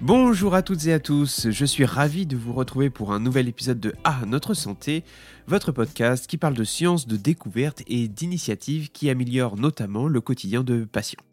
Bonjour 0.00 0.54
à 0.54 0.62
toutes 0.62 0.86
et 0.86 0.92
à 0.92 1.00
tous, 1.00 1.50
je 1.50 1.64
suis 1.64 1.84
ravi 1.84 2.24
de 2.24 2.36
vous 2.36 2.52
retrouver 2.52 2.88
pour 2.88 3.12
un 3.12 3.18
nouvel 3.18 3.48
épisode 3.48 3.80
de 3.80 3.96
Ah, 4.04 4.20
notre 4.28 4.54
santé, 4.54 5.02
votre 5.48 5.72
podcast 5.72 6.28
qui 6.28 6.36
parle 6.36 6.54
de 6.54 6.62
sciences, 6.62 7.08
de 7.08 7.16
découvertes 7.16 7.82
et 7.88 8.06
d'initiatives 8.06 8.90
qui 8.90 9.10
améliorent 9.10 9.56
notamment 9.56 10.06
le 10.06 10.20
quotidien 10.20 10.62
de 10.62 10.84
patients. 10.84 11.24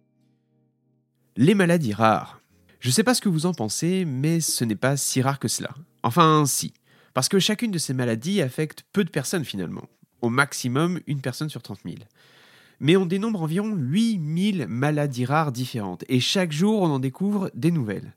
Les 1.38 1.54
maladies 1.54 1.94
rares. 1.94 2.42
Je 2.80 2.90
sais 2.90 3.04
pas 3.04 3.14
ce 3.14 3.22
que 3.22 3.30
vous 3.30 3.46
en 3.46 3.54
pensez, 3.54 4.04
mais 4.04 4.40
ce 4.40 4.66
n'est 4.66 4.76
pas 4.76 4.98
si 4.98 5.22
rare 5.22 5.38
que 5.38 5.48
cela. 5.48 5.70
Enfin, 6.02 6.44
si. 6.48 6.74
Parce 7.14 7.30
que 7.30 7.38
chacune 7.38 7.70
de 7.70 7.78
ces 7.78 7.94
maladies 7.94 8.42
affecte 8.42 8.84
peu 8.94 9.04
de 9.04 9.12
personnes 9.12 9.46
finalement. 9.46 9.88
Au 10.24 10.30
maximum, 10.30 11.00
une 11.06 11.22
personne 11.22 11.50
sur 11.50 11.62
30 11.62 11.82
000 11.86 11.98
mais 12.82 12.98
on 12.98 13.06
dénombre 13.06 13.42
environ 13.42 13.74
8000 13.74 14.68
maladies 14.68 15.24
rares 15.24 15.54
différentes, 15.54 16.04
et 16.10 16.20
chaque 16.20 16.52
jour 16.52 16.82
on 16.82 16.88
en 16.88 17.00
découvre 17.00 17.50
des 17.54 17.72
nouvelles. 17.72 18.14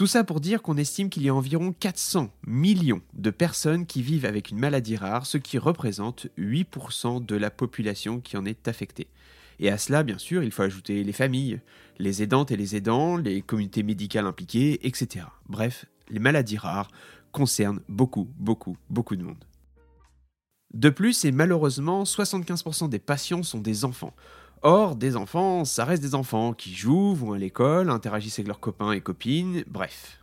Tout 0.00 0.06
ça 0.06 0.24
pour 0.24 0.40
dire 0.40 0.62
qu'on 0.62 0.78
estime 0.78 1.10
qu'il 1.10 1.24
y 1.24 1.28
a 1.28 1.34
environ 1.34 1.74
400 1.78 2.30
millions 2.46 3.02
de 3.12 3.28
personnes 3.28 3.84
qui 3.84 4.00
vivent 4.00 4.24
avec 4.24 4.48
une 4.48 4.58
maladie 4.58 4.96
rare, 4.96 5.26
ce 5.26 5.36
qui 5.36 5.58
représente 5.58 6.28
8% 6.38 7.22
de 7.22 7.36
la 7.36 7.50
population 7.50 8.18
qui 8.18 8.38
en 8.38 8.46
est 8.46 8.66
affectée. 8.66 9.08
Et 9.58 9.68
à 9.70 9.76
cela, 9.76 10.02
bien 10.02 10.16
sûr, 10.16 10.42
il 10.42 10.52
faut 10.52 10.62
ajouter 10.62 11.04
les 11.04 11.12
familles, 11.12 11.60
les 11.98 12.22
aidantes 12.22 12.50
et 12.50 12.56
les 12.56 12.76
aidants, 12.76 13.18
les 13.18 13.42
communautés 13.42 13.82
médicales 13.82 14.24
impliquées, 14.24 14.86
etc. 14.86 15.26
Bref, 15.50 15.84
les 16.08 16.18
maladies 16.18 16.56
rares 16.56 16.90
concernent 17.30 17.82
beaucoup, 17.86 18.30
beaucoup, 18.38 18.78
beaucoup 18.88 19.16
de 19.16 19.22
monde. 19.22 19.44
De 20.72 20.88
plus, 20.88 21.26
et 21.26 21.30
malheureusement, 21.30 22.04
75% 22.04 22.88
des 22.88 23.00
patients 23.00 23.42
sont 23.42 23.60
des 23.60 23.84
enfants. 23.84 24.14
Or, 24.62 24.94
des 24.94 25.16
enfants, 25.16 25.64
ça 25.64 25.86
reste 25.86 26.02
des 26.02 26.14
enfants 26.14 26.52
qui 26.52 26.74
jouent, 26.74 27.14
vont 27.14 27.32
à 27.32 27.38
l'école, 27.38 27.88
interagissent 27.88 28.38
avec 28.38 28.48
leurs 28.48 28.60
copains 28.60 28.92
et 28.92 29.00
copines, 29.00 29.64
bref. 29.66 30.20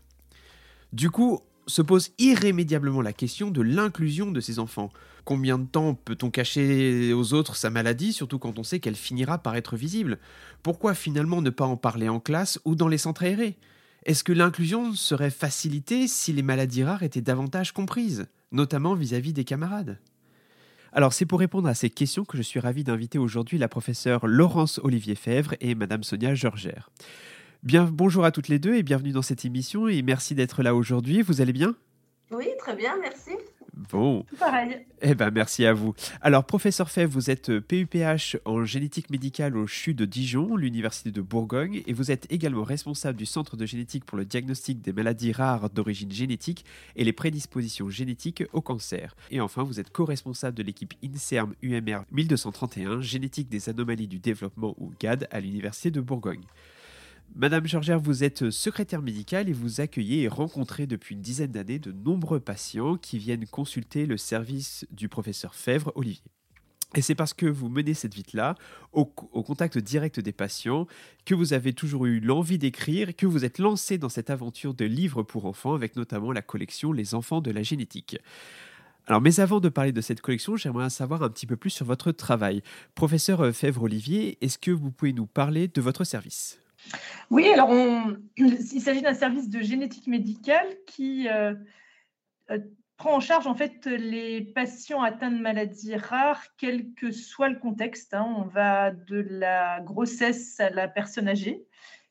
Du 0.94 1.10
coup, 1.10 1.42
se 1.66 1.82
pose 1.82 2.12
irrémédiablement 2.20 3.02
la 3.02 3.14
question 3.14 3.50
de 3.50 3.62
l'inclusion 3.62 4.32
de 4.32 4.40
ces 4.40 4.60
enfants. 4.60 4.92
Combien 5.26 5.58
de 5.58 5.66
temps 5.66 5.96
peut-on 5.96 6.30
cacher 6.30 7.14
aux 7.14 7.34
autres 7.34 7.56
sa 7.56 7.72
maladie, 7.72 8.14
surtout 8.14 8.38
quand 8.40 8.60
on 8.60 8.64
sait 8.64 8.80
qu'elle 8.80 8.96
finira 8.96 9.40
par 9.40 9.56
être 9.56 9.76
visible? 9.76 10.20
Pourquoi 10.62 10.94
finalement 10.94 11.42
ne 11.42 11.50
pas 11.50 11.66
en 11.66 11.76
parler 11.76 12.08
en 12.08 12.20
classe 12.20 12.60
ou 12.64 12.76
dans 12.76 12.88
les 12.88 13.00
centres 13.00 13.24
aérés? 13.24 13.58
Est-ce 14.06 14.24
que 14.24 14.34
l'inclusion 14.34 14.94
serait 14.94 15.32
facilitée 15.32 16.08
si 16.08 16.32
les 16.32 16.44
maladies 16.44 16.84
rares 16.84 17.04
étaient 17.04 17.22
davantage 17.22 17.74
comprises, 17.74 18.28
notamment 18.52 18.94
vis-à-vis 18.94 19.34
des 19.34 19.44
camarades? 19.44 19.98
Alors 20.98 21.14
c'est 21.14 21.28
pour 21.28 21.38
répondre 21.38 21.70
à 21.70 21.76
ces 21.76 21.92
questions 21.92 22.26
que 22.26 22.38
je 22.38 22.42
suis 22.42 22.60
ravi 22.60 22.84
d'inviter 22.84 23.20
aujourd'hui 23.20 23.60
la 23.60 23.68
professeure 23.68 24.26
Laurence 24.26 24.80
Olivier 24.84 25.14
Fèvre 25.14 25.54
et 25.62 25.76
Madame 25.76 26.02
Sonia 26.02 26.34
Georgère. 26.34 26.90
Bien, 27.62 27.88
bonjour 27.94 28.26
à 28.26 28.32
toutes 28.32 28.48
les 28.48 28.58
deux 28.58 28.74
et 28.74 28.82
bienvenue 28.82 29.12
dans 29.12 29.22
cette 29.22 29.46
émission 29.46 29.88
et 29.88 30.02
merci 30.02 30.34
d'être 30.34 30.64
là 30.64 30.74
aujourd'hui. 30.74 31.22
Vous 31.22 31.40
allez 31.40 31.54
bien? 31.54 31.76
Oui, 32.32 32.48
très 32.58 32.76
bien, 32.76 32.96
merci. 33.00 33.30
Bon. 33.90 34.26
Pareil. 34.40 34.86
Eh 35.02 35.14
ben, 35.14 35.30
merci 35.32 35.66
à 35.66 35.74
vous. 35.74 35.94
Alors, 36.22 36.44
professeur 36.44 36.90
Fèvre, 36.90 37.12
vous 37.12 37.30
êtes 37.30 37.60
PUPH 37.60 38.38
en 38.46 38.66
génétique 38.66 39.10
médicale 39.10 39.56
au 39.56 39.68
CHU 39.68 39.94
de 39.94 40.06
Dijon, 40.06 40.56
l'Université 40.56 41.12
de 41.12 41.22
Bourgogne, 41.22 41.84
et 41.86 41.94
vous 41.94 42.12
êtes 42.12 42.26
également 42.32 42.64
responsable 42.64 43.18
du 43.18 43.26
Centre 43.26 43.56
de 43.58 43.66
génétique 43.66 44.06
pour 44.06 44.18
le 44.18 44.26
diagnostic 44.26 44.82
des 44.82 44.94
maladies 44.94 45.32
rares 45.32 45.70
d'origine 45.70 46.12
génétique 46.12 46.66
et 46.96 47.04
les 47.04 47.14
prédispositions 47.14 47.90
génétiques 47.90 48.44
au 48.54 48.62
cancer. 48.62 49.16
Et 49.30 49.40
enfin, 49.40 49.64
vous 49.64 49.80
êtes 49.80 49.92
co-responsable 49.92 50.58
de 50.58 50.64
l'équipe 50.64 50.94
INSERM 51.04 51.54
UMR 51.62 52.02
1231, 52.12 53.02
génétique 53.02 53.50
des 53.50 53.70
anomalies 53.70 54.08
du 54.08 54.20
développement 54.20 54.76
ou 54.80 54.92
GAD 55.00 55.28
à 55.32 55.40
l'Université 55.40 55.92
de 55.92 56.02
Bourgogne. 56.02 56.44
Madame 57.36 57.68
Georgère, 57.68 58.00
vous 58.00 58.24
êtes 58.24 58.50
secrétaire 58.50 59.02
médicale 59.02 59.48
et 59.48 59.54
vous 59.54 59.80
accueillez 59.80 60.24
et 60.24 60.28
rencontrez 60.28 60.88
depuis 60.88 61.14
une 61.16 61.22
dizaine 61.22 61.52
d'années 61.52 61.78
de 61.78 61.92
nombreux 61.92 62.40
patients 62.40 62.98
qui 62.98 63.20
viennent 63.20 63.46
consulter 63.46 64.06
le 64.06 64.18
service 64.18 64.88
du 64.92 65.08
professeur 65.08 65.54
Fèvre 65.54 65.92
Olivier. 65.96 66.32
Et 66.96 67.02
c'est 67.02 67.16
parce 67.16 67.34
que 67.34 67.46
vous 67.46 67.70
menez 67.70 67.94
cette 67.94 68.16
vie-là, 68.16 68.56
au, 68.94 69.06
contact 69.06 69.78
direct 69.78 70.20
des 70.20 70.32
patients, 70.32 70.88
que 71.26 71.36
vous 71.36 71.54
avez 71.54 71.74
toujours 71.74 72.06
eu 72.06 72.20
l'envie 72.20 72.58
d'écrire, 72.58 73.16
que 73.16 73.26
vous 73.26 73.44
êtes 73.44 73.60
lancé 73.60 73.98
dans 73.98 74.10
cette 74.10 74.30
aventure 74.30 74.74
de 74.74 74.86
livres 74.86 75.22
pour 75.22 75.46
enfants, 75.46 75.76
avec 75.76 75.96
notamment 75.96 76.32
la 76.32 76.42
collection 76.42 76.94
Les 76.94 77.14
enfants 77.14 77.42
de 77.42 77.52
la 77.52 77.62
génétique. 77.62 78.18
Alors, 79.06 79.22
mais 79.22 79.40
avant 79.40 79.60
de 79.60 79.70
parler 79.70 79.92
de 79.92 80.02
cette 80.02 80.22
collection, 80.22 80.56
j'aimerais 80.56 80.90
savoir 80.90 81.24
un 81.24 81.30
petit 81.30 81.46
peu 81.46 81.56
plus 81.56 81.70
sur 81.70 81.86
votre 81.86 82.12
travail. 82.12 82.64
Professeur 82.96 83.54
Fèvre-Olivier, 83.54 84.38
est-ce 84.42 84.58
que 84.58 84.72
vous 84.72 84.92
pouvez 84.92 85.14
nous 85.14 85.28
parler 85.28 85.68
de 85.68 85.82
votre 85.82 86.04
service? 86.04 86.60
Oui, 87.30 87.48
alors 87.50 87.72
il 88.38 88.82
s'agit 88.82 89.02
d'un 89.02 89.14
service 89.14 89.50
de 89.50 89.60
génétique 89.60 90.08
médicale 90.08 90.68
qui 90.86 91.28
euh, 91.28 91.54
euh, 92.52 92.60
prend 92.96 93.16
en 93.16 93.20
charge 93.20 93.48
en 93.48 93.56
fait 93.56 93.86
les 93.86 94.42
patients 94.42 95.02
atteints 95.02 95.32
de 95.32 95.40
maladies 95.40 95.96
rares, 95.96 96.44
quel 96.58 96.94
que 96.94 97.12
soit 97.12 97.50
le 97.50 97.60
contexte. 97.60 98.14
Hein. 98.14 98.26
On 98.38 98.44
va 98.44 98.92
de 98.92 99.26
la 99.30 99.82
grossesse 99.82 100.60
à 100.60 100.70
la 100.70 100.88
personne 100.88 101.28
âgée, 101.28 101.66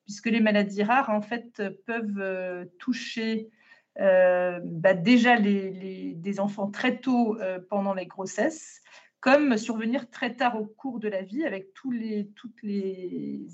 puisque 0.04 0.26
les 0.26 0.40
maladies 0.40 0.82
rares 0.82 1.10
en 1.10 1.22
fait 1.22 1.62
peuvent 1.86 2.18
euh, 2.18 2.64
toucher 2.78 3.50
bah, 3.98 4.92
déjà 4.92 5.40
des 5.40 6.36
enfants 6.38 6.70
très 6.70 6.98
tôt 6.98 7.38
pendant 7.70 7.94
les 7.94 8.04
grossesses 8.04 8.82
comme 9.26 9.58
survenir 9.58 10.08
très 10.08 10.36
tard 10.36 10.60
au 10.60 10.66
cours 10.66 11.00
de 11.00 11.08
la 11.08 11.20
vie 11.20 11.44
avec 11.44 11.74
tous 11.74 11.90
les, 11.90 12.28
toutes 12.36 12.62
les, 12.62 13.44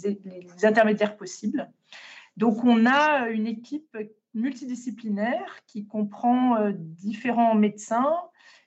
intermédiaires 0.65 1.17
possibles. 1.17 1.73
Donc, 2.37 2.63
on 2.63 2.85
a 2.85 3.31
une 3.31 3.47
équipe 3.47 3.97
multidisciplinaire 4.35 5.61
qui 5.67 5.87
comprend 5.87 6.59
euh, 6.59 6.73
différents 6.77 7.55
médecins, 7.55 8.19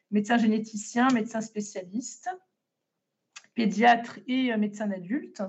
médecins 0.10 0.40
généticiens, 0.40 1.10
médecins 1.10 1.42
spécialistes, 1.42 2.28
pédiatres 3.54 4.18
et 4.26 4.52
euh, 4.52 4.58
médecins 4.58 4.90
adultes, 4.90 5.44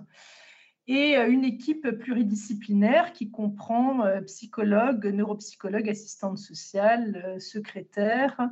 et 0.87 1.17
euh, 1.17 1.27
une 1.27 1.47
équipe 1.47 1.91
pluridisciplinaire 1.91 3.15
qui 3.15 3.31
comprend 3.31 4.05
psychologues, 4.27 5.07
neuropsychologues, 5.07 5.89
assistantes 5.89 6.37
sociales, 6.37 7.41
secrétaires, 7.41 8.51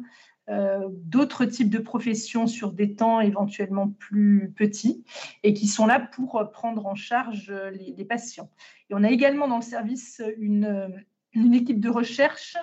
euh, 0.50 0.88
d'autres 0.90 1.46
types 1.46 1.70
de 1.70 1.78
professions 1.78 2.46
sur 2.46 2.72
des 2.72 2.94
temps 2.94 3.20
éventuellement 3.20 3.88
plus 3.88 4.52
petits 4.54 5.02
et 5.42 5.54
qui 5.54 5.66
sont 5.66 5.86
là 5.86 5.98
pour 5.98 6.50
prendre 6.52 6.84
en 6.84 6.94
charge 6.94 7.50
les, 7.72 8.04
patients. 8.04 8.50
Et 8.90 8.94
on 8.94 9.02
a 9.04 9.10
également 9.10 9.48
dans 9.48 9.56
le 9.56 9.62
service 9.62 10.20
une, 10.36 11.02
une 11.32 11.54
équipe 11.54 11.80
de 11.80 11.88
recherche 11.88 12.58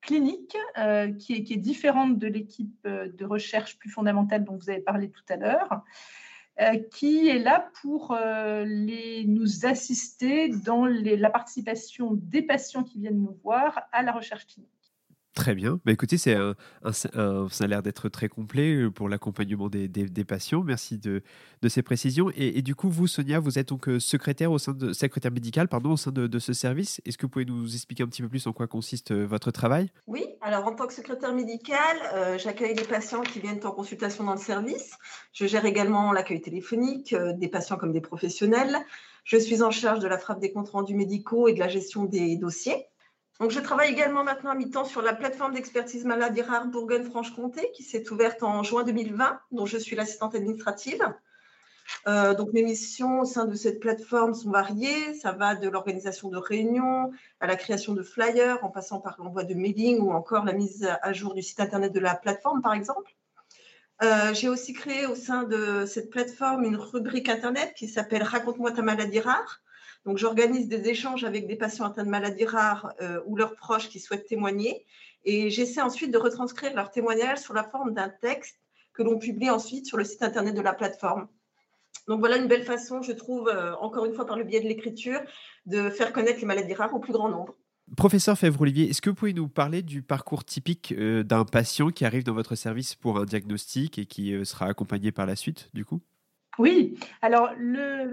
clinique 0.00 0.56
euh, 0.78 1.12
qui, 1.12 1.34
est, 1.34 1.56
différente 1.56 2.18
de 2.18 2.26
l'équipe 2.26 2.86
de 2.86 3.24
recherche 3.26 3.78
plus 3.78 3.90
fondamentale 3.90 4.44
dont 4.44 4.56
vous 4.56 4.70
avez 4.70 4.80
parlé 4.80 5.10
tout 5.10 5.24
à 5.28 5.36
l'heure, 5.36 5.82
euh, 6.62 6.78
qui 6.90 7.28
est 7.28 7.38
là 7.38 7.70
pour 7.82 8.16
les, 8.64 9.24
nous 9.26 9.66
assister 9.66 10.48
dans 10.48 10.86
la 10.86 11.28
participation 11.28 12.12
des 12.14 12.40
patients 12.40 12.82
qui 12.82 12.98
viennent 12.98 13.20
nous 13.20 13.38
voir 13.42 13.82
à 13.92 14.02
la 14.02 14.12
recherche 14.12 14.46
clinique. 14.46 14.70
Très 15.36 15.54
bien. 15.54 15.78
Bah, 15.84 15.92
écoutez, 15.92 16.16
c'est 16.16 16.34
un, 16.34 16.54
ça 16.92 17.10
a 17.12 17.66
l'air 17.66 17.82
d'être 17.82 18.08
très 18.08 18.26
complet 18.26 18.74
euh, 18.74 18.90
pour 18.90 19.06
l'accompagnement 19.06 19.68
des, 19.68 20.24
patients. 20.26 20.62
Merci 20.62 20.96
de, 20.96 21.22
ces 21.68 21.82
précisions. 21.82 22.32
Et, 22.36 22.62
du 22.62 22.74
coup, 22.74 22.88
vous, 22.88 23.06
Sonia, 23.06 23.38
vous 23.38 23.58
êtes 23.58 23.68
donc 23.68 23.86
euh, 23.86 24.00
secrétaire, 24.00 24.50
au 24.50 24.58
sein 24.58 24.72
de, 24.72 24.94
secrétaire 24.94 25.30
médicale 25.30 25.68
pardon, 25.68 25.92
au 25.92 25.96
sein 25.98 26.10
de, 26.10 26.26
de 26.26 26.38
ce 26.38 26.54
service. 26.54 27.02
Est-ce 27.04 27.18
que 27.18 27.26
vous 27.26 27.28
pouvez 27.28 27.44
nous 27.44 27.74
expliquer 27.74 28.02
un 28.02 28.06
petit 28.06 28.22
peu 28.22 28.30
plus 28.30 28.46
en 28.46 28.54
quoi 28.54 28.66
consiste 28.66 29.10
euh, 29.10 29.26
votre 29.26 29.50
travail? 29.50 29.90
Oui, 30.06 30.24
alors 30.40 30.66
en 30.66 30.74
tant 30.74 30.86
que 30.86 30.94
secrétaire 30.94 31.34
médicale, 31.34 32.38
j'accueille 32.38 32.74
les 32.74 32.84
patients 32.84 33.20
qui 33.20 33.38
viennent 33.38 33.64
en 33.64 33.72
consultation 33.72 34.24
dans 34.24 34.34
le 34.34 34.40
service. 34.40 34.96
Je 35.34 35.46
gère 35.46 35.66
également 35.66 36.12
l'accueil 36.12 36.40
téléphonique 36.40 37.14
des 37.14 37.48
patients 37.48 37.76
comme 37.76 37.92
des 37.92 38.00
professionnels. 38.00 38.78
Je 39.24 39.36
suis 39.36 39.62
en 39.62 39.70
charge 39.70 39.98
de 39.98 40.08
la 40.08 40.16
frappe 40.16 40.40
des 40.40 40.52
comptes 40.52 40.70
rendus 40.70 40.94
médicaux 40.94 41.48
et 41.48 41.52
de 41.52 41.58
la 41.58 41.68
gestion 41.68 42.04
des 42.04 42.36
dossiers. 42.36 42.86
Donc, 43.40 43.50
je 43.50 43.60
travaille 43.60 43.90
également 43.90 44.24
maintenant 44.24 44.50
à 44.50 44.54
mi-temps 44.54 44.84
sur 44.84 45.02
la 45.02 45.14
plateforme 45.14 45.52
d'expertise 45.54 46.04
maladie 46.04 46.42
rare 46.42 46.66
Bourgogne-Franche-Comté 46.66 47.70
qui 47.74 47.82
s'est 47.82 48.10
ouverte 48.10 48.42
en 48.42 48.62
juin 48.62 48.82
2020, 48.82 49.40
dont 49.52 49.66
je 49.66 49.76
suis 49.76 49.94
l'assistante 49.94 50.34
administrative. 50.34 51.02
Euh, 52.08 52.34
donc, 52.34 52.52
mes 52.52 52.62
missions 52.62 53.20
au 53.20 53.24
sein 53.24 53.44
de 53.44 53.54
cette 53.54 53.78
plateforme 53.78 54.34
sont 54.34 54.50
variées. 54.50 55.14
Ça 55.14 55.32
va 55.32 55.54
de 55.54 55.68
l'organisation 55.68 56.30
de 56.30 56.38
réunions 56.38 57.12
à 57.40 57.46
la 57.46 57.56
création 57.56 57.92
de 57.92 58.02
flyers, 58.02 58.64
en 58.64 58.70
passant 58.70 59.00
par 59.00 59.16
l'envoi 59.18 59.44
de 59.44 59.54
mailing 59.54 60.00
ou 60.00 60.12
encore 60.12 60.44
la 60.44 60.52
mise 60.52 60.88
à 61.02 61.12
jour 61.12 61.34
du 61.34 61.42
site 61.42 61.60
internet 61.60 61.92
de 61.92 62.00
la 62.00 62.14
plateforme, 62.14 62.62
par 62.62 62.72
exemple. 62.72 63.14
Euh, 64.02 64.34
j'ai 64.34 64.48
aussi 64.48 64.74
créé 64.74 65.06
au 65.06 65.14
sein 65.14 65.44
de 65.44 65.86
cette 65.86 66.10
plateforme 66.10 66.64
une 66.64 66.76
rubrique 66.76 67.28
internet 67.28 67.72
qui 67.74 67.88
s'appelle 67.88 68.22
Raconte-moi 68.22 68.72
ta 68.72 68.82
maladie 68.82 69.20
rare, 69.20 69.62
donc, 70.06 70.18
j'organise 70.18 70.68
des 70.68 70.88
échanges 70.88 71.24
avec 71.24 71.48
des 71.48 71.56
patients 71.56 71.84
atteints 71.84 72.04
de 72.04 72.08
maladies 72.08 72.44
rares 72.44 72.92
euh, 73.02 73.20
ou 73.26 73.36
leurs 73.36 73.56
proches 73.56 73.88
qui 73.88 73.98
souhaitent 73.98 74.28
témoigner. 74.28 74.86
Et 75.24 75.50
j'essaie 75.50 75.82
ensuite 75.82 76.12
de 76.12 76.18
retranscrire 76.18 76.72
leur 76.76 76.92
témoignage 76.92 77.38
sous 77.38 77.52
la 77.52 77.64
forme 77.64 77.92
d'un 77.92 78.08
texte 78.08 78.56
que 78.94 79.02
l'on 79.02 79.18
publie 79.18 79.50
ensuite 79.50 79.84
sur 79.84 79.96
le 79.96 80.04
site 80.04 80.22
internet 80.22 80.54
de 80.54 80.60
la 80.60 80.74
plateforme. 80.74 81.26
Donc 82.06 82.20
voilà 82.20 82.36
une 82.36 82.46
belle 82.46 82.62
façon, 82.62 83.02
je 83.02 83.10
trouve, 83.10 83.48
euh, 83.48 83.74
encore 83.80 84.04
une 84.04 84.14
fois 84.14 84.26
par 84.26 84.38
le 84.38 84.44
biais 84.44 84.60
de 84.60 84.68
l'écriture, 84.68 85.20
de 85.66 85.90
faire 85.90 86.12
connaître 86.12 86.38
les 86.38 86.46
maladies 86.46 86.74
rares 86.74 86.94
au 86.94 87.00
plus 87.00 87.12
grand 87.12 87.28
nombre. 87.28 87.56
Professeur 87.96 88.38
Fèvre-Olivier, 88.38 88.88
est-ce 88.88 89.02
que 89.02 89.10
vous 89.10 89.16
pouvez 89.16 89.34
nous 89.34 89.48
parler 89.48 89.82
du 89.82 90.02
parcours 90.02 90.44
typique 90.44 90.94
d'un 90.96 91.44
patient 91.44 91.90
qui 91.90 92.04
arrive 92.04 92.24
dans 92.24 92.34
votre 92.34 92.54
service 92.54 92.94
pour 92.94 93.18
un 93.18 93.24
diagnostic 93.24 93.98
et 93.98 94.06
qui 94.06 94.44
sera 94.44 94.66
accompagné 94.66 95.10
par 95.12 95.26
la 95.26 95.36
suite, 95.36 95.70
du 95.72 95.84
coup? 95.84 96.00
Oui, 96.58 96.98
alors 97.22 97.50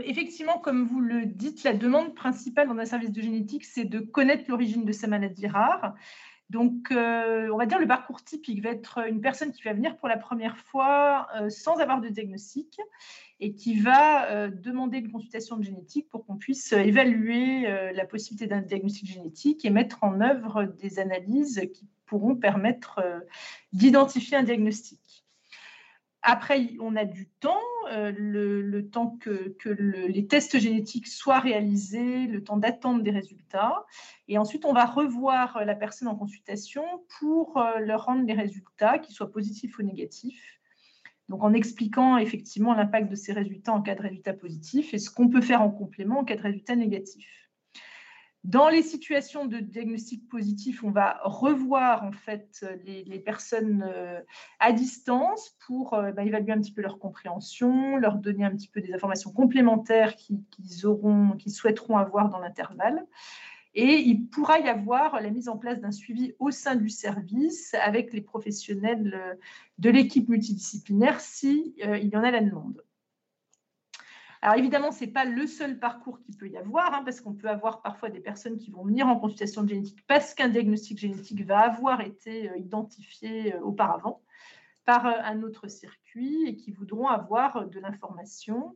effectivement, 0.04 0.60
comme 0.60 0.86
vous 0.86 1.00
le 1.00 1.26
dites, 1.26 1.64
la 1.64 1.74
demande 1.74 2.14
principale 2.14 2.68
dans 2.68 2.78
un 2.78 2.86
service 2.86 3.12
de 3.12 3.22
génétique, 3.22 3.66
c'est 3.66 3.86
de 3.86 4.00
connaître 4.00 4.46
l'origine 4.50 4.86
de 4.86 4.92
sa 4.92 5.08
maladie 5.08 5.48
rare. 5.48 5.96
Donc, 6.50 6.92
euh, 6.92 7.50
on 7.52 7.58
va 7.58 7.66
dire 7.66 7.80
le 7.80 7.88
parcours 7.88 8.24
typique 8.24 8.62
va 8.62 8.70
être 8.70 9.00
une 9.10 9.22
personne 9.22 9.52
qui 9.52 9.64
va 9.64 9.74
venir 9.74 9.98
pour 9.98 10.08
la 10.08 10.18
première 10.18 10.58
fois 10.58 11.28
euh, 11.36 11.50
sans 11.50 11.78
avoir 11.80 12.00
de 12.00 12.10
diagnostic 12.10 12.80
et 13.40 13.56
qui 13.56 13.80
va 13.80 14.30
euh, 14.30 14.52
demander 14.52 15.00
une 15.00 15.12
consultation 15.12 15.58
de 15.58 15.64
génétique 15.64 16.10
pour 16.10 16.26
qu'on 16.26 16.38
puisse 16.38 16.72
évaluer 16.74 17.64
la 17.94 18.06
possibilité 18.06 18.46
d'un 18.46 18.62
diagnostic 18.62 19.08
génétique 19.10 19.66
et 19.66 19.70
mettre 19.70 20.04
en 20.04 20.22
œuvre 20.22 20.66
des 20.66 21.00
analyses 21.00 21.60
qui 21.74 21.88
pourront 22.06 22.36
permettre 22.36 23.02
d'identifier 23.72 24.38
un 24.38 24.44
diagnostic. 24.44 25.00
Après, 26.26 26.70
on 26.80 26.96
a 26.96 27.04
du 27.04 27.28
temps, 27.42 27.60
euh, 27.92 28.14
le, 28.16 28.90
temps 28.90 29.18
que, 29.20 29.54
les 29.68 30.26
tests 30.26 30.58
génétiques 30.58 31.08
soient 31.08 31.40
réalisés, 31.40 32.28
le 32.28 32.42
temps 32.42 32.56
d'attendre 32.56 33.04
des 33.04 33.12
résultats. 33.12 33.86
Et 34.30 34.38
ensuite, 34.38 34.64
on 34.64 34.72
va 34.72 34.86
revoir 34.86 35.66
la 35.66 35.76
personne 35.76 36.08
en 36.08 36.16
consultation 36.16 36.84
pour 37.20 37.58
euh, 37.58 37.80
leur 37.80 38.06
rendre 38.06 38.26
les 38.26 38.34
résultats, 38.34 39.00
qu'ils 39.00 39.14
soient 39.14 39.32
positifs 39.32 39.78
ou 39.78 39.84
négatifs. 39.84 40.62
Donc, 41.28 41.44
en 41.44 41.54
expliquant 41.54 42.18
effectivement 42.18 42.74
l'impact 42.74 43.10
de 43.12 43.16
ces 43.16 43.34
résultats 43.34 43.74
en 43.74 43.82
cas 43.82 43.96
de 43.96 44.02
résultat 44.02 44.34
positif 44.34 44.94
et 44.94 45.00
ce 45.00 45.10
qu'on 45.10 45.28
peut 45.30 45.42
faire 45.42 45.62
en 45.62 45.72
complément 45.72 46.20
en 46.20 46.24
cas 46.24 46.38
de 46.38 46.42
résultat 46.42 46.78
négatif. 46.78 47.43
Dans 48.44 48.68
les 48.68 48.82
situations 48.82 49.46
de 49.46 49.60
diagnostic 49.60 50.28
positif, 50.28 50.84
on 50.84 50.92
va 50.92 51.22
revoir 51.24 52.04
en 52.04 52.12
fait 52.12 52.66
les, 52.84 53.20
personnes 53.20 53.86
euh, 53.88 54.20
à 54.60 54.74
distance 54.74 55.56
pour 55.66 55.94
euh, 55.94 56.12
bah, 56.12 56.26
évaluer 56.26 56.52
un 56.52 56.60
petit 56.60 56.74
peu 56.74 56.82
leur 56.82 57.00
compréhension, 57.00 57.96
leur 57.96 58.18
donner 58.18 58.44
un 58.44 58.52
petit 58.52 58.68
peu 58.68 58.82
des 58.82 58.94
informations 58.94 59.32
complémentaires 59.32 60.18
qu'ils 60.18 60.86
auront, 60.86 61.38
qu'ils 61.38 61.54
souhaiteront 61.54 61.98
avoir 61.98 62.28
dans 62.28 62.40
l'intervalle. 62.40 63.06
Et 63.76 64.00
il 64.00 64.28
pourra 64.28 64.60
y 64.60 64.68
avoir 64.68 65.22
la 65.22 65.30
mise 65.30 65.48
en 65.48 65.58
place 65.58 65.80
d'un 65.80 65.92
suivi 65.92 66.34
au 66.38 66.52
sein 66.52 66.76
du 66.76 66.90
service 66.90 67.74
avec 67.76 68.12
les 68.12 68.22
professionnels 68.22 69.14
euh, 69.16 69.36
de 69.78 69.90
l'équipe 69.90 70.28
multidisciplinaire 70.28 71.22
si 71.22 71.76
il 71.78 72.10
y 72.10 72.18
en 72.18 72.24
a 72.24 72.32
la 72.32 72.42
demande. 72.42 72.84
Alors 74.44 74.58
évidemment, 74.58 74.92
ce 74.92 75.06
n'est 75.06 75.12
pas 75.12 75.24
le 75.24 75.48
seul 75.48 75.80
parcours 75.80 76.20
qu'il 76.20 76.36
peut 76.36 76.50
y 76.50 76.58
avoir, 76.58 76.94
hein, 76.94 77.04
parce 77.06 77.22
qu'on 77.22 77.34
peut 77.34 77.48
avoir 77.48 77.82
parfois 77.82 78.10
des 78.10 78.20
personnes 78.20 78.58
qui 78.58 78.72
vont 78.72 78.84
venir 78.84 79.08
en 79.08 79.18
consultation 79.18 79.66
génétique 79.66 80.06
parce 80.06 80.34
qu'un 80.34 80.50
diagnostic 80.50 80.98
génétique 80.98 81.46
va 81.46 81.60
avoir 81.60 82.02
été 82.02 82.50
euh, 82.50 82.58
identifié 82.58 83.56
euh, 83.56 83.62
auparavant 83.62 84.22
par 84.84 85.06
euh, 85.06 85.14
un 85.24 85.44
autre 85.44 85.70
circuit 85.70 86.44
et 86.46 86.58
qui 86.58 86.74
voudront 86.74 87.08
avoir 87.08 87.70
de 87.70 87.80
l'information. 87.80 88.76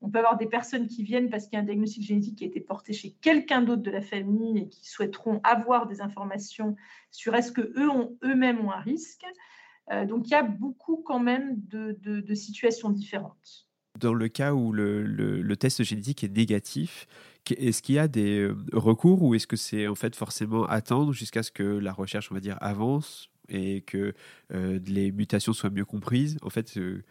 On 0.00 0.10
peut 0.10 0.18
avoir 0.18 0.36
des 0.36 0.46
personnes 0.46 0.88
qui 0.88 1.04
viennent 1.04 1.30
parce 1.30 1.44
qu'il 1.44 1.52
y 1.52 1.56
a 1.58 1.60
un 1.60 1.64
diagnostic 1.64 2.02
génétique 2.02 2.38
qui 2.38 2.44
a 2.44 2.48
été 2.48 2.58
porté 2.58 2.92
chez 2.92 3.12
quelqu'un 3.20 3.62
d'autre 3.62 3.82
de 3.82 3.92
la 3.92 4.02
famille 4.02 4.58
et 4.58 4.68
qui 4.68 4.84
souhaiteront 4.88 5.40
avoir 5.44 5.86
des 5.86 6.00
informations 6.00 6.74
sur 7.12 7.36
est-ce 7.36 7.52
que 7.52 7.72
eux 7.78 7.88
ont 7.88 8.18
eux-mêmes 8.24 8.58
ont 8.66 8.72
un 8.72 8.80
risque. 8.80 9.24
donc 10.08 10.26
il 10.26 10.32
y 10.32 10.34
a 10.34 10.42
beaucoup 10.42 10.96
quand 10.96 11.20
même 11.20 11.60
de 11.60 12.34
situations 12.34 12.90
différentes. 12.90 13.68
Dans 13.98 14.12
le 14.12 14.28
cas 14.28 14.52
où 14.54 14.72
le, 14.72 15.54
test 15.56 15.82
génétique 15.84 16.24
est 16.24 16.34
négatif, 16.34 17.06
est-ce 17.50 17.82
qu'il 17.82 17.94
y 17.94 17.98
a 17.98 18.08
des 18.08 18.40
euh, 18.40 18.56
recours 18.72 19.22
ou 19.22 19.34
est-ce 19.34 19.46
que 19.46 19.56
c'est 19.56 19.86
en 19.86 19.94
fait 19.94 20.16
forcément 20.16 20.64
attendre 20.64 21.12
jusqu'à 21.12 21.42
ce 21.42 21.50
que 21.50 21.62
la 21.62 21.92
recherche, 21.92 22.30
on 22.30 22.34
va 22.34 22.40
dire, 22.40 22.56
avance 22.60 23.28
et 23.48 23.82
que 23.82 24.14
euh, 24.52 24.80
les 24.86 25.12
mutations 25.12 25.52
soient 25.52 25.70
mieux 25.70 25.84
comprises? 25.84 26.38
En 26.42 26.50
fait, 26.50 26.76
euh, 26.76 27.04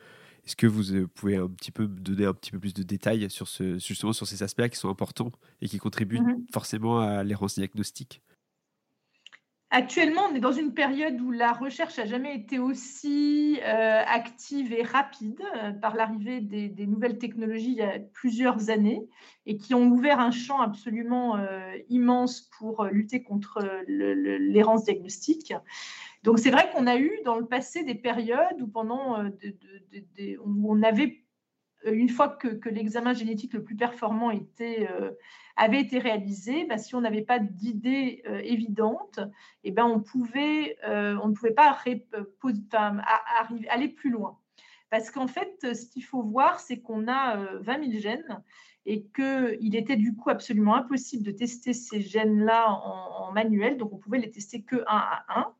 est-ce 0.45 0.55
que 0.55 0.67
vous 0.67 1.07
pouvez 1.07 1.37
un 1.37 1.47
petit 1.47 1.71
peu 1.71 1.87
donner 1.87 2.25
un 2.25 2.33
petit 2.33 2.51
peu 2.51 2.59
plus 2.59 2.73
de 2.73 2.83
détails 2.83 3.29
sur 3.29 3.47
ce, 3.47 3.77
justement 3.77 4.11
sur 4.11 4.27
ces 4.27 4.43
aspects 4.43 4.67
qui 4.67 4.77
sont 4.77 4.89
importants 4.89 5.31
et 5.61 5.69
qui 5.69 5.77
contribuent 5.77 6.19
mmh 6.19 6.47
forcément 6.51 6.99
à 6.99 7.23
l'errance 7.23 7.55
diagnostique 7.55 8.21
Actuellement, 9.75 10.27
on 10.29 10.35
est 10.35 10.39
dans 10.39 10.51
une 10.51 10.75
période 10.75 11.19
où 11.19 11.31
la 11.31 11.51
recherche 11.51 11.97
n'a 11.97 12.05
jamais 12.05 12.35
été 12.35 12.59
aussi 12.59 13.59
euh, 13.63 14.03
active 14.05 14.71
et 14.71 14.83
rapide 14.83 15.41
euh, 15.55 15.71
par 15.71 15.95
l'arrivée 15.95 16.41
des, 16.41 16.85
nouvelles 16.85 17.17
technologies 17.17 17.71
il 17.71 17.77
y 17.77 17.81
a 17.81 17.97
plusieurs 18.13 18.69
années 18.69 19.09
et 19.47 19.57
qui 19.57 19.73
ont 19.73 19.87
ouvert 19.87 20.19
un 20.19 20.29
champ 20.29 20.61
absolument 20.61 21.37
euh, 21.37 21.75
immense 21.89 22.51
pour 22.59 22.85
lutter 22.85 23.23
contre 23.23 23.67
l'errance 23.87 24.83
diagnostique. 24.83 25.55
Donc 26.21 26.37
c'est 26.37 26.51
vrai 26.51 26.69
qu'on 26.71 26.85
a 26.85 26.97
eu 26.97 27.11
dans 27.25 27.39
le 27.39 27.47
passé 27.47 27.83
des 27.83 27.95
périodes 27.95 28.61
où 28.61 28.67
pendant 28.67 29.23
où 29.23 30.71
on 30.71 30.83
avait 30.83 31.22
une 31.85 32.09
fois 32.09 32.29
que, 32.29 32.69
l'examen 32.69 33.13
génétique 33.13 33.53
le 33.53 33.63
plus 33.63 33.75
performant 33.75 34.31
euh, 34.61 35.11
avait 35.55 35.81
été 35.81 35.99
réalisé, 35.99 36.65
ben, 36.65 36.77
si 36.77 36.95
on 36.95 37.01
n'avait 37.01 37.23
pas 37.23 37.39
d'idée 37.39 38.23
euh, 38.27 38.39
évidente, 38.43 39.19
eh 39.63 39.71
ben, 39.71 39.85
on, 39.85 39.95
euh, 39.95 41.15
ne 41.15 41.33
pouvait 41.33 41.51
pas 41.51 41.77
aller 43.69 43.89
plus 43.89 44.09
loin. 44.09 44.37
Parce 44.89 45.09
qu'en 45.09 45.27
fait, 45.27 45.73
ce 45.73 45.87
qu'il 45.87 46.03
faut 46.03 46.21
voir, 46.21 46.59
c'est 46.59 46.79
qu'on 46.79 47.07
a 47.07 47.37
20 47.61 47.89
000 47.89 47.99
gènes 47.99 48.43
et 48.85 49.05
qu'il 49.15 49.75
était 49.75 49.95
du 49.95 50.15
coup 50.15 50.29
absolument 50.29 50.75
impossible 50.75 51.23
de 51.23 51.31
tester 51.31 51.73
ces 51.73 52.01
gènes-là 52.01 52.69
en, 52.69 53.27
en, 53.27 53.31
manuel, 53.31 53.77
donc 53.77 53.93
on 53.93 53.97
pouvait 53.97 54.19
les 54.19 54.29
tester 54.29 54.61
que 54.61 54.75
un 54.87 54.97
à 54.97 55.25
un. 55.29 55.53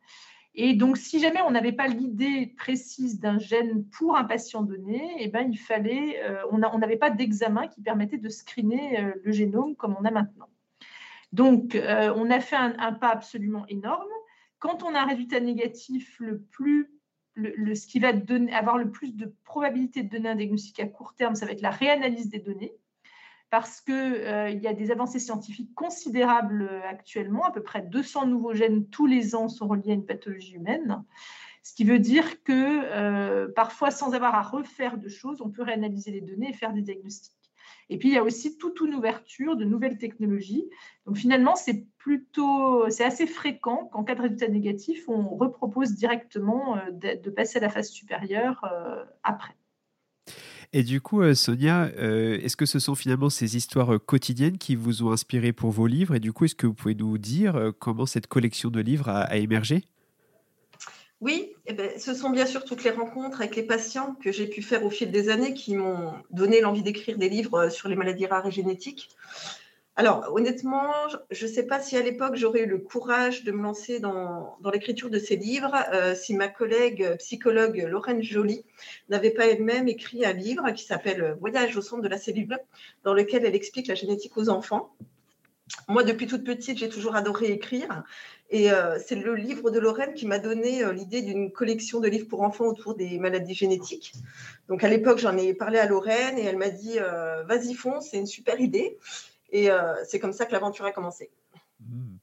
Et 0.56 0.76
donc, 0.76 0.98
si 0.98 1.20
jamais 1.20 1.42
on 1.42 1.52
n'avait 1.52 1.72
pas 1.72 1.88
l'idée 1.88 2.54
précise 2.58 3.20
d'un 3.20 3.40
gène 3.40 3.86
pour 3.86 4.16
un 4.16 4.24
patient 4.24 4.62
donné, 4.62 5.16
eh 5.20 5.28
ben, 5.28 5.50
il 5.52 5.58
fallait, 5.58 6.22
euh, 6.24 6.44
on 6.52 6.78
n'avait 6.78 6.98
pas 6.98 7.10
d'examen 7.10 7.68
qui 7.68 7.82
permettait 7.82 8.20
de 8.20 8.30
screener 8.30 9.00
euh, 9.00 9.14
le 9.24 9.32
génome 9.32 9.76
comme 9.76 9.96
on 10.00 10.06
a 10.06 10.12
maintenant. 10.12 10.50
Donc, 11.32 11.74
euh, 11.74 12.14
on 12.16 12.30
a 12.30 12.40
fait 12.40 12.56
un, 12.56 12.94
pas 12.94 13.10
absolument 13.10 13.66
énorme. 13.68 14.10
Quand 14.60 14.84
on 14.84 14.94
a 14.94 15.00
un 15.00 15.08
résultat 15.08 15.40
négatif, 15.40 16.16
le 16.20 16.40
plus, 16.40 16.92
le, 17.34 17.74
ce 17.74 17.88
qui 17.88 18.00
va 18.00 18.14
donner, 18.14 18.54
avoir 18.54 18.78
le 18.78 18.92
plus 18.92 19.16
de 19.16 19.34
probabilité 19.44 20.04
de 20.04 20.10
donner 20.10 20.30
un 20.30 20.36
diagnostic 20.36 20.80
à 20.80 20.86
court 20.86 21.16
terme, 21.16 21.34
ça 21.34 21.48
va 21.48 21.54
être 21.54 21.62
la 21.62 21.72
réanalyse 21.72 22.30
des 22.30 22.38
données 22.38 22.76
parce 23.54 23.82
qu'il 23.82 23.94
euh, 23.94 24.50
y 24.50 24.66
a 24.66 24.74
des 24.74 24.90
avancées 24.90 25.20
scientifiques 25.20 25.76
considérables 25.76 26.68
euh, 26.72 26.82
actuellement. 26.90 27.46
À 27.46 27.52
peu 27.52 27.62
près 27.62 27.84
200 27.84 28.26
nouveaux 28.26 28.56
gènes 28.56 28.88
tous 28.88 29.06
les 29.06 29.36
ans 29.36 29.48
sont 29.48 29.68
reliés 29.68 29.92
à 29.92 29.94
une 29.94 30.08
pathologie 30.08 30.56
humaine. 30.56 31.04
Ce 31.62 31.76
qui 31.76 31.84
veut 31.84 32.00
dire 32.00 32.42
que 32.42 32.52
euh, 32.52 33.48
parfois, 33.56 33.92
sans 33.92 34.16
avoir 34.16 34.34
à 34.34 34.42
refaire 34.42 34.98
de 34.98 35.08
choses, 35.08 35.40
on 35.40 35.52
peut 35.52 35.62
réanalyser 35.62 36.10
les 36.10 36.22
données 36.22 36.50
et 36.50 36.54
faire 36.54 36.74
des 36.74 36.82
diagnostics. 36.82 37.38
Et 37.92 38.00
puis, 38.00 38.10
il 38.10 38.16
y 38.16 38.18
a 38.18 38.24
aussi 38.24 38.58
toute 38.58 38.82
une 38.82 38.96
ouverture 38.96 39.56
de 39.56 39.66
nouvelles 39.66 40.00
technologies. 40.00 40.68
Donc, 41.06 41.18
finalement, 41.18 41.56
c'est 41.56 41.86
plutôt, 42.00 42.90
c'est 42.90 43.06
assez 43.06 43.28
fréquent 43.28 43.88
qu'en 43.92 44.04
cas 44.04 44.16
de 44.16 44.24
résultat 44.24 44.48
négatif, 44.48 45.08
on 45.08 45.36
repropose 45.36 45.94
directement 45.94 46.80
de, 46.92 47.30
passer 47.30 47.60
à 47.60 47.62
la 47.62 47.70
phase 47.70 47.90
supérieure 47.90 48.66
après. 49.22 49.54
Et 50.76 50.82
du 50.82 51.02
coup, 51.02 51.22
euh, 51.22 51.36
Sonia, 51.36 51.92
euh, 52.00 52.40
est-ce 52.42 52.58
que 52.58 52.66
ce 52.66 52.80
sont 52.80 52.96
finalement 52.96 53.30
ces 53.30 53.56
histoires 53.56 53.94
euh, 53.94 54.00
quotidiennes 54.00 54.58
qui 54.58 54.76
vous 54.76 55.04
ont 55.04 55.12
inspiré 55.12 55.54
pour 55.54 55.70
vos 55.70 55.86
livres? 55.86 56.16
Et 56.16 56.20
du 56.20 56.34
coup, 56.34 56.46
est-ce 56.46 56.56
que 56.56 56.66
vous 56.66 56.74
pouvez 56.74 56.96
nous 56.96 57.20
dire 57.20 57.72
comment 57.78 58.08
cette 58.08 58.26
collection 58.26 58.72
de 58.72 58.82
livres 58.82 59.08
a, 59.08 59.38
émergé? 59.38 59.84
Oui, 61.22 61.54
eh 61.68 61.74
ben, 61.74 61.92
ce 62.00 62.16
sont 62.16 62.32
bien 62.32 62.48
sûr 62.48 62.66
toutes 62.66 62.84
les 62.84 62.90
rencontres 62.90 63.40
avec 63.40 63.56
les 63.56 63.64
patients 63.64 64.16
que 64.22 64.32
j'ai 64.32 64.48
pu 64.48 64.64
faire 64.64 64.84
au 64.84 64.90
fil 64.90 65.12
des 65.12 65.30
années 65.30 65.54
qui 65.54 65.76
m'ont 65.76 66.12
donné 66.32 66.60
l'envie 66.60 66.82
d'écrire 66.82 67.20
des 67.20 67.30
livres 67.30 67.70
sur 67.70 67.88
les 67.88 67.96
maladies 67.96 68.26
rares 68.26 68.48
et 68.48 68.52
génétiques. 68.52 69.10
Alors, 69.96 70.28
honnêtement, 70.34 70.92
je 71.30 71.46
ne 71.46 71.52
sais 71.52 71.68
pas 71.68 71.80
si 71.80 71.96
à 71.96 72.02
l'époque 72.02 72.36
j'aurais 72.36 72.62
eu 72.62 72.66
le 72.66 72.80
courage 72.80 73.44
de 73.44 73.52
me 73.52 73.62
lancer 73.62 74.00
dans, 74.00 74.58
l'écriture 74.74 75.12
de 75.12 75.20
ces 75.20 75.36
livres, 75.36 75.76
euh, 75.94 76.16
si 76.16 76.34
ma 76.34 76.48
collègue 76.48 77.16
psychologue 77.20 77.86
Lorraine 77.88 78.24
Joly 78.24 78.66
n'avait 79.10 79.30
pas 79.30 79.46
elle-même 79.46 79.88
écrit 79.88 80.26
un 80.26 80.34
livre 80.34 80.72
qui 80.72 80.84
s'appelle 80.84 81.38
Voyage 81.40 81.78
au 81.78 81.82
centre 81.84 82.02
de 82.02 82.08
la 82.08 82.18
cellule, 82.18 82.58
dans 83.04 83.14
lequel 83.14 83.46
elle 83.46 83.54
explique 83.54 83.86
la 83.86 83.94
génétique 83.94 84.36
aux 84.36 84.50
enfants. 84.50 84.96
Moi, 85.88 86.04
depuis 86.04 86.26
toute 86.26 86.44
petite, 86.44 86.80
j'ai 86.80 86.90
toujours 86.90 87.16
adoré 87.16 87.52
écrire. 87.52 88.04
Et 88.50 88.72
euh, 88.72 88.98
c'est 89.04 89.16
le 89.16 89.36
livre 89.36 89.70
de 89.70 89.80
Lorraine 89.80 90.16
qui 90.16 90.26
m'a 90.26 90.40
donné 90.40 90.84
euh, 90.84 90.92
l'idée 90.92 91.22
d'une 91.22 91.52
collection 91.52 92.00
de 92.00 92.08
livres 92.08 92.28
pour 92.28 92.42
enfants 92.42 92.66
autour 92.66 92.96
des 92.96 93.20
maladies 93.20 93.54
génétiques. 93.54 94.14
Donc 94.70 94.84
à 94.84 94.90
l'époque, 94.90 95.20
j'en 95.20 95.38
ai 95.38 95.54
parlé 95.54 95.78
à 95.78 95.86
Lorraine 95.86 96.40
et 96.40 96.44
elle 96.46 96.58
m'a 96.58 96.70
dit 96.70 96.98
Vas-y, 97.48 97.76
fonce, 97.76 98.10
c'est 98.10 98.18
une 98.18 98.26
super 98.26 98.60
idée. 98.60 98.98
Et 99.54 99.72
euh, 99.72 99.94
c'est 100.06 100.20
comme 100.20 100.34
ça 100.34 100.46
que 100.46 100.52
l'aventure 100.52 100.86
a 100.86 100.92
commencé. 100.92 101.32
Hmm. 101.80 102.18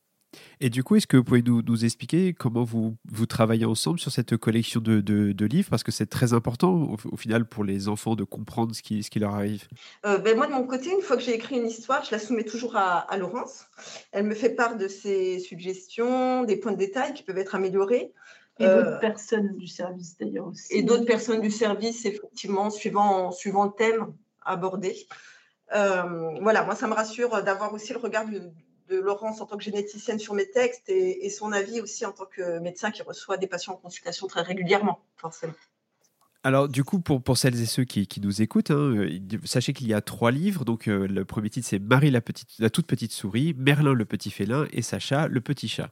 Et 0.61 0.69
du 0.69 0.85
coup, 0.85 0.97
est-ce 0.97 1.07
que 1.07 1.17
vous 1.17 1.25
pouvez 1.25 1.43
nous, 1.43 1.63
nous 1.63 1.85
expliquer 1.85 2.35
comment 2.35 2.65
vous, 2.65 2.97
vous, 3.11 3.27
travaillez 3.27 3.65
ensemble 3.65 3.99
sur 3.99 4.13
cette 4.13 4.37
collection 4.37 4.81
de, 4.81 5.01
de, 5.01 5.45
livres? 5.47 5.71
Parce 5.71 5.83
que 5.83 5.91
c'est 5.91 6.07
très 6.07 6.35
important 6.35 6.97
au, 7.11 7.17
final 7.17 7.47
pour 7.47 7.65
les 7.65 7.89
enfants 7.89 8.15
de 8.15 8.25
comprendre 8.25 8.75
ce 8.75 8.83
qui, 8.83 9.03
ce 9.03 9.11
qui 9.11 9.19
leur 9.19 9.35
arrive. 9.35 9.67
Euh, 10.05 10.19
ben 10.19 10.37
moi, 10.37 10.47
de 10.47 10.53
mon 10.53 10.65
côté, 10.65 10.93
une 10.93 11.01
fois 11.01 11.17
que 11.17 11.23
j'ai 11.23 11.35
écrit 11.35 11.57
une 11.57 11.67
histoire, 11.67 12.05
je 12.05 12.11
la 12.13 12.19
soumets 12.19 12.45
toujours 12.45 12.77
à, 12.77 12.99
à, 12.99 13.17
Laurence. 13.17 13.67
Elle 14.13 14.27
me 14.27 14.35
fait 14.35 14.51
part 14.51 14.77
de 14.77 14.87
ses 14.87 15.39
suggestions, 15.39 16.45
des 16.45 16.57
points 16.57 16.73
de 16.73 16.79
détail 16.79 17.15
qui 17.15 17.23
peuvent 17.23 17.39
être 17.39 17.55
améliorés. 17.55 18.13
Et 18.59 18.65
d'autres 18.65 18.89
euh, 18.89 18.99
personnes 18.99 19.57
du 19.57 19.67
service 19.67 20.19
d'ailleurs 20.19 20.49
aussi. 20.49 20.67
Et 20.71 20.83
d'autres 20.83 21.07
personnes 21.07 21.41
du 21.41 21.51
service, 21.51 22.05
effectivement, 22.05 22.69
suivant, 22.69 23.33
suivant 23.33 23.65
le 23.65 23.73
thème 23.73 24.13
abordé. 24.45 24.95
Euh, 25.73 26.39
voilà, 26.41 26.65
moi, 26.65 26.75
ça 26.75 26.87
me 26.87 26.95
rassure 26.95 27.43
d'avoir 27.43 27.73
aussi 27.73 27.93
le 27.93 27.99
regard 27.99 28.27
de, 28.27 28.53
Laurence 28.93 29.41
en 29.41 29.47
tant 29.47 29.57
que 29.57 29.63
généticienne 29.63 30.19
sur 30.19 30.35
mes 30.35 30.51
textes 30.51 30.89
et, 30.89 31.31
son 31.31 31.53
avis 31.53 31.81
aussi 31.81 32.05
en 32.05 32.11
tant 32.11 32.27
que 32.27 32.59
médecin 32.59 32.91
qui 32.91 33.03
reçoit 33.03 33.37
des 33.37 33.47
patients 33.47 33.75
en 33.75 33.77
consultation 33.77 34.27
très 34.27 34.43
régulièrement, 34.43 34.99
forcément. 35.17 35.53
Alors, 36.43 36.71
du 36.71 36.85
coup, 36.85 37.01
pour, 37.01 37.23
pour 37.23 37.37
celles 37.37 37.61
et 37.61 37.67
ceux 37.67 37.85
qui, 37.85 38.07
qui 38.07 38.19
nous 38.23 38.41
écoutent, 38.41 38.71
hein, 38.71 38.95
euh, 38.97 39.19
sachez 39.45 39.75
qu'il 39.75 39.87
y 39.89 39.93
a 39.93 40.01
trois 40.01 40.31
livres. 40.31 40.65
Donc, 40.65 40.89
euh, 40.89 41.07
le 41.07 41.27
premier 41.27 41.51
titre, 41.51 41.69
c'est 41.69 41.79
Marie 41.79 42.11
la, 42.11 42.23
petite, 42.23 42.49
la 42.59 42.71
toute 42.71 42.87
petite 42.87 43.13
souris, 43.13 43.55
Merlin 43.59 43.93
le 43.93 44.07
petit 44.07 44.31
félin 44.31 44.67
et 44.73 44.81
Sacha 44.81 45.29
le 45.29 45.43
petit 45.43 45.69
chat. 45.69 45.91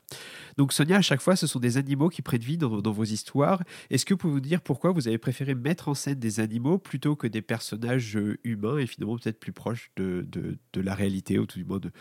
Donc, 0.56 0.72
Sonia, 0.72 0.96
à 0.96 1.02
chaque 1.02 1.20
fois, 1.20 1.36
ce 1.36 1.46
sont 1.46 1.58
des 1.60 1.76
animaux 1.76 2.08
qui 2.08 2.22
prennent 2.22 2.40
vie 2.40 2.56
dans, 2.56 2.80
dans 2.80 2.92
vos 2.92 3.04
histoires. 3.04 3.62
Est-ce 3.90 4.06
que 4.06 4.14
vous 4.14 4.18
pouvez 4.18 4.32
vous 4.32 4.40
dire 4.40 4.62
pourquoi 4.62 4.92
vous 4.92 5.06
avez 5.06 5.18
préféré 5.18 5.54
mettre 5.54 5.88
en 5.88 5.94
scène 5.94 6.18
des 6.18 6.40
animaux 6.40 6.78
plutôt 6.78 7.14
que 7.14 7.26
des 7.26 7.42
personnages 7.42 8.16
euh, 8.16 8.38
humains 8.42 8.78
et 8.78 8.86
finalement 8.86 9.18
peut-être 9.18 9.40
plus 9.40 9.52
proches 9.52 9.90
de, 9.96 10.26
de, 10.30 10.56
de, 10.72 10.80
la 10.80 10.94
réalité, 10.94 11.38
ou 11.38 11.44
tout 11.44 11.58
du 11.58 11.66
moins 11.66 11.78
de, 11.78 11.92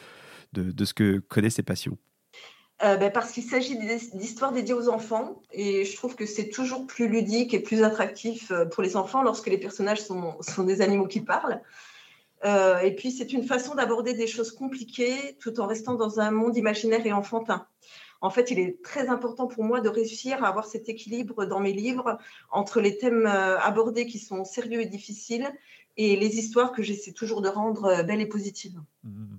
de, 0.54 0.86
ce 0.86 0.94
que 0.94 1.20
connaissent 1.20 1.58
les 1.58 1.64
patients 1.64 1.98
euh, 2.84 2.96
ben, 2.96 3.12
parce 3.12 3.32
qu'il 3.32 3.44
s'agit 3.44 3.76
d'histoires 4.14 4.52
dédiées 4.52 4.76
aux 4.76 4.88
enfants 4.88 5.42
et 5.52 5.84
je 5.84 5.96
trouve 5.96 6.16
que 6.16 6.28
c'est 6.28 6.50
toujours 6.50 6.86
plus 6.86 7.08
ludique 7.08 7.56
et 7.56 7.60
plus 7.60 7.84
attractif 7.84 8.52
euh, 8.52 8.66
pour 8.66 8.84
les 8.84 8.96
enfants 8.96 9.24
lorsque 9.24 9.48
les 9.48 9.58
personnages 9.58 10.02
sont, 10.02 10.38
des 10.64 10.82
animaux 10.82 11.08
qui 11.08 11.22
parlent. 11.22 11.60
Euh, 12.46 12.78
et 12.82 12.94
puis 12.94 13.10
c'est 13.10 13.34
une 13.34 13.42
façon 13.42 13.74
d'aborder 13.74 14.14
des 14.14 14.28
choses 14.28 14.52
compliquées 14.52 15.36
tout 15.40 15.60
en 15.60 15.66
restant 15.66 15.96
dans 15.96 16.20
un 16.20 16.30
monde 16.30 16.56
imaginaire 16.56 17.04
et 17.08 17.14
enfantin. 17.14 17.66
En 18.22 18.30
fait, 18.30 18.52
il 18.52 18.60
est 18.60 18.80
très 18.84 19.10
important 19.10 19.48
pour 19.48 19.64
moi 19.64 19.82
de 19.82 19.90
réussir 19.90 20.44
à 20.44 20.48
avoir 20.48 20.66
cet 20.66 20.88
équilibre 20.88 21.46
dans 21.46 21.60
mes 21.60 21.74
livres 21.74 22.20
entre 22.52 22.80
les 22.80 22.98
thèmes 23.00 23.26
abordés 23.26 24.06
qui 24.06 24.20
sont 24.20 24.44
sérieux 24.44 24.82
et 24.82 24.86
difficiles 24.86 25.52
et 25.98 26.16
les 26.16 26.38
histoires 26.38 26.72
que 26.72 26.84
j'essaie 26.84 27.12
toujours 27.12 27.42
de 27.42 27.50
rendre 27.50 28.04
belles 28.04 28.22
et 28.22 28.28
positives. 28.28 28.80
Mmh. 29.04 29.38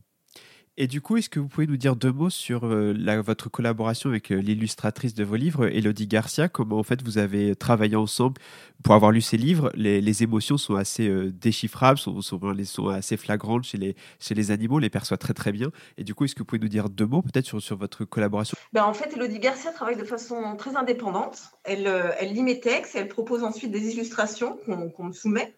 Et 0.81 0.87
du 0.87 1.01
coup, 1.01 1.17
est-ce 1.17 1.29
que 1.29 1.41
vous 1.41 1.49
pouvez 1.49 1.67
nous 1.67 1.77
dire 1.77 1.97
deux 1.97 2.13
mots 2.13 2.31
sur 2.31 2.65
euh, 2.65 2.95
votre 3.21 3.49
collaboration 3.49 4.11
avec 4.11 4.31
euh, 4.31 4.37
l'illustratrice 4.37 5.13
de 5.13 5.25
vos 5.25 5.35
livres, 5.35 5.67
Elodie 5.67 6.07
Garcia? 6.07 6.49
Comment 6.49 6.79
en 6.79 6.85
fait 6.85 7.03
vous 7.03 7.19
avez 7.19 7.57
travaillé 7.57 7.97
ensemble 7.97 8.41
pour 8.85 8.95
avoir 8.95 9.11
lu 9.11 9.21
ces 9.21 9.37
livres? 9.37 9.73
Les, 9.75 10.23
émotions 10.23 10.57
sont 10.57 10.77
assez 10.77 11.09
euh, 11.09 11.33
déchiffrables, 11.33 11.99
sont, 11.99 12.23
sont, 12.23 12.89
assez 12.91 13.17
flagrantes 13.17 13.65
chez 13.65 13.77
les, 13.77 14.51
animaux, 14.53 14.77
on 14.77 14.79
les 14.79 14.89
perçoit 14.89 15.17
très 15.17 15.35
très 15.35 15.51
bien. 15.51 15.73
Et 15.97 16.05
du 16.05 16.15
coup, 16.15 16.27
est-ce 16.27 16.37
que 16.37 16.43
vous 16.43 16.45
pouvez 16.45 16.61
nous 16.61 16.69
dire 16.69 16.91
deux 16.91 17.07
mots 17.07 17.23
peut-être 17.23 17.59
sur, 17.59 17.77
votre 17.77 18.05
collaboration? 18.05 18.57
Ben, 18.73 18.85
En 18.85 18.95
fait, 18.95 19.17
Elodie 19.17 19.41
Garcia 19.41 19.73
travaille 19.73 19.97
de 19.97 20.05
façon 20.05 20.55
très 20.57 20.77
indépendante. 20.77 21.41
Elle, 21.65 21.89
elle 22.21 22.33
lit 22.33 22.45
mes 22.45 22.61
textes 22.61 22.95
et 22.95 22.99
elle 22.99 23.09
propose 23.09 23.43
ensuite 23.43 23.73
des 23.73 23.95
illustrations 23.95 24.57
qu'on 24.97 25.05
me 25.05 25.13
soumet. 25.13 25.53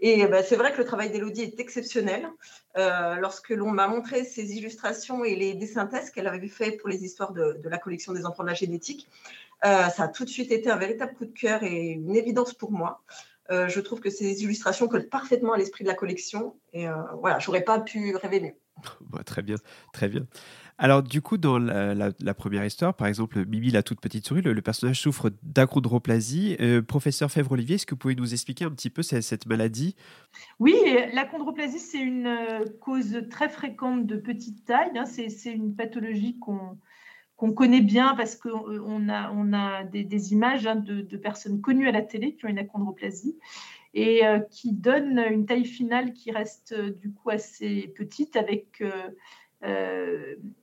Et 0.00 0.26
bah, 0.26 0.42
c'est 0.42 0.56
vrai 0.56 0.72
que 0.72 0.78
le 0.78 0.84
travail 0.84 1.10
d'Elodie 1.10 1.42
est 1.42 1.60
exceptionnel. 1.60 2.28
Euh, 2.76 3.16
lorsque 3.16 3.50
l'on 3.50 3.70
m'a 3.70 3.86
montré 3.86 4.24
ces 4.24 4.52
illustrations 4.54 5.24
et 5.24 5.36
les 5.36 5.54
dessins 5.54 5.88
qu'elle 6.14 6.26
avait 6.26 6.48
fait 6.48 6.72
pour 6.72 6.88
les 6.88 7.04
histoires 7.04 7.32
de, 7.32 7.60
la 7.64 7.78
collection 7.78 8.12
des 8.12 8.24
enfants 8.24 8.42
de 8.42 8.48
la 8.48 8.54
génétique, 8.54 9.08
euh, 9.64 9.88
ça 9.88 10.04
a 10.04 10.08
tout 10.08 10.24
de 10.24 10.30
suite 10.30 10.52
été 10.52 10.70
un 10.70 10.76
véritable 10.76 11.14
coup 11.14 11.26
de 11.26 11.38
cœur 11.38 11.62
et 11.62 11.90
une 11.90 12.16
évidence 12.16 12.54
pour 12.54 12.72
moi. 12.72 13.02
Euh, 13.50 13.68
je 13.68 13.80
trouve 13.80 14.00
que 14.00 14.10
ces 14.10 14.42
illustrations 14.42 14.88
collent 14.88 15.08
parfaitement 15.08 15.52
à 15.52 15.58
l'esprit 15.58 15.84
de 15.84 15.88
la 15.88 15.94
collection 15.94 16.54
et 16.72 16.86
voilà, 17.20 17.38
j'aurais 17.38 17.64
pas 17.64 17.80
pu 17.80 18.16
rêver 18.16 18.40
mieux. 18.40 18.54
Bah, 19.00 19.22
très 19.24 19.42
bien, 19.42 19.56
très 19.92 20.08
bien. 20.08 20.26
Alors, 20.82 21.02
du 21.02 21.20
coup, 21.20 21.36
dans 21.36 21.58
la, 21.58 22.34
première 22.34 22.64
histoire, 22.64 22.94
par 22.94 23.06
exemple, 23.06 23.44
Mimi, 23.44 23.70
la 23.70 23.82
toute 23.82 24.00
petite 24.00 24.26
souris, 24.26 24.40
le, 24.40 24.62
personnage 24.62 24.98
souffre 24.98 25.30
d'achondroplasie. 25.42 26.56
Euh, 26.58 26.80
professeur 26.80 27.30
Fèvre-Olivier, 27.30 27.74
est-ce 27.74 27.84
que 27.84 27.90
vous 27.90 27.98
pouvez 27.98 28.14
nous 28.14 28.32
expliquer 28.32 28.64
un 28.64 28.70
petit 28.70 28.88
peu 28.88 29.02
cette, 29.02 29.44
maladie? 29.44 29.94
Oui, 30.58 30.74
l'achondroplasie, 31.12 31.78
c'est 31.78 32.00
une 32.00 32.26
euh, 32.26 32.64
cause 32.80 33.26
très 33.28 33.50
fréquente 33.50 34.06
de 34.06 34.16
petite 34.16 34.64
taille. 34.64 34.96
Hein. 34.96 35.04
C'est 35.04 35.52
une 35.52 35.76
pathologie 35.76 36.38
qu'on 36.38 37.52
connaît 37.52 37.82
bien 37.82 38.14
parce 38.16 38.34
qu'on 38.34 39.08
a, 39.10 39.30
on 39.32 39.52
a 39.52 39.84
des, 39.84 40.32
images 40.32 40.66
hein, 40.66 40.76
de, 40.76 41.16
personnes 41.18 41.60
connues 41.60 41.88
à 41.88 41.92
la 41.92 42.00
télé 42.00 42.36
qui 42.36 42.46
ont 42.46 42.48
une 42.48 42.58
achondroplasie 42.58 43.36
et 43.92 44.24
euh, 44.24 44.38
qui 44.50 44.72
donne 44.72 45.18
une 45.18 45.44
taille 45.44 45.66
finale 45.66 46.14
qui 46.14 46.30
reste 46.30 46.74
du 46.74 47.12
coup 47.12 47.28
assez 47.28 47.92
petite 47.96 48.36
avec 48.36 48.80
euh, 48.80 49.10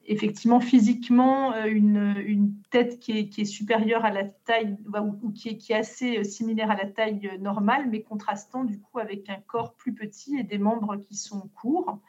effectivement 0.08 0.60
physiquement 0.60 1.54
euh, 1.54 1.66
une, 1.66 2.54
tête 2.72 3.00
qui 3.00 3.12
est, 3.12 3.46
supérieure 3.46 4.06
à 4.06 4.12
la 4.12 4.24
taille 4.24 4.78
ou, 5.22 5.32
qui, 5.32 5.50
est, 5.50 5.74
assez 5.74 6.18
euh, 6.18 6.24
similaire 6.24 6.72
à 6.72 6.76
la 6.76 6.86
taille 6.86 7.30
normale, 7.40 7.88
mais 7.90 8.02
contrastant 8.02 8.64
du 8.64 8.80
coup 8.80 9.00
avec 9.00 9.30
un 9.30 9.40
corps 9.46 9.76
plus 9.76 9.94
petit 9.94 10.38
et 10.38 10.44
des 10.44 10.58
membres 10.58 10.96
qui 10.98 11.16
sont 11.16 11.50
courts. 11.56 12.00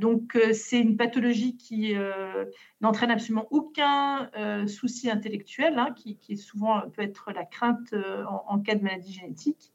donc 0.00 0.36
c'est 0.52 0.80
une 0.80 0.96
pathologie 0.96 1.56
qui 1.56 1.94
n'entraîne 2.82 3.10
absolument 3.10 3.46
aucun 3.50 4.30
souci 4.66 5.10
intellectuel, 5.10 5.78
hein, 5.78 5.94
qui, 5.96 6.18
est 6.28 6.36
souvent 6.36 6.82
peut 6.90 7.02
être 7.02 7.32
la 7.32 7.44
crainte 7.44 7.94
en, 8.48 8.58
cas 8.60 8.74
de 8.74 8.82
maladie 8.82 9.12
génétique. 9.12 9.72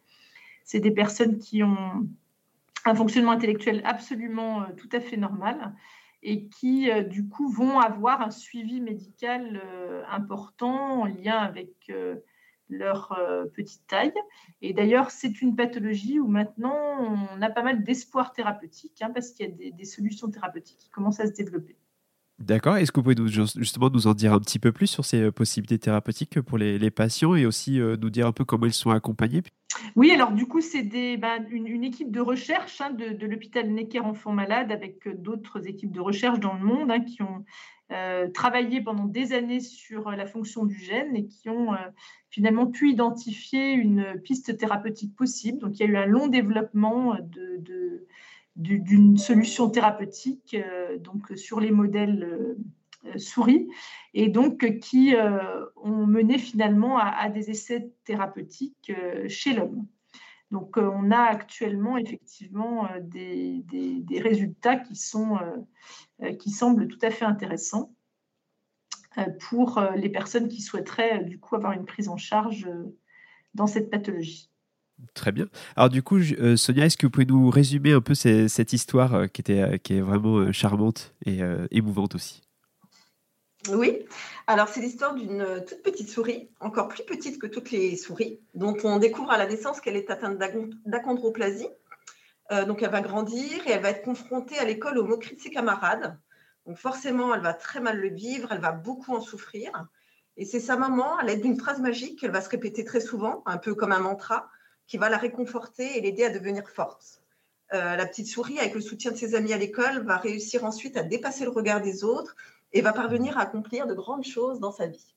C'est 0.64 0.80
des 0.80 0.92
personnes 0.92 1.40
qui 1.40 1.64
ont 1.64 2.08
un 2.86 2.96
fonctionnement 2.96 3.32
intellectuel 3.32 3.82
absolument 3.86 4.66
tout 4.78 4.90
à 4.92 5.00
fait 5.00 5.18
normal 5.18 5.74
et 6.28 6.50
qui, 6.50 6.92
euh, 6.92 7.04
du 7.04 7.30
coup, 7.30 7.48
vont 7.48 7.80
avoir 7.80 8.22
un 8.22 8.32
suivi 8.32 8.82
médical 8.82 9.62
euh, 9.64 10.04
important 10.10 11.04
en 11.04 11.06
lien 11.06 11.38
avec 11.38 11.72
euh, 11.90 12.18
leur 12.70 13.18
petite 13.54 13.88
taille. 13.88 14.14
Et 14.62 14.74
d'ailleurs, 14.74 15.10
c'est 15.10 15.42
une 15.42 15.56
pathologie 15.56 16.20
où 16.20 16.28
maintenant, 16.28 16.76
on 17.32 17.42
a 17.42 17.50
pas 17.50 17.64
mal 17.64 17.82
d'espoir 17.82 18.34
thérapeutique, 18.34 19.02
hein, 19.02 19.10
parce 19.14 19.32
qu'il 19.32 19.46
y 19.46 19.50
a 19.50 19.52
des, 19.54 19.72
des, 19.72 19.86
solutions 19.86 20.30
thérapeutiques 20.30 20.78
qui 20.78 20.90
commencent 20.90 21.22
à 21.22 21.28
se 21.28 21.32
développer. 21.32 21.78
D'accord. 22.40 22.78
Est-ce 22.78 22.92
que 22.92 23.00
vous 23.00 23.04
pouvez 23.04 23.16
nous, 23.16 23.28
justement 23.28 23.90
nous 23.90 24.06
en 24.06 24.14
dire 24.14 24.32
un 24.32 24.40
petit 24.40 24.60
peu 24.60 24.72
plus 24.72 24.86
sur 24.86 25.04
ces 25.04 25.24
euh, 25.24 25.32
possibilités 25.32 25.80
thérapeutiques 25.80 26.40
pour 26.42 26.60
les, 26.60 26.92
patients 26.92 27.34
et 27.34 27.48
aussi 27.48 27.80
euh, 27.82 27.98
nous 28.00 28.12
dire 28.12 28.28
un 28.28 28.32
peu 28.32 28.46
comment 28.46 28.68
ils 28.68 28.74
sont 28.74 28.92
accompagnés? 28.92 29.42
Oui, 29.96 30.12
alors 30.12 30.32
du 30.32 30.46
coup, 30.46 30.62
c'est 30.62 30.84
ben, 30.84 31.48
une, 31.50 31.84
équipe 31.84 32.12
de 32.12 32.20
recherche 32.20 32.80
hein, 32.80 32.92
de, 32.92 33.26
l'hôpital 33.26 33.68
Necker 33.72 34.02
Enfants 34.02 34.34
Malades 34.34 34.72
avec 34.72 35.08
euh, 35.08 35.16
d'autres 35.16 35.68
équipes 35.68 35.92
de 35.92 36.00
recherche 36.00 36.40
dans 36.40 36.54
le 36.54 36.64
monde 36.64 36.92
hein, 36.92 37.00
qui 37.00 37.24
ont 37.24 37.44
travaillé 38.34 38.82
pendant 38.82 39.06
des 39.06 39.32
années 39.32 39.62
sur 39.62 40.12
la 40.12 40.26
fonction 40.26 40.66
du 40.66 40.76
gène 40.76 41.16
et 41.16 41.26
qui 41.26 41.48
ont 41.48 41.70
finalement 42.30 42.68
pu 42.68 42.90
identifier 42.90 43.72
une 43.72 44.20
piste 44.22 44.58
thérapeutique 44.58 45.16
possible. 45.16 45.60
Donc, 45.60 45.80
il 45.80 45.84
y 45.84 45.86
a 45.86 45.90
eu 45.90 45.96
un 45.96 46.06
long 46.06 46.28
développement 46.28 47.16
de 47.22 48.06
d'une 48.58 49.18
solution 49.18 49.70
thérapeutique 49.70 50.56
euh, 50.56 50.98
donc 50.98 51.32
sur 51.36 51.60
les 51.60 51.72
modèles 51.72 52.58
euh, 53.06 53.18
souris 53.18 53.70
et 54.14 54.30
donc 54.30 54.80
qui 54.80 55.16
euh, 55.16 55.66
ont 55.76 56.08
mené 56.08 56.40
finalement 56.40 56.98
à, 56.98 57.30
des 57.30 57.52
essais 57.52 57.92
thérapeutiques 58.04 58.92
chez 59.28 59.54
l'homme. 59.54 59.86
Donc 60.50 60.78
on 60.78 61.12
a 61.12 61.22
actuellement 61.22 61.98
effectivement 61.98 62.90
des, 63.02 63.64
résultats 64.22 64.78
qui, 64.78 65.00
qui 66.40 66.52
semblent 66.52 66.88
tout 66.88 67.00
à 67.02 67.12
fait 67.12 67.26
intéressants 67.26 67.94
pour 69.42 69.82
les 69.96 70.10
personnes 70.10 70.48
qui 70.48 70.62
souhaiteraient 70.62 71.24
du 71.26 71.38
coup 71.38 71.56
avoir 71.56 71.74
une 71.74 71.86
prise 71.86 72.08
en 72.08 72.18
charge 72.18 72.68
dans 73.54 73.68
cette 73.68 73.90
pathologie. 73.90 74.50
Très 75.14 75.32
bien. 75.32 75.48
Alors 75.76 75.90
du 75.90 76.02
coup, 76.02 76.18
euh, 76.18 76.56
Sonia, 76.56 76.86
est-ce 76.86 76.98
que 76.98 77.06
vous 77.06 77.12
pouvez 77.12 77.26
nous 77.26 77.50
résumer 77.50 77.92
un 77.94 78.02
peu 78.02 78.16
cette 78.16 78.74
histoire 78.74 79.14
euh, 79.14 79.28
qui, 79.28 79.42
était, 79.42 79.62
euh, 79.62 79.78
qui 79.78 79.98
est 79.98 80.02
vraiment 80.02 80.52
charmante 80.52 81.14
et 81.26 81.40
émouvante 81.72 82.16
aussi? 82.16 82.42
Oui. 83.70 84.00
Alors 84.48 84.70
c'est 84.70 84.80
l'histoire 84.80 85.14
d'une 85.14 85.46
toute 85.68 85.84
petite 85.84 86.10
souris, 86.10 86.50
encore 86.60 86.88
plus 86.88 87.04
petite 87.04 87.40
que 87.40 87.48
toutes 87.48 87.70
les 87.72 87.96
souris, 87.98 88.40
dont 88.56 88.76
on 88.84 88.98
découvre 88.98 89.32
à 89.32 89.38
la 89.38 89.46
naissance 89.46 89.82
qu'elle 89.82 89.98
est 89.98 90.10
atteinte 90.10 90.40
d'achondroplasie. 90.86 91.68
donc 92.66 92.82
elle 92.82 92.92
va 92.92 93.02
grandir 93.02 93.68
et 93.68 93.72
elle 93.72 93.82
va 93.82 93.90
être 93.90 94.04
confrontée 94.04 94.58
à 94.58 94.64
l'école 94.64 94.98
aux 94.98 95.06
moqueries 95.06 95.36
de 95.36 95.42
ses 95.42 95.50
camarades. 95.50 96.18
Donc 96.66 96.78
forcément, 96.78 97.36
elle 97.36 97.42
va 97.42 97.54
très 97.54 97.82
mal 97.82 98.00
le 98.00 98.10
vivre, 98.10 98.50
elle 98.52 98.62
va 98.62 98.72
beaucoup 98.72 99.14
en 99.14 99.22
souffrir. 99.22 99.88
Et 100.38 100.46
c'est 100.46 100.60
sa 100.60 100.78
maman, 100.78 101.18
à 101.18 101.24
l'aide 101.24 101.42
d'une 101.42 101.60
phrase 101.60 101.82
magique 101.82 102.20
qu'elle 102.20 102.32
va 102.32 102.42
se 102.42 102.50
répéter 102.50 102.86
très 102.86 103.02
souvent, 103.02 103.44
un 103.46 103.58
peu 103.58 103.76
comme 103.76 103.92
un 103.92 104.00
mantra, 104.00 104.50
qui 104.88 104.98
va 104.98 105.10
la 105.10 105.18
réconforter 105.18 105.98
et 105.98 106.02
l'aider 106.02 106.24
à 106.24 106.30
devenir 106.30 106.68
forte. 106.70 107.22
Euh, 107.74 107.96
la 107.96 108.06
petite 108.06 108.28
souris, 108.28 108.60
avec 108.60 108.74
le 108.74 108.82
soutien 108.82 109.12
de 109.12 109.18
ses 109.18 109.36
amis 109.36 109.54
à 109.54 109.58
l'école, 109.58 110.06
va 110.06 110.18
réussir 110.18 110.64
ensuite 110.64 110.96
à 110.96 111.04
dépasser 111.04 111.44
le 111.44 111.52
regard 111.52 111.82
des 111.82 112.04
autres 112.04 112.36
et 112.72 112.82
va 112.82 112.94
parvenir 112.94 113.38
à 113.38 113.42
accomplir 113.42 113.88
de 113.88 113.94
grandes 113.94 114.26
choses 114.26 114.60
dans 114.60 114.72
sa 114.72 114.88
vie. 114.88 115.16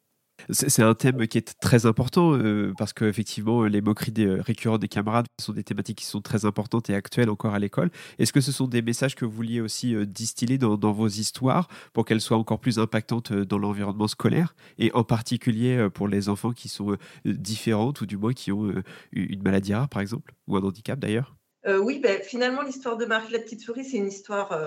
C'est 0.49 0.83
un 0.83 0.95
thème 0.95 1.27
qui 1.27 1.39
est 1.39 1.59
très 1.61 1.87
important 1.87 2.35
euh, 2.35 2.73
parce 2.79 2.93
qu'effectivement, 2.93 3.65
les 3.65 3.81
moqueries 3.81 4.13
des, 4.13 4.27
euh, 4.27 4.41
récurrentes 4.41 4.81
des 4.81 4.89
camarades 4.89 5.27
sont 5.41 5.53
des 5.53 5.65
thématiques 5.65 5.99
qui 5.99 6.07
sont 6.07 6.21
très 6.21 6.45
importantes 6.45 6.91
et 6.91 6.95
actuelles 6.95 7.31
encore 7.31 7.55
à 7.55 7.59
l'école. 7.59 7.91
Est-ce 8.19 8.33
que 8.33 8.41
ce 8.41 8.53
sont 8.53 8.67
des 8.67 8.83
messages 8.83 9.15
que 9.15 9.25
vous 9.25 9.31
vouliez 9.31 9.61
aussi 9.61 9.95
euh, 9.95 10.07
distiller 10.07 10.59
dans, 10.59 10.77
vos 10.93 11.09
histoires 11.09 11.69
pour 11.93 12.05
qu'elles 12.05 12.21
soient 12.21 12.37
encore 12.37 12.61
plus 12.61 12.79
impactantes 12.79 13.33
dans 13.33 13.59
l'environnement 13.59 14.09
scolaire 14.09 14.55
et 14.79 14.91
en 14.93 15.05
particulier 15.05 15.89
pour 15.93 16.09
les 16.09 16.29
enfants 16.29 16.53
qui 16.53 16.69
sont 16.69 16.97
différentes 17.25 18.01
ou 18.01 18.07
du 18.07 18.17
moins 18.17 18.33
qui 18.33 18.51
ont 18.51 18.73
une 19.13 19.43
maladie 19.43 19.75
rare 19.75 19.89
par 19.89 20.03
exemple 20.03 20.35
ou 20.49 20.57
un 20.57 20.63
handicap 20.63 20.99
d'ailleurs? 20.99 21.37
Oui, 21.67 22.01
ben, 22.01 22.23
finalement, 22.23 22.63
l'histoire 22.63 22.97
de 22.97 23.05
Marie 23.05 23.33
la 23.33 23.39
petite 23.39 23.61
souris, 23.61 23.85
c'est 23.85 23.99
une 23.99 24.09
histoire 24.09 24.59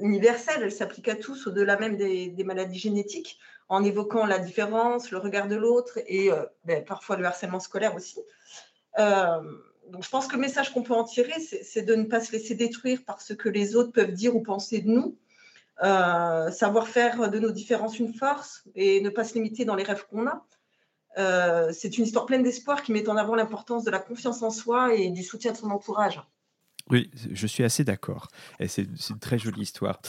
universelle. 0.00 0.62
Elle 0.62 0.72
s'applique 0.72 1.08
à 1.08 1.14
tous, 1.14 1.46
au-delà 1.46 1.78
même 1.78 1.96
des, 1.96 2.44
maladies 2.44 2.78
génétiques 2.78 3.38
en 3.72 3.82
évoquant 3.84 4.26
la 4.26 4.38
différence, 4.38 5.10
le 5.10 5.16
regard 5.16 5.48
de 5.48 5.56
l'autre 5.56 5.98
et 6.06 6.30
euh, 6.30 6.44
ben, 6.66 6.84
parfois 6.84 7.16
le 7.16 7.24
harcèlement 7.24 7.58
scolaire 7.58 7.94
aussi. 7.96 8.20
Euh, 8.98 9.40
je 9.98 10.08
pense 10.10 10.28
que 10.28 10.34
le 10.34 10.40
message 10.42 10.74
qu'on 10.74 10.82
peut 10.82 10.92
en 10.92 11.04
tirer, 11.04 11.40
c'est 11.40 11.80
de 11.80 11.94
ne 11.94 12.04
pas 12.04 12.20
se 12.20 12.32
laisser 12.32 12.54
détruire 12.54 13.02
par 13.06 13.22
ce 13.22 13.32
que 13.32 13.48
les 13.48 13.74
autres 13.74 13.90
peuvent 13.90 14.12
dire 14.12 14.36
ou 14.36 14.42
penser 14.42 14.82
de 14.82 14.90
nous, 14.90 15.16
euh, 15.82 16.50
savoir 16.50 16.86
faire 16.86 17.30
de 17.30 17.38
nos 17.38 17.50
différences 17.50 17.98
une 17.98 18.12
force 18.12 18.62
et 18.74 19.00
ne 19.00 19.08
pas 19.08 19.24
se 19.24 19.34
limiter 19.34 19.64
dans 19.64 19.74
les 19.74 19.84
rêves 19.84 20.04
qu'on 20.06 20.26
a. 20.26 21.72
c'est 21.72 21.96
une 21.96 22.04
histoire 22.04 22.26
pleine 22.26 22.42
d'espoir 22.42 22.82
qui 22.82 22.92
met 22.92 23.08
en 23.08 23.16
avant 23.16 23.34
l'importance 23.34 23.84
de 23.84 23.90
la 23.90 24.00
confiance 24.00 24.42
en 24.42 24.50
soi 24.50 24.94
et 24.94 25.08
du 25.08 25.22
soutien 25.22 25.52
de 25.52 25.56
son 25.56 25.70
entourage. 25.70 26.20
Oui, 26.90 27.10
je 27.32 27.46
suis 27.46 27.64
assez 27.64 27.84
d'accord. 27.84 28.28
C'est 28.66 28.86
une 29.10 29.18
très 29.18 29.38
jolie 29.38 29.62
histoire. 29.62 30.00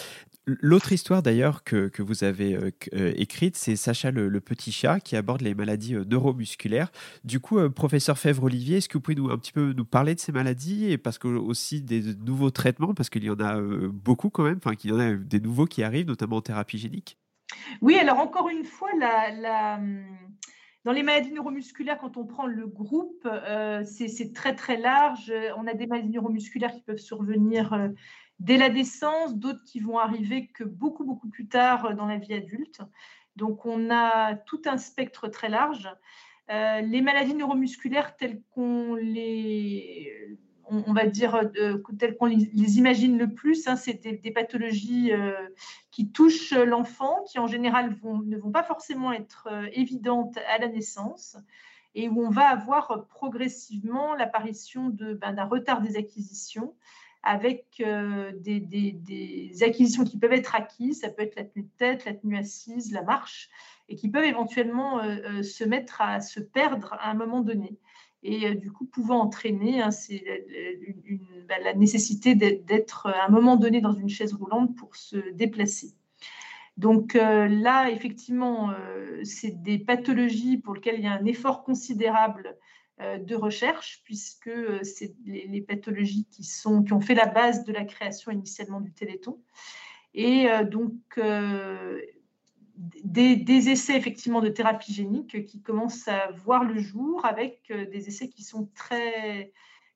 L'autre 0.46 0.92
histoire 0.92 1.24
d'ailleurs 1.24 1.64
que, 1.64 1.88
que, 1.88 2.02
vous 2.02 2.26
avez 2.26 2.54
euh, 2.56 2.72
euh, 2.94 3.14
écrite, 3.16 3.56
c'est 3.56 3.78
Sacha 3.78 4.12
le, 4.12 4.42
petit 4.42 4.74
chat 4.74 5.00
qui 5.00 5.16
aborde 5.16 5.40
les 5.40 5.56
maladies 5.56 5.96
euh, 5.96 6.04
neuromusculaires. 6.04 6.92
Du 7.24 7.40
coup, 7.40 7.70
professeur 7.70 8.18
Fèvre-Olivier, 8.18 8.78
est-ce 8.78 8.90
que 8.90 8.98
vous 8.98 9.02
pouvez 9.02 9.16
nous, 9.16 9.30
un 9.30 9.38
petit 9.38 9.54
peu 9.54 9.72
nous 9.72 9.86
parler 9.86 10.16
de 10.16 10.20
ces 10.20 10.34
maladies 10.34 10.92
et 10.92 10.98
parce 10.98 11.18
que 11.18 11.30
aussi 11.30 11.82
des 11.82 12.14
nouveaux 12.16 12.52
traitements, 12.52 12.94
parce 12.94 13.10
qu'il 13.10 13.24
y 13.24 13.30
en 13.30 13.40
a 13.40 13.58
beaucoup 13.62 14.30
quand 14.30 14.44
même, 14.44 14.58
enfin 14.58 14.76
qu'il 14.76 14.90
y 14.90 14.94
en 14.94 15.00
a 15.00 15.14
des 15.14 15.40
nouveaux 15.40 15.66
qui 15.66 15.82
arrivent, 15.82 16.08
notamment 16.08 16.38
en 16.38 16.42
thérapie 16.42 16.78
génique 16.78 17.18
Oui, 17.82 17.96
alors 17.96 18.20
encore 18.20 18.50
une 18.50 18.66
fois, 18.66 18.90
la, 19.00 19.76
hum, 19.76 20.04
dans 20.86 20.92
les 20.92 21.04
maladies 21.04 21.32
neuromusculaires, 21.32 21.98
quand 21.98 22.18
on 22.18 22.26
prend 22.26 22.46
le 22.46 22.68
groupe, 22.68 23.28
c'est 23.86 24.34
très 24.34 24.56
très 24.56 24.78
large. 24.78 25.32
On 25.58 25.66
a 25.66 25.74
des 25.74 25.88
maladies 25.88 26.10
neuromusculaires 26.10 26.74
qui 26.74 26.82
peuvent 26.82 26.98
survenir 26.98 27.92
dès 28.40 28.58
la 28.58 28.70
naissance, 28.70 29.38
d'autres 29.38 29.64
qui 29.66 29.80
vont 29.80 29.98
arriver 29.98 30.48
que 30.48 30.64
beaucoup, 30.64 31.06
beaucoup 31.06 31.30
plus 31.30 31.48
tard 31.48 31.96
dans 31.96 32.06
la 32.06 32.18
vie 32.18 32.34
adulte. 32.34 32.82
Donc, 33.36 33.66
on 33.66 33.90
a 33.90 34.36
tout 34.36 34.62
un 34.66 34.78
spectre 34.78 35.28
très 35.28 35.50
large. 35.50 35.90
Euh, 36.52 36.82
les 36.82 37.02
maladies 37.02 37.36
neuromusculaires 37.36 38.16
telles 38.18 38.42
qu'on 38.52 38.96
les, 38.96 40.38
on, 40.66 40.94
va 40.94 41.06
dire, 41.08 41.36
euh, 41.36 41.78
telles 41.98 42.18
qu'on 42.18 42.26
les, 42.26 42.78
imagine 42.78 43.18
le 43.18 43.34
plus, 43.34 43.68
hein, 43.68 43.76
c'est 43.76 44.04
des, 44.22 44.32
pathologies 44.32 45.14
euh, 45.14 45.34
qui 45.94 46.12
touchent 46.12 46.54
l'enfant, 46.54 47.24
qui 47.30 47.38
en 47.38 47.46
général 47.46 47.96
ne 48.04 48.38
vont 48.38 48.52
pas 48.52 48.64
forcément 48.64 49.12
être 49.12 49.48
évidentes 49.74 50.38
à 50.50 50.58
la 50.58 50.68
naissance 50.68 51.38
et 51.94 52.10
où 52.10 52.26
on 52.26 52.32
va 52.32 52.50
avoir 52.50 53.06
progressivement 53.10 54.16
l'apparition 54.16 54.90
ben, 54.90 55.34
d'un 55.34 55.46
retard 55.46 55.82
des 55.82 55.96
acquisitions 55.96 56.74
avec 57.24 57.66
euh, 57.80 58.34
des, 58.36 59.64
acquisitions 59.64 60.04
qui 60.04 60.20
peuvent 60.20 60.34
être 60.34 60.56
acquises, 60.56 61.00
ça 61.00 61.10
peut 61.10 61.24
être 61.24 61.38
la 61.38 61.46
tenue 61.46 61.64
de 61.64 61.78
tête, 61.78 62.04
la 62.04 62.14
tenue 62.14 62.38
assise, 62.38 62.92
la 62.92 63.02
marche, 63.02 63.50
et 63.88 63.96
qui 63.96 64.10
peuvent 64.10 64.26
éventuellement 64.26 65.00
euh, 65.00 65.16
euh, 65.26 65.44
se 65.44 65.64
mettre 65.64 66.02
à 66.02 66.20
se 66.20 66.42
perdre 66.42 66.94
à 67.00 67.10
un 67.10 67.14
moment 67.14 67.40
donné. 67.40 67.78
Et 68.24 68.56
du 68.56 68.72
coup, 68.72 68.86
pouvant 68.86 69.20
entraîner 69.20 69.82
hein, 69.82 69.92
c'est 69.92 70.24
bah, 71.48 71.56
la 71.62 71.74
nécessité 71.74 72.36
d'être 72.36 73.08
à 73.08 73.26
un 73.26 73.30
moment 73.30 73.58
donné 73.58 73.82
dans 73.82 73.92
une 73.92 74.10
chaise 74.10 74.34
roulante 74.34 74.76
pour 74.78 74.96
se 74.96 75.18
déplacer. 75.32 75.94
Donc 76.78 77.14
là, 77.16 77.90
effectivement, 77.92 78.74
c'est 79.24 79.62
des 79.62 79.78
pathologies 79.78 80.58
pour 80.58 80.74
lesquelles 80.74 81.00
il 81.00 81.04
y 81.04 81.08
a 81.08 81.14
un 81.14 81.26
effort 81.26 81.64
considérable 81.64 82.58
euh, 83.02 83.18
de 83.18 83.36
recherche, 83.36 84.02
puisque 84.04 84.48
euh, 84.48 84.84
c'est 84.84 85.16
les, 85.26 85.62
pathologies 85.62 86.28
qui, 86.30 86.44
sont, 86.44 86.84
qui 86.84 86.94
ont 86.94 87.02
fait 87.02 87.16
la 87.16 87.26
base 87.26 87.64
de 87.64 87.74
la 87.74 87.86
création 87.86 88.32
initialement 88.32 88.82
du 88.82 88.94
Téléthon. 88.94 89.42
Et 90.14 90.48
euh, 90.48 90.64
des, 92.76 93.70
essais 93.70 93.96
effectivement 93.96 94.42
de 94.42 94.50
thérapie 94.50 94.94
génique 94.94 95.46
qui 95.46 95.62
commencent 95.62 96.08
à 96.08 96.32
voir 96.32 96.64
le 96.64 96.78
jour 96.80 97.26
avec 97.26 97.72
des 97.72 98.08
essais 98.08 98.30
qui 98.30 98.44
sont 98.44 98.70
très, 98.76 99.54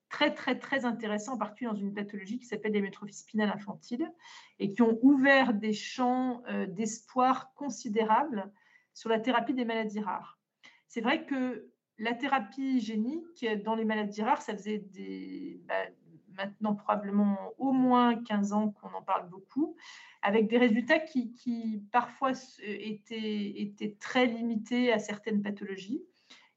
très, 0.10 0.34
très, 0.34 0.58
très 0.58 0.86
intéressants, 0.86 1.34
en 1.34 1.38
particulier 1.38 1.72
dans 1.72 1.78
une 1.78 1.94
pathologie 1.94 2.40
qui 2.40 2.46
s'appelle 2.46 2.74
l'hémétrophie 2.74 3.16
spinale 3.16 3.50
infantile, 3.50 4.12
et 4.60 4.72
qui 4.72 4.82
ont 4.82 5.00
ouvert 5.02 5.54
des 5.54 5.74
champs 5.74 6.44
d'espoir 6.68 7.54
considérables 7.56 8.52
sur 8.94 9.10
la 9.10 9.20
thérapie 9.20 9.54
des 9.54 9.66
maladies 9.66 10.00
rares. 10.00 10.40
C'est 10.88 11.02
vrai 11.02 11.26
que 11.26 11.70
la 12.00 12.14
thérapie 12.14 12.80
génique 12.80 13.46
dans 13.64 13.76
les 13.76 13.86
maladies 13.86 14.22
rares, 14.22 14.42
ça 14.42 14.54
faisait 14.54 14.84
bah, 15.66 15.74
maintenant 16.38 16.76
probablement 16.76 17.54
au 17.58 17.72
moins 17.72 18.16
15 18.16 18.54
ans 18.54 18.70
qu'on 18.70 18.94
en 18.94 19.02
parle 19.02 19.28
beaucoup, 19.30 19.76
avec 20.28 20.50
des 20.50 20.58
résultats 20.58 21.00
qui, 21.00 21.82
parfois 21.94 22.34
étaient, 22.62 23.62
étaient, 23.62 23.96
très 23.98 24.26
limités 24.26 24.92
à 24.92 25.00
certaines 25.00 25.42
pathologies. 25.42 26.04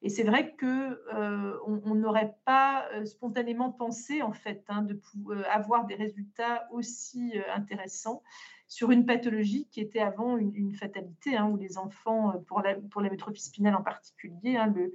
Et 0.02 0.09
c'est 0.09 0.24
vrai 0.24 0.54
que 0.56 1.00
euh, 1.14 1.56
n'aurait 1.94 2.35
pas 2.44 2.88
euh, 2.94 3.04
spontanément 3.04 3.70
pensé 3.70 4.22
en 4.22 4.33
fait 4.33 4.64
hein, 4.68 4.85
euh, 5.30 5.42
avoir 5.48 5.87
des 5.87 5.94
résultats 5.94 6.66
aussi 6.72 7.35
intéressants 7.54 8.24
sur 8.66 8.90
une 8.90 9.06
pathologie 9.06 9.68
qui 9.70 9.80
était 9.80 10.00
avant 10.00 10.37
une, 10.37 10.74
fatalité, 10.74 11.37
hein, 11.37 11.46
où 11.46 11.56
les 11.56 11.78
enfants, 11.78 12.42
pour 12.48 12.62
la, 12.62 12.74
pour 12.74 13.02
spinale 13.37 13.76
en 13.76 13.83
particulier, 13.83 14.56
hein, 14.56 14.74
le, 14.74 14.92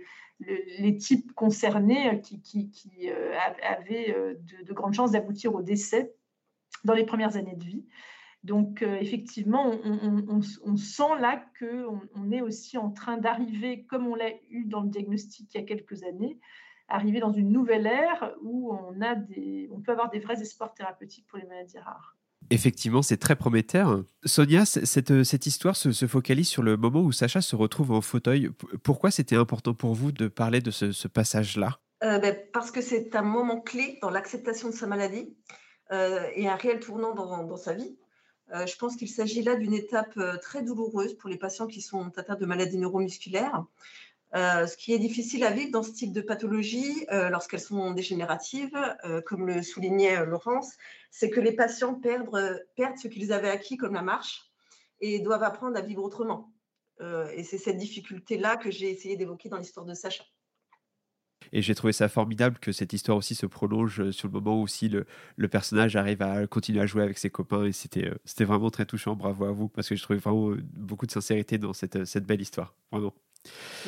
les 0.79 0.97
types 0.97 1.31
concernés 1.33 2.21
qui, 2.21 2.71
avaient 3.63 4.37
de, 4.63 4.73
grandes 4.73 4.93
chances 4.93 5.11
d'aboutir 5.11 5.53
au 5.55 5.61
décès 5.61 6.13
dans 6.83 6.93
les 6.93 7.05
premières 7.05 7.37
années 7.37 7.55
de 7.55 7.63
vie. 7.63 7.85
Donc, 8.45 8.83
euh, 8.83 8.97
effectivement, 9.01 9.73
on, 9.83 10.77
sent 10.77 11.19
là 11.19 11.43
qu'on 11.59 11.99
on 12.13 12.31
est 12.31 12.41
aussi 12.41 12.77
en 12.77 12.91
train 12.91 13.17
d'arriver, 13.17 13.85
comme 13.85 14.05
on 14.05 14.13
l'a 14.13 14.29
eu 14.51 14.65
dans 14.65 14.81
le 14.81 14.89
diagnostic 14.89 15.51
il 15.51 15.57
y 15.57 15.63
a 15.63 15.65
quelques 15.65 16.03
années, 16.03 16.37
arriver 16.87 17.19
dans 17.19 17.31
une 17.31 17.49
nouvelle 17.49 17.87
ère 17.87 18.35
où 18.43 18.71
on, 18.71 19.01
a 19.01 19.15
des, 19.15 19.67
on 19.71 19.81
peut 19.81 19.93
avoir 19.93 20.11
des 20.11 20.19
vrais 20.19 20.39
espoirs 20.41 20.75
thérapeutiques 20.75 21.25
pour 21.27 21.39
les 21.39 21.45
maladies 21.47 21.79
rares. 21.79 22.15
Effectivement, 22.51 23.01
c'est 23.01 23.17
très 23.17 23.35
prometteur. 23.35 24.03
Sonia, 24.25 24.65
cette, 24.65 25.23
cette 25.23 25.47
histoire 25.47 25.75
se, 25.75 26.05
focalise 26.05 26.47
sur 26.47 26.61
le 26.61 26.77
moment 26.77 27.01
où 27.01 27.11
Sacha 27.11 27.41
se 27.41 27.55
retrouve 27.55 27.89
en 27.89 28.01
fauteuil. 28.01 28.51
Pourquoi 28.83 29.09
c'était 29.09 29.37
important 29.37 29.73
pour 29.73 29.95
vous 29.95 30.11
de 30.11 30.27
parler 30.27 30.61
de 30.61 30.69
ce, 30.69 31.07
passage-là? 31.07 31.79
Euh, 32.03 32.19
ben, 32.19 32.37
Parce 32.53 32.69
que 32.69 32.81
c'est 32.81 33.15
un 33.15 33.23
moment 33.23 33.59
clé 33.59 33.97
dans 34.03 34.11
l'acceptation 34.11 34.69
de 34.69 34.75
sa 34.75 34.85
maladie 34.85 35.35
euh, 35.91 36.27
et 36.35 36.47
un 36.47 36.55
réel 36.55 36.79
tournant 36.79 37.15
dans, 37.15 37.43
dans 37.43 37.57
sa 37.57 37.73
vie. 37.73 37.97
Euh, 38.53 38.65
je 38.65 38.77
pense 38.77 38.95
qu'il 38.95 39.09
s'agit 39.09 39.41
là 39.41 39.55
d'une 39.55 39.73
étape 39.73 40.15
euh, 40.17 40.37
très 40.37 40.61
douloureuse 40.61 41.15
pour 41.15 41.29
les 41.29 41.37
patients 41.37 41.67
qui 41.67 41.81
sont 41.81 42.11
atteints 42.17 42.35
de 42.35 42.45
maladies 42.45 42.77
neuromusculaires. 42.77 43.65
Euh, 44.35 44.67
ce 44.67 44.77
qui 44.77 44.93
est 44.93 44.99
difficile 44.99 45.43
à 45.43 45.51
vivre 45.51 45.71
dans 45.71 45.81
ce 45.81 45.91
type 45.91 46.11
de 46.11 46.21
pathologie, 46.21 47.05
lorsqu'elles 47.09 47.61
sont 47.61 47.91
dégénératives, 47.91 48.77
comme 49.25 49.47
le 49.47 49.63
soulignait 49.63 50.25
Laurence, 50.25 50.73
c'est 51.09 51.29
que 51.29 51.39
les 51.39 51.53
patients 51.53 51.93
perdent, 51.93 52.65
perdent 52.75 52.97
ce 52.97 53.07
qu'ils 53.07 53.31
avaient 53.31 53.49
acquis, 53.49 53.77
comme 53.77 53.93
la 53.93 54.01
marche, 54.01 54.51
et 54.99 55.19
doivent 55.19 55.43
apprendre 55.43 55.77
à 55.77 55.81
vivre 55.81 56.03
autrement. 56.03 56.51
et 56.99 57.43
c'est 57.43 57.59
cette 57.59 57.77
difficulté-là 57.77 58.57
que 58.57 58.71
j'ai 58.71 58.89
essayé 58.89 59.15
d'évoquer 59.15 59.47
dans 59.47 59.57
l'histoire 59.57 59.85
de 59.85 59.93
Sacha. 59.93 60.25
Et 61.53 61.61
j'ai 61.61 61.75
trouvé 61.75 61.93
ça 61.93 62.09
formidable 62.09 62.57
que 62.59 62.71
cette 62.71 62.93
histoire 62.93 63.17
aussi 63.17 63.35
se 63.35 63.45
prolonge 63.45 63.99
euh, 64.01 64.11
sur 64.11 64.27
le 64.27 64.33
moment 64.33 64.59
où 64.59 64.63
aussi 64.63 64.89
le, 64.89 65.05
le 65.37 65.47
personnage 65.47 65.95
arrive 65.95 66.21
à 66.21 66.47
continuer 66.47 66.81
à 66.81 66.85
jouer 66.85 67.03
avec 67.03 67.17
ses 67.17 67.29
copains. 67.29 67.65
Et 67.65 67.71
c'était, 67.71 68.07
euh, 68.07 68.45
vraiment 68.45 68.69
très 68.69 68.85
touchant. 68.85 69.15
Bravo 69.15 69.45
à 69.45 69.51
vous, 69.51 69.67
parce 69.67 69.89
que 69.89 69.95
je 69.95 70.03
trouvais 70.03 70.19
vraiment 70.19 70.51
euh, 70.51 70.63
beaucoup 70.73 71.05
de 71.05 71.11
sincérité 71.11 71.57
dans 71.57 71.73
cette, 71.73 72.05
cette 72.05 72.25
belle 72.25 72.41
histoire. 72.41 72.73
Vraiment. 72.91 73.13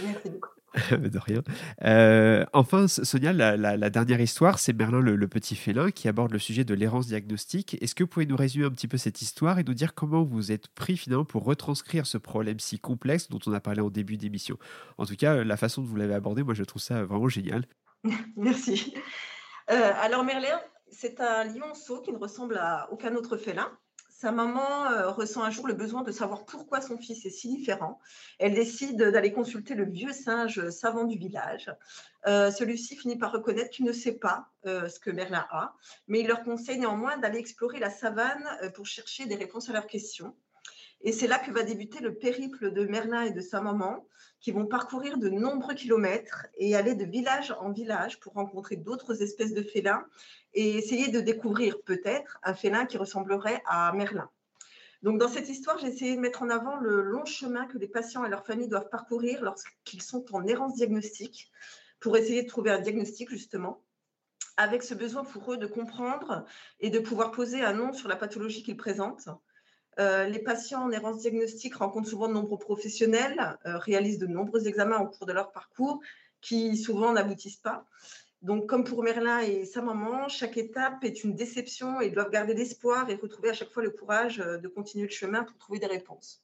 Merci 0.04 0.30
beaucoup. 0.30 0.57
de 0.92 1.18
rien. 1.18 1.42
Euh, 1.84 2.46
enfin, 2.54 2.88
Sonia, 2.88 3.34
la, 3.34 3.90
dernière 3.90 4.22
histoire, 4.22 4.60
c'est 4.60 4.74
Merlin 4.74 5.00
le, 5.00 5.28
petit 5.28 5.56
félin 5.56 5.92
qui 5.92 6.08
aborde 6.08 6.32
le 6.32 6.40
sujet 6.40 6.64
de 6.64 6.74
l'errance 6.74 7.08
diagnostique. 7.08 7.78
Est-ce 7.82 7.96
que 7.96 8.04
vous 8.04 8.08
pouvez 8.08 8.26
nous 8.26 8.36
résumer 8.36 8.66
un 8.66 8.72
petit 8.72 8.88
peu 8.88 8.98
cette 8.98 9.22
histoire 9.22 9.60
et 9.60 9.64
nous 9.64 9.74
dire 9.74 9.94
comment 9.94 10.24
vous 10.24 10.52
êtes 10.52 10.68
pris 10.70 10.98
finalement 10.98 11.26
pour 11.26 11.44
retranscrire 11.44 12.06
ce 12.06 12.18
problème 12.18 12.60
si 12.60 12.80
complexe 12.80 13.30
dont 13.30 13.40
on 13.46 13.54
a 13.54 13.60
parlé 13.60 13.82
en 13.82 13.90
début 13.90 14.18
d'émission? 14.18 14.58
En 14.98 15.06
tout 15.06 15.16
cas, 15.16 15.44
la 15.44 15.58
façon 15.58 15.82
dont 15.82 15.88
vous 15.88 15.96
l'avez 15.96 16.14
abordé, 16.14 16.44
moi 16.44 16.54
je 16.54 16.64
trouve 16.64 16.82
ça 16.82 17.04
vraiment 17.04 17.30
génial. 17.30 17.66
Merci. 18.38 18.94
Euh, 19.72 19.92
alors 20.02 20.24
Merlin, 20.24 20.60
c'est 20.92 21.20
un 21.20 21.44
lionceau 21.46 22.02
qui 22.02 22.12
ne 22.12 22.18
ressemble 22.18 22.58
à 22.58 22.88
aucun 22.92 23.16
autre 23.16 23.38
félin. 23.38 23.70
Sa 24.20 24.32
maman 24.32 24.86
euh, 24.86 25.12
ressent 25.12 25.44
un 25.44 25.52
jour 25.52 25.68
le 25.68 25.76
besoin 25.76 26.02
de 26.02 26.12
savoir 26.12 26.44
pourquoi 26.46 26.82
son 26.82 26.98
fils 26.98 27.24
est 27.28 27.30
si 27.30 27.56
différent. 27.56 28.00
Elle 28.40 28.56
décide 28.56 28.98
d'aller 28.98 29.32
consulter 29.32 29.76
le 29.76 29.86
vieux 29.86 30.12
singe 30.12 30.72
savant 30.72 31.04
du 31.04 31.20
village. 31.20 31.72
Euh, 32.26 32.50
celui-ci 32.50 32.96
finit 32.96 33.20
par 33.20 33.32
reconnaître 33.32 33.70
qu'il 33.70 33.86
ne 33.86 33.92
sait 33.94 34.18
pas 34.18 34.48
euh, 34.66 34.90
ce 34.90 35.00
que 35.00 35.12
Merlin 35.12 35.46
a, 35.52 35.76
mais 36.08 36.22
il 36.22 36.28
leur 36.28 36.42
conseille 36.42 36.80
néanmoins 36.80 37.20
d'aller 37.20 37.38
explorer 37.38 37.78
la 37.78 37.92
savane 37.92 38.44
pour 38.74 38.88
chercher 38.88 39.28
des 39.28 39.36
réponses 39.36 39.70
à 39.70 39.74
leurs 39.74 39.86
questions. 39.86 40.36
Et 41.02 41.12
c'est 41.12 41.28
là 41.28 41.40
que 41.40 41.52
va 41.52 41.64
débuter 41.64 42.00
le 42.00 42.16
périple 42.16 42.72
de 42.72 42.86
Merlin 42.86 43.24
et 43.24 43.32
de 43.32 43.42
sa 43.42 43.62
maman, 43.62 44.08
qui 44.40 44.52
vont 44.52 44.66
parcourir 44.66 45.18
de 45.18 45.30
nombreux 45.30 45.74
kilomètres 45.74 46.48
et 46.58 46.76
aller 46.76 46.96
de 46.96 47.06
village 47.06 47.54
en 47.60 47.72
village 47.72 48.20
pour 48.20 48.34
rencontrer 48.34 48.76
d'autres 48.76 49.22
espèces 49.22 49.54
de 49.54 49.64
félins 49.64 50.06
et 50.54 50.78
essayer 50.78 51.10
de 51.10 51.20
découvrir 51.20 51.82
peut-être 51.84 52.40
un 52.44 52.54
félin 52.54 52.86
qui 52.86 52.98
ressemblerait 52.98 53.62
à 53.66 53.92
Merlin. 53.94 54.30
Donc 55.04 55.20
dans 55.20 55.30
cette 55.30 55.50
histoire, 55.50 55.78
j'ai 55.78 55.88
essayé 55.88 56.16
de 56.16 56.22
mettre 56.22 56.42
en 56.42 56.50
avant 56.50 56.78
le 56.78 57.02
long 57.02 57.26
chemin 57.26 57.68
que 57.68 57.78
les 57.78 57.88
patients 57.88 58.26
et 58.26 58.30
leurs 58.30 58.46
familles 58.46 58.68
doivent 58.68 58.90
parcourir 58.90 59.44
lorsqu'ils 59.44 60.02
sont 60.02 60.26
en 60.34 60.46
errance 60.46 60.76
diagnostique 60.76 61.52
pour 62.00 62.18
essayer 62.18 62.44
de 62.44 62.48
trouver 62.48 62.72
un 62.72 62.80
diagnostic 62.80 63.30
justement 63.30 63.84
avec 64.58 64.82
ce 64.82 64.96
besoin 64.96 65.24
pour 65.24 65.54
eux 65.54 65.58
de 65.58 65.68
comprendre 65.68 66.46
et 66.80 66.90
de 66.90 67.00
pouvoir 67.00 67.32
poser 67.32 67.62
un 67.62 67.74
nom 67.74 67.94
sur 67.94 68.10
la 68.10 68.16
pathologie 68.16 68.64
qu'ils 68.64 68.78
présentent 68.78 69.30
euh, 70.00 70.26
les 70.26 70.40
patients 70.40 70.84
en 70.84 70.92
errance 70.92 71.22
diagnostique 71.22 71.76
rencontrent 71.76 72.10
souvent 72.10 72.28
de 72.28 72.34
nombreux 72.34 72.60
professionnels, 72.60 73.58
euh, 73.66 73.78
réalisent 73.78 74.20
de 74.20 74.28
nombreux 74.28 74.68
examens 74.68 75.00
au 75.00 75.08
cours 75.08 75.26
de 75.26 75.34
leur 75.34 75.52
parcours 75.52 76.02
qui 76.42 76.78
souvent 76.78 77.14
n'aboutissent 77.14 77.58
pas. 77.58 77.86
Donc, 78.44 78.68
comme 78.68 78.84
pour 78.84 79.02
Merlin 79.02 79.40
et 79.40 79.66
sa 79.66 79.82
maman, 79.82 80.28
chaque 80.28 80.58
étape 80.58 81.04
est 81.04 81.24
une 81.24 81.34
déception 81.34 82.00
et 82.00 82.08
ils 82.08 82.14
doivent 82.14 82.30
garder 82.30 82.54
l'espoir 82.54 83.10
et 83.10 83.16
retrouver 83.16 83.50
à 83.50 83.54
chaque 83.54 83.72
fois 83.72 83.82
le 83.82 83.90
courage 83.90 84.40
euh, 84.40 84.58
de 84.58 84.68
continuer 84.68 85.06
le 85.06 85.12
chemin 85.12 85.44
pour 85.44 85.58
trouver 85.58 85.80
des 85.80 85.88
réponses. 85.88 86.44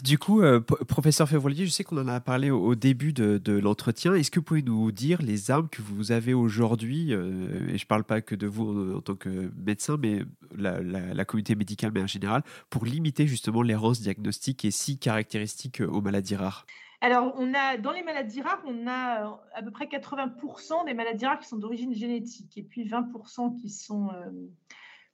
Du 0.00 0.18
coup, 0.18 0.40
euh, 0.40 0.60
professeur 0.60 1.28
Février, 1.28 1.66
je 1.66 1.70
sais 1.70 1.84
qu'on 1.84 1.98
en 1.98 2.08
a 2.08 2.20
parlé 2.20 2.50
au, 2.50 2.74
début 2.74 3.12
de, 3.12 3.52
l'entretien. 3.52 4.14
Est-ce 4.14 4.30
que 4.30 4.40
vous 4.40 4.44
pouvez 4.44 4.62
nous 4.62 4.90
dire 4.90 5.20
les 5.20 5.50
armes 5.50 5.68
que 5.68 5.82
vous 5.82 6.12
avez 6.12 6.32
aujourd'hui 6.32 7.12
euh, 7.12 7.68
Et 7.68 7.76
je 7.76 7.84
ne 7.84 7.88
parle 7.88 8.04
pas 8.04 8.22
que 8.22 8.34
de 8.34 8.46
vous 8.46 8.96
en, 8.96 9.00
tant 9.00 9.16
que 9.16 9.50
médecin, 9.56 9.98
mais 10.00 10.20
la, 10.56 11.24
communauté 11.24 11.54
médicale, 11.54 11.90
mais 11.94 12.02
en 12.02 12.06
général, 12.06 12.42
pour 12.70 12.86
limiter 12.86 13.26
justement 13.26 13.62
l'errance 13.62 14.00
diagnostique 14.00 14.64
et 14.64 14.70
si 14.70 14.98
caractéristique 14.98 15.80
aux 15.80 16.00
maladies 16.00 16.36
rares? 16.36 16.66
Alors, 17.02 17.34
on 17.36 17.52
a, 17.52 17.76
dans 17.76 17.92
les 17.92 18.02
maladies 18.02 18.40
rares, 18.40 18.62
on 18.66 18.86
a 18.86 19.26
euh, 19.26 19.30
à 19.54 19.62
peu 19.62 19.70
près 19.70 19.86
80% 19.86 20.86
des 20.86 20.94
maladies 20.94 21.26
rares 21.26 21.38
qui 21.38 21.48
sont 21.48 21.58
d'origine 21.58 21.92
génétique 21.92 22.56
et 22.56 22.62
puis 22.62 22.88
20% 22.88 23.60
qui 23.60 23.68
sont 23.68 24.10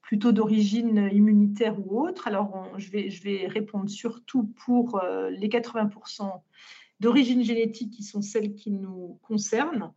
plutôt 0.09 0.33
d'origine 0.33 1.11
immunitaire 1.13 1.79
ou 1.79 2.01
autre. 2.01 2.29
Alors, 2.29 2.67
je, 2.79 2.91
vais, 2.91 3.47
répondre 3.47 3.91
surtout 3.91 4.45
pour 4.65 5.05
euh, 5.05 5.29
les 5.29 5.51
80% 5.51 6.41
d'origine 6.99 7.45
génétique 7.45 7.91
qui 7.91 8.03
sont 8.03 8.23
celles 8.23 8.55
qui 8.55 8.71
nous 8.71 9.19
concernent. 9.21 9.93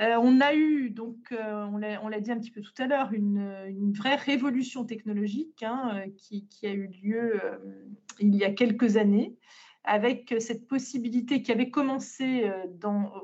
Euh, 0.00 0.16
on 0.22 0.40
a 0.40 0.54
eu, 0.54 0.88
donc, 0.88 1.30
euh, 1.32 1.66
on 1.66 2.08
l'a 2.08 2.20
dit 2.20 2.32
un 2.32 2.38
petit 2.38 2.50
peu 2.50 2.62
tout 2.62 2.72
à 2.78 2.86
l'heure, 2.86 3.12
une, 3.12 3.92
vraie 3.92 4.16
révolution 4.16 4.86
technologique 4.86 5.62
hein, 5.62 6.04
qui, 6.16 6.46
a 6.62 6.72
eu 6.72 6.86
lieu 7.02 7.38
il 8.20 8.34
y 8.34 8.44
a 8.44 8.50
quelques 8.50 8.96
années 8.96 9.36
avec 9.84 10.34
cette 10.38 10.66
possibilité 10.66 11.42
qui 11.42 11.52
avait 11.52 11.68
commencé 11.68 12.50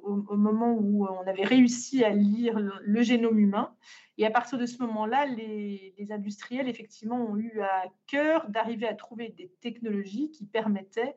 au, 0.02 0.36
moment 0.36 0.76
où 0.78 1.06
on 1.06 1.26
avait 1.26 1.44
réussi 1.44 2.04
à 2.04 2.10
lire 2.10 2.58
le 2.58 3.02
génome 3.02 3.38
humain 3.38 3.74
et 4.16 4.26
à 4.26 4.30
partir 4.30 4.58
de 4.58 4.66
ce 4.66 4.78
moment-là, 4.82 5.26
les, 5.26 5.94
industriels, 6.10 6.68
effectivement, 6.68 7.16
ont 7.16 7.36
eu 7.36 7.60
à 7.60 7.84
cœur 8.06 8.48
d'arriver 8.48 8.86
à 8.86 8.94
trouver 8.94 9.30
des 9.30 9.50
technologies 9.60 10.30
qui 10.30 10.46
permettaient 10.46 11.16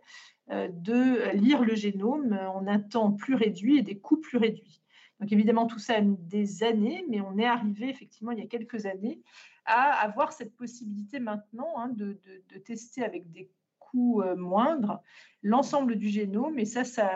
euh, 0.50 0.68
de 0.72 1.32
lire 1.38 1.64
le 1.64 1.76
génome 1.76 2.34
en 2.34 2.66
un 2.68 2.80
temps 2.80 3.12
plus 3.12 3.36
réduit 3.36 3.78
et 3.78 3.84
des 3.84 4.00
coûts 4.00 4.18
plus 4.18 4.38
réduits. 4.38 4.82
Donc 5.20 5.32
évidemment, 5.32 5.68
tout 5.68 5.80
ça 5.80 5.96
a 5.96 6.02
mis 6.02 6.18
des 6.18 6.64
années, 6.64 7.04
mais 7.10 7.22
on 7.22 7.38
est 7.38 7.46
arrivé 7.46 7.90
effectivement 7.90 8.32
il 8.32 8.40
y 8.40 8.44
a 8.44 8.48
quelques 8.48 8.86
années 8.86 9.22
à 9.66 9.92
avoir 10.02 10.32
cette 10.32 10.56
possibilité 10.56 11.20
maintenant 11.20 11.74
hein, 11.78 11.90
de, 11.90 12.20
tester 12.66 13.04
avec 13.04 13.32
des 13.32 13.50
coûts 13.80 14.22
euh, 14.22 14.36
moindres 14.36 15.02
l'ensemble 15.44 15.98
du 15.98 16.10
génome. 16.10 16.58
Et 16.60 16.66
ça, 16.66 16.84
ça 16.84 17.10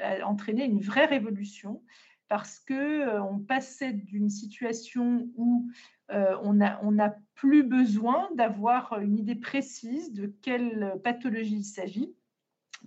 a 0.00 0.24
entraîné 0.24 0.64
une 0.64 0.80
vraie 0.80 1.06
révolution 1.06 1.82
parce 2.28 2.58
que 2.58 2.74
euh, 2.74 3.22
on 3.22 3.38
passait 3.38 3.92
d'une 3.92 4.30
situation 4.30 5.28
où 5.36 5.68
euh, 6.10 6.36
on 6.42 6.52
n'a 6.52 7.16
plus 7.34 7.62
besoin 7.62 8.28
d'avoir 8.34 8.98
une 9.00 9.18
idée 9.18 9.34
précise 9.34 10.12
de 10.12 10.26
quelle 10.42 11.00
pathologie 11.02 11.56
il 11.56 11.64
s'agit 11.64 12.14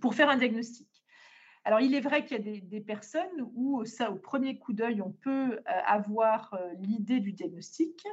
pour 0.02 0.16
faire 0.16 0.30
un 0.30 0.38
diagnostic. 0.38 0.95
Alors, 1.68 1.82
il 1.82 1.96
est 1.96 2.00
vrai 2.00 2.24
qu'il 2.24 2.38
y 2.38 2.40
a 2.40 2.62
des, 2.62 2.80
personnes 2.80 3.50
où, 3.56 3.84
ça, 3.86 4.12
au 4.12 4.16
premier 4.16 4.60
coup 4.60 4.72
d'œil, 4.72 5.02
on 5.02 5.10
peut 5.10 5.54
euh, 5.54 5.60
avoir 5.88 6.54
euh, 6.54 6.74
l'idée 6.80 7.20
du 7.20 7.32
diagnostic. 7.32 8.06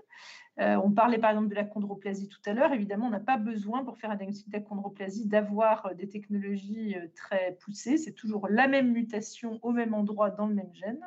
Euh, 0.58 0.76
on 0.76 0.90
parlait 0.90 1.18
par 1.18 1.30
exemple 1.30 1.48
de 1.48 1.54
la 1.54 1.66
chondroplasie 1.66 2.28
tout 2.28 2.40
à 2.46 2.54
l'heure. 2.54 2.72
Évidemment, 2.72 3.08
on 3.08 3.10
n'a 3.10 3.20
pas 3.20 3.36
besoin 3.36 3.84
pour 3.84 3.98
faire 3.98 4.10
un 4.10 4.16
diagnostic 4.16 4.48
de 4.48 4.56
la 4.56 4.64
chondroplasie 4.64 5.26
d'avoir 5.26 5.94
des 5.94 6.08
technologies 6.08 6.96
très 7.14 7.58
poussées. 7.60 7.98
C'est 7.98 8.12
toujours 8.12 8.48
la 8.48 8.68
même 8.68 8.90
mutation 8.90 9.58
au 9.62 9.72
même 9.72 9.92
endroit 9.92 10.30
dans 10.30 10.46
le 10.46 10.54
même 10.54 10.72
gène 10.72 11.06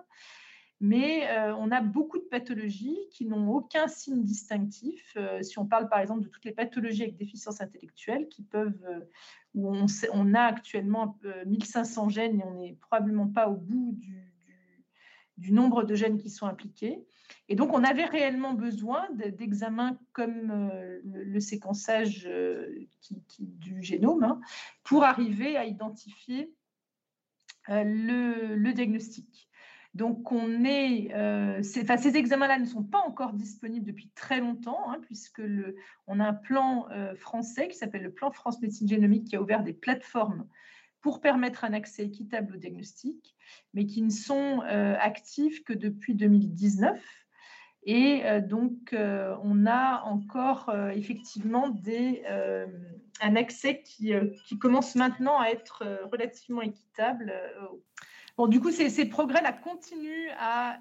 mais 0.82 1.30
euh, 1.30 1.56
on 1.56 1.72
a 1.72 1.82
beaucoup 1.82 2.18
de 2.18 2.26
pathologies 2.26 2.98
qui 3.12 3.26
n'ont 3.26 3.50
aucun 3.50 3.88
signe 3.88 4.24
distinctif. 4.24 5.14
Euh, 5.16 5.42
si 5.42 5.58
on 5.58 5.66
parle 5.66 5.88
par 5.88 6.00
exemple 6.00 6.22
de 6.22 6.28
toutes 6.28 6.44
les 6.44 6.52
pathologies 6.52 7.04
avec 7.04 7.16
déficience 7.16 7.62
intellectuelle, 7.62 8.28
qui 8.28 8.44
peuvent, 8.44 8.84
euh, 8.90 9.00
où 9.54 9.74
on, 9.74 10.34
a 10.34 10.42
actuellement 10.42 11.18
1500 11.46 12.10
gènes 12.10 12.40
et 12.42 12.44
on 12.44 12.60
n'est 12.60 12.74
probablement 12.74 13.28
pas 13.28 13.48
au 13.48 13.56
bout 13.56 13.94
du, 13.94 15.52
nombre 15.52 15.84
de 15.84 15.96
gènes 15.96 16.18
qui 16.18 16.30
sont 16.30 16.46
impliqués. 16.46 17.06
Et 17.48 17.56
donc, 17.56 17.72
on 17.74 17.84
avait 17.84 18.06
réellement 18.06 18.54
besoin 18.54 19.08
d'examens 19.14 19.98
comme 20.12 20.70
le, 21.04 21.40
séquençage 21.40 22.30
du 23.40 23.82
génome 23.82 24.24
hein, 24.24 24.42
pour 24.84 25.04
arriver 25.04 25.56
à 25.56 25.66
identifier 25.66 26.54
le 27.70 28.72
diagnostic. 28.72 29.50
Donc, 29.96 30.30
euh, 30.34 31.64
ces 31.64 32.18
examens-là 32.18 32.60
ne 32.60 32.66
sont 32.66 32.84
pas 32.84 33.00
encore 33.00 33.32
disponibles 33.32 33.86
depuis 33.86 34.10
très 34.14 34.42
longtemps, 34.42 34.92
hein, 34.92 34.98
puisque 35.02 35.42
on 36.06 36.20
a 36.20 36.26
un 36.26 36.34
plan 36.34 36.88
euh, 36.92 37.16
français 37.16 37.70
qui 37.70 37.78
s'appelle 37.78 38.04
le 38.04 38.12
plan 38.12 38.30
France 38.30 38.62
Médecine 38.62 38.90
Génomique 38.90 39.30
qui 39.30 39.38
a 39.38 39.42
ouvert 39.42 39.64
des 39.64 39.74
plateformes 39.74 40.48
pour 41.00 41.22
permettre 41.22 41.64
un 41.64 41.72
accès 41.72 42.04
équitable 42.04 42.56
au 42.56 42.58
diagnostic, 42.58 43.36
mais 43.74 43.86
qui 43.86 44.02
ne 44.02 44.10
sont 44.10 44.64
euh, 44.64 44.98
actifs 45.00 45.64
que 45.64 45.72
depuis 45.72 46.14
2019. 46.14 47.02
Et 47.88 48.24
donc, 48.42 48.96
on 48.96 49.68
a 49.68 50.02
encore 50.06 50.76
effectivement 50.96 51.72
un 53.22 53.36
accès 53.36 53.84
qui, 53.84 54.12
commence 54.60 54.96
maintenant 54.96 55.40
à 55.40 55.50
être 55.50 55.84
relativement 56.12 56.64
équitable 56.64 57.32
Bon, 58.38 58.48
du 58.48 58.60
coup, 58.60 58.72
ces, 58.72 59.06
progrès-là 59.06 59.54
continuent 59.54 60.30
à, 60.38 60.78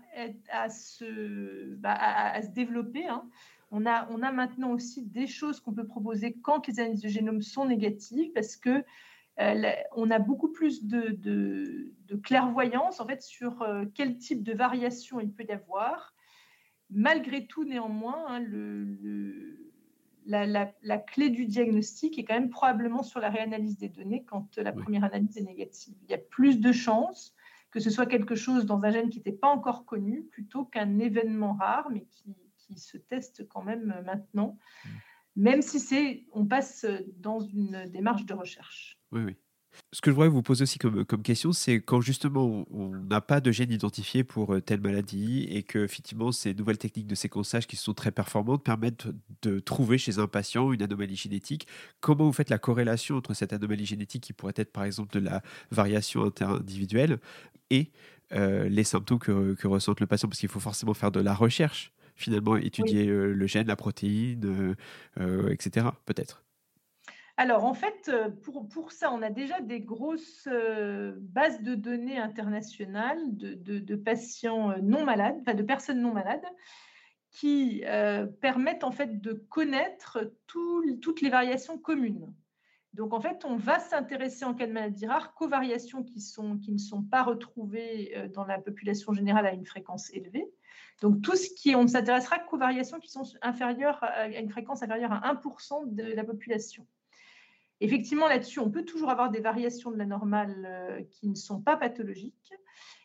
à, 0.51 0.69
se, 0.69 1.75
bah, 1.77 1.95
à, 1.95 2.43
se 2.43 2.49
développer. 2.49 3.07
Hein. 3.07 3.29
On, 3.71 3.87
a, 3.87 4.09
on 4.11 4.23
a 4.23 4.33
maintenant 4.33 4.73
aussi 4.73 5.03
des 5.03 5.29
choses 5.29 5.61
qu'on 5.61 5.73
peut 5.73 5.87
proposer 5.87 6.35
quand 6.43 6.67
les 6.67 6.81
analyses 6.81 7.03
de 7.03 7.09
génome 7.09 7.43
sont 7.43 7.67
négatives, 7.67 8.33
parce 8.33 8.57
que 8.57 8.85
euh, 9.41 9.73
on 9.97 10.11
a 10.11 10.19
beaucoup 10.19 10.53
plus 10.53 10.85
de, 10.85 11.11
de, 11.11 12.17
clairvoyance 12.23 13.01
en 13.01 13.07
fait 13.07 13.21
sur 13.21 13.63
euh, 13.63 13.85
quel 13.93 14.17
type 14.19 14.45
de 14.45 14.53
variation 14.53 15.21
il 15.21 15.33
peut 15.33 15.45
y 15.49 15.53
avoir. 15.53 16.15
Malgré 16.91 17.47
tout, 17.47 17.65
néanmoins, 17.65 18.25
hein, 18.29 18.39
le, 18.41 19.59
la, 20.27 20.47
la, 20.47 20.99
clé 20.99 21.31
du 21.31 21.47
diagnostic 21.47 22.19
est 22.19 22.25
quand 22.25 22.35
même 22.35 22.51
probablement 22.51 23.03
sur 23.03 23.21
la 23.21 23.31
réanalyse 23.31 23.77
des 23.77 23.89
données 23.89 24.25
quand 24.25 24.57
la 24.57 24.73
première 24.73 25.05
analyse 25.05 25.37
est 25.37 25.43
négative. 25.43 25.95
Il 26.05 26.11
y 26.11 26.15
a 26.15 26.19
plus 26.19 26.61
de 26.61 26.73
chances 26.73 27.35
que 27.75 27.81
ce 27.81 27.91
soit 27.91 28.07
quelque 28.07 28.37
chose 28.37 28.67
dans 28.67 28.81
un 28.85 28.91
gène 28.93 29.11
qui 29.11 29.19
n'était 29.19 29.33
pas 29.33 29.49
encore 29.49 29.85
connu, 29.85 30.23
plutôt 30.31 30.65
qu'un 30.65 31.01
événement 31.01 31.55
rare, 31.55 31.91
mais 31.91 32.07
qui, 32.07 32.37
se 32.77 32.97
teste 32.97 33.47
quand 33.49 33.63
même 33.63 34.03
maintenant, 34.07 34.59
mm. 34.85 34.89
même 35.37 35.63
si 35.63 35.79
c'est, 35.79 36.25
on 36.33 36.47
passe 36.47 36.87
dans 37.19 37.41
une 37.41 37.85
démarche 37.91 38.25
de 38.27 38.33
recherche. 38.33 38.99
Oui, 39.13 39.23
oui. 39.23 39.37
Ce 39.93 40.01
que 40.01 40.11
je 40.11 40.15
voudrais 40.15 40.29
vous 40.29 40.43
poser 40.43 40.63
aussi 40.63 40.79
comme, 40.79 41.05
comme 41.05 41.23
question, 41.23 41.53
c'est 41.53 41.81
quand 41.81 42.01
justement 42.01 42.67
on 42.71 42.89
n'a 42.89 43.21
pas 43.21 43.41
de 43.41 43.53
gène 43.53 43.71
identifié 43.71 44.25
pour 44.25 44.55
euh, 44.55 44.61
telle 44.61 44.81
maladie 44.81 45.45
et 45.45 45.63
que 45.63 45.79
effectivement 45.79 46.33
ces 46.33 46.55
nouvelles 46.55 46.79
techniques 46.79 47.07
de 47.07 47.15
séquençage 47.15 47.67
qui 47.67 47.77
sont 47.77 47.95
très 47.95 48.11
performantes 48.11 48.65
permettent 48.65 49.07
de 49.43 49.61
trouver 49.61 49.99
chez 49.99 50.19
un 50.19 50.27
patient 50.27 50.73
une 50.73 50.83
anomalie 50.83 51.17
génétique. 51.17 51.67
Comment 52.01 52.25
vous 52.25 52.33
faites 52.33 52.51
la 52.51 52.59
corrélation 52.59 53.17
entre 53.17 53.35
cette 53.35 53.53
anomalie 53.53 53.87
génétique 53.87 54.25
qui 54.25 54.33
pourrait 54.33 54.55
être 54.57 54.73
par 54.73 54.85
exemple 54.85 55.19
de 55.19 55.25
la 55.25 55.43
variation 55.71 56.25
interindividuelle 56.25 57.19
et 57.71 57.91
euh, 58.33 58.69
les 58.69 58.85
symptômes 58.85 59.19
que, 59.19 59.55
que, 59.55 59.69
ressent 59.69 59.95
le 60.01 60.07
patient, 60.07 60.29
parce 60.29 60.41
qu'il 60.41 60.49
faut 60.49 60.61
forcément 60.61 60.95
faire 60.95 61.13
de 61.13 61.21
la 61.21 61.35
recherche 61.35 61.93
finalement, 62.17 62.57
étudier 62.57 63.07
le 63.07 63.47
gène, 63.49 63.67
la 63.67 63.75
protéine, 63.75 64.77
etc. 65.51 65.87
Peut-être. 66.07 66.44
Alors, 67.37 67.65
en 67.65 67.75
fait, 67.75 68.11
pour, 68.43 68.69
pour, 68.69 68.93
ça, 68.93 69.11
on 69.13 69.21
a 69.21 69.31
déjà 69.31 69.61
des 69.61 69.81
grosses 69.81 70.49
bases 71.19 71.63
de 71.63 71.75
données 71.75 72.19
internationales 72.19 73.19
de, 73.37 73.55
de, 73.55 73.97
patients 73.97 74.75
non 74.81 75.05
malades, 75.05 75.37
enfin 75.41 75.55
de 75.55 75.65
personnes 75.65 76.01
non 76.01 76.13
malades, 76.13 76.45
qui 77.31 77.83
permettent 78.41 78.85
en 78.85 78.93
fait 78.93 79.21
de 79.21 79.33
connaître 79.33 80.33
toutes 80.47 81.21
les 81.23 81.31
variations 81.31 81.77
communes. 81.77 82.33
Donc, 82.93 83.13
en 83.13 83.21
fait, 83.21 83.45
on 83.45 83.57
va 83.57 83.81
s'intéresser 83.81 84.45
en 84.45 84.55
cas 84.55 84.69
de 84.69 84.73
maladie 84.73 85.07
rare 85.07 85.35
qu'aux 85.35 85.49
variations 85.49 86.05
qui, 86.05 86.21
sont, 86.21 86.59
qui 86.59 86.71
ne 86.71 86.79
sont 86.79 87.03
pas 87.03 87.25
retrouvées 87.25 88.31
dans 88.33 88.45
la 88.45 88.61
population 88.61 89.13
générale 89.13 89.47
à 89.47 89.53
une 89.53 89.67
fréquence 89.67 90.11
élevée. 90.13 90.47
Donc, 91.03 91.21
tout 91.23 91.35
ce 91.35 91.51
qui, 91.51 91.75
on 91.75 91.89
s'intéressera 91.89 92.39
qu'aux 92.39 92.57
variations 92.57 93.01
qui 93.01 93.11
sont 93.11 93.25
inférieures 93.43 93.99
à 94.05 94.29
une 94.29 94.49
fréquence 94.49 94.85
inférieure 94.85 95.13
à 95.13 95.35
1% 95.35 95.93
de 95.93 96.05
la 96.05 96.23
population. 96.23 96.87
Effectivement, 97.81 98.29
là-dessus, 98.29 98.61
on 98.61 98.71
peut 98.71 98.85
toujours 98.85 99.11
avoir 99.11 99.31
des 99.31 99.41
variations 99.41 99.91
de 99.91 99.97
la 99.97 100.07
normale 100.07 100.65
euh, 100.67 101.03
qui 101.11 101.29
ne 101.29 101.35
sont 101.35 101.61
pas 101.61 101.77
pathologiques. 101.77 102.53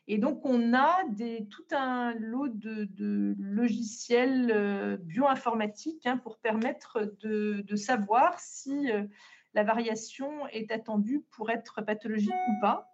Et 0.08 0.18
donc, 0.18 0.44
on 0.44 0.74
a 0.74 1.04
tout 1.50 1.66
un 1.72 2.14
lot 2.16 2.48
de, 2.48 3.36
logiciels 3.38 4.52
euh, 4.52 4.98
bioinformatiques 4.98 6.06
hein, 6.06 6.18
pour 6.18 6.40
permettre 6.40 7.14
de, 7.22 7.76
savoir 7.76 8.40
si 8.40 8.92
euh, 8.92 9.04
la 9.54 9.64
variation 9.64 10.48
est 10.48 10.72
attendue 10.72 11.24
pour 11.30 11.52
être 11.52 11.84
pathologique 11.84 12.32
ou 12.32 12.62
pas. 12.62 12.90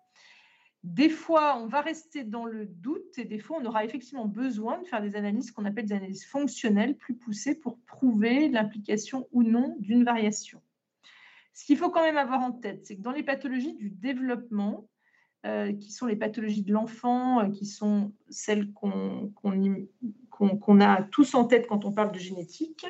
Des 0.84 1.10
fois, 1.10 1.58
on 1.58 1.68
va 1.68 1.82
rester 1.82 2.24
dans 2.24 2.46
le 2.46 2.66
doute 2.66 3.18
et 3.18 3.24
des 3.26 3.40
fois, 3.40 3.60
on 3.62 3.66
aura 3.66 3.86
effectivement 3.86 4.26
besoin 4.26 4.78
de 4.80 4.86
faire 4.86 5.02
des 5.02 5.16
analyses 5.16 5.52
qu'on 5.52 5.66
appelle 5.66 5.86
des 5.86 5.96
analyses 5.96 6.26
fonctionnelles 6.26 6.98
plus 6.98 7.16
poussées 7.16 7.56
pour 7.56 7.80
prouver 7.88 8.50
l'implication 8.50 9.28
ou 9.32 9.42
non 9.42 9.76
d'une 9.80 10.04
variation. 10.04 10.62
Ce 11.56 11.64
qu'il 11.64 11.78
faut 11.78 11.90
quand 11.90 12.04
même 12.04 12.18
avoir 12.18 12.42
en 12.42 12.52
tête, 12.52 12.86
c'est 12.86 12.98
que 12.98 13.02
dans 13.02 13.14
les 13.14 13.24
pathologies 13.24 13.74
du 13.76 13.90
développement, 13.90 14.90
euh, 15.46 15.72
qui 15.74 15.92
sont 15.92 16.06
les 16.06 16.18
pathologies 16.18 16.64
de 16.64 16.74
l'enfant, 16.74 17.40
euh, 17.40 17.50
qui 17.50 17.66
sont 17.66 18.12
celles 18.30 18.74
qu'on 18.74 19.32
a 20.82 21.04
tous 21.04 21.34
en 21.34 21.46
tête 21.46 21.68
quand 21.68 21.86
on 21.86 21.94
parle 21.94 22.12
de 22.12 22.20
génétique, 22.20 22.86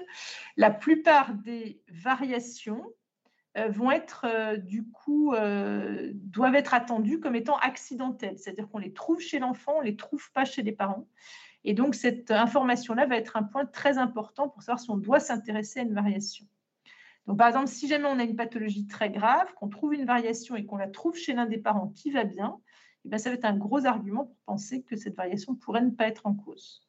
la 0.57 0.71
plupart 0.71 1.35
des 1.35 1.79
variations 1.89 2.81
euh, 3.57 3.67
vont 3.67 3.91
être 3.91 4.55
du 4.57 4.89
coup 4.89 5.35
doivent 6.13 6.55
être 6.55 6.73
attendues 6.73 7.19
comme 7.19 7.35
étant 7.35 7.57
accidentelles, 7.57 8.39
c'est-à-dire 8.39 8.67
qu'on 8.69 8.79
les 8.79 8.93
trouve 8.93 9.19
chez 9.19 9.37
l'enfant, 9.37 9.73
on 9.77 9.81
les 9.81 9.95
trouve 9.95 10.31
pas 10.31 10.45
chez 10.45 10.63
les 10.63 10.71
parents. 10.71 11.07
Et 11.65 11.73
donc 11.73 11.93
cette 11.93 12.31
information-là 12.31 13.05
va 13.05 13.17
être 13.17 13.37
un 13.37 13.43
point 13.43 13.65
très 13.65 13.99
important 13.99 14.49
pour 14.49 14.63
savoir 14.63 14.79
si 14.79 14.89
on 14.89 14.97
doit 14.97 15.19
s'intéresser 15.19 15.81
à 15.81 15.83
une 15.83 15.93
variation. 15.93 16.47
Donc, 17.27 17.37
par 17.37 17.47
exemple, 17.47 17.67
si 17.67 17.87
jamais 17.87 18.07
on 18.07 18.19
a 18.19 18.23
une 18.23 18.35
pathologie 18.35 18.87
très 18.87 19.09
grave, 19.09 19.53
qu'on 19.55 19.69
trouve 19.69 19.93
une 19.93 20.05
variation 20.05 20.55
et 20.55 20.65
qu'on 20.65 20.77
la 20.77 20.87
trouve 20.87 21.15
chez 21.15 21.33
l'un 21.33 21.45
des 21.45 21.57
parents 21.57 21.89
qui 21.89 22.11
va 22.11 22.23
bien, 22.23 22.59
eh 23.03 23.09
bien, 23.09 23.17
ça 23.17 23.29
va 23.29 23.35
être 23.35 23.45
un 23.45 23.57
gros 23.57 23.85
argument 23.85 24.25
pour 24.25 24.37
penser 24.45 24.83
que 24.83 24.95
cette 24.95 25.15
variation 25.15 25.55
pourrait 25.55 25.81
ne 25.81 25.91
pas 25.91 26.07
être 26.07 26.25
en 26.25 26.35
cause. 26.35 26.84